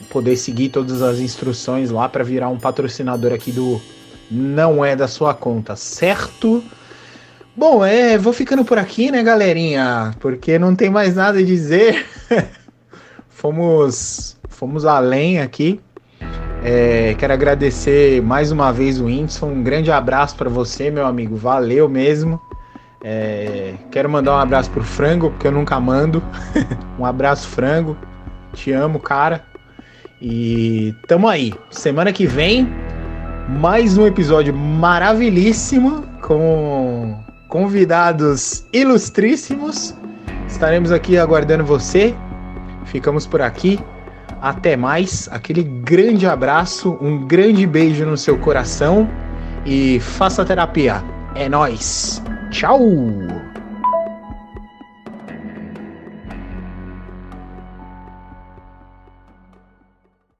poder 0.09 0.37
seguir 0.37 0.69
todas 0.69 1.01
as 1.01 1.19
instruções 1.19 1.91
lá 1.91 2.07
para 2.09 2.23
virar 2.23 2.49
um 2.49 2.57
patrocinador 2.57 3.33
aqui 3.33 3.51
do 3.51 3.81
Não 4.31 4.83
é 4.83 4.95
da 4.95 5.07
sua 5.07 5.33
conta, 5.33 5.75
certo? 5.75 6.63
Bom, 7.57 7.85
é, 7.85 8.17
vou 8.17 8.33
ficando 8.33 8.65
por 8.65 8.77
aqui, 8.77 9.09
né, 9.09 9.23
galerinha? 9.23 10.13
Porque 10.19 10.59
não 10.59 10.75
tem 10.75 10.89
mais 10.89 11.15
nada 11.15 11.39
a 11.39 11.43
dizer. 11.43 12.05
fomos, 13.29 14.35
fomos 14.49 14.85
além 14.85 15.39
aqui. 15.39 15.79
É, 16.61 17.15
quero 17.17 17.31
agradecer 17.31 18.21
mais 18.21 18.51
uma 18.51 18.73
vez 18.73 18.99
o 18.99 19.05
Whindersson. 19.05 19.47
Um 19.47 19.63
grande 19.63 19.89
abraço 19.89 20.35
para 20.35 20.49
você, 20.49 20.91
meu 20.91 21.05
amigo. 21.05 21.37
Valeu 21.37 21.87
mesmo. 21.87 22.41
É, 23.01 23.75
quero 23.89 24.09
mandar 24.09 24.33
um 24.33 24.39
abraço 24.39 24.69
pro 24.69 24.83
Frango, 24.83 25.29
porque 25.29 25.47
eu 25.47 25.51
nunca 25.53 25.79
mando. 25.79 26.21
um 26.99 27.05
abraço, 27.05 27.47
Frango. 27.47 27.95
Te 28.51 28.73
amo, 28.73 28.99
cara. 28.99 29.45
E 30.21 30.93
tamo 31.07 31.25
aí. 31.29 31.53
Semana 31.69 32.11
que 32.11 32.27
vem, 32.27 32.67
mais 33.47 33.97
um 33.97 34.05
episódio 34.05 34.53
maravilhíssimo 34.53 36.03
com 36.21 37.23
convidados 37.55 38.65
ilustríssimos. 38.73 39.95
Estaremos 40.45 40.91
aqui 40.91 41.17
aguardando 41.17 41.63
você. 41.63 42.13
Ficamos 42.83 43.25
por 43.25 43.41
aqui. 43.41 43.79
Até 44.41 44.75
mais. 44.75 45.29
Aquele 45.31 45.63
grande 45.63 46.27
abraço, 46.27 46.97
um 46.99 47.25
grande 47.25 47.65
beijo 47.65 48.05
no 48.05 48.17
seu 48.17 48.37
coração 48.37 49.09
e 49.65 50.01
faça 50.01 50.43
terapia. 50.43 51.01
É 51.33 51.47
nós. 51.47 52.21
Tchau. 52.51 52.77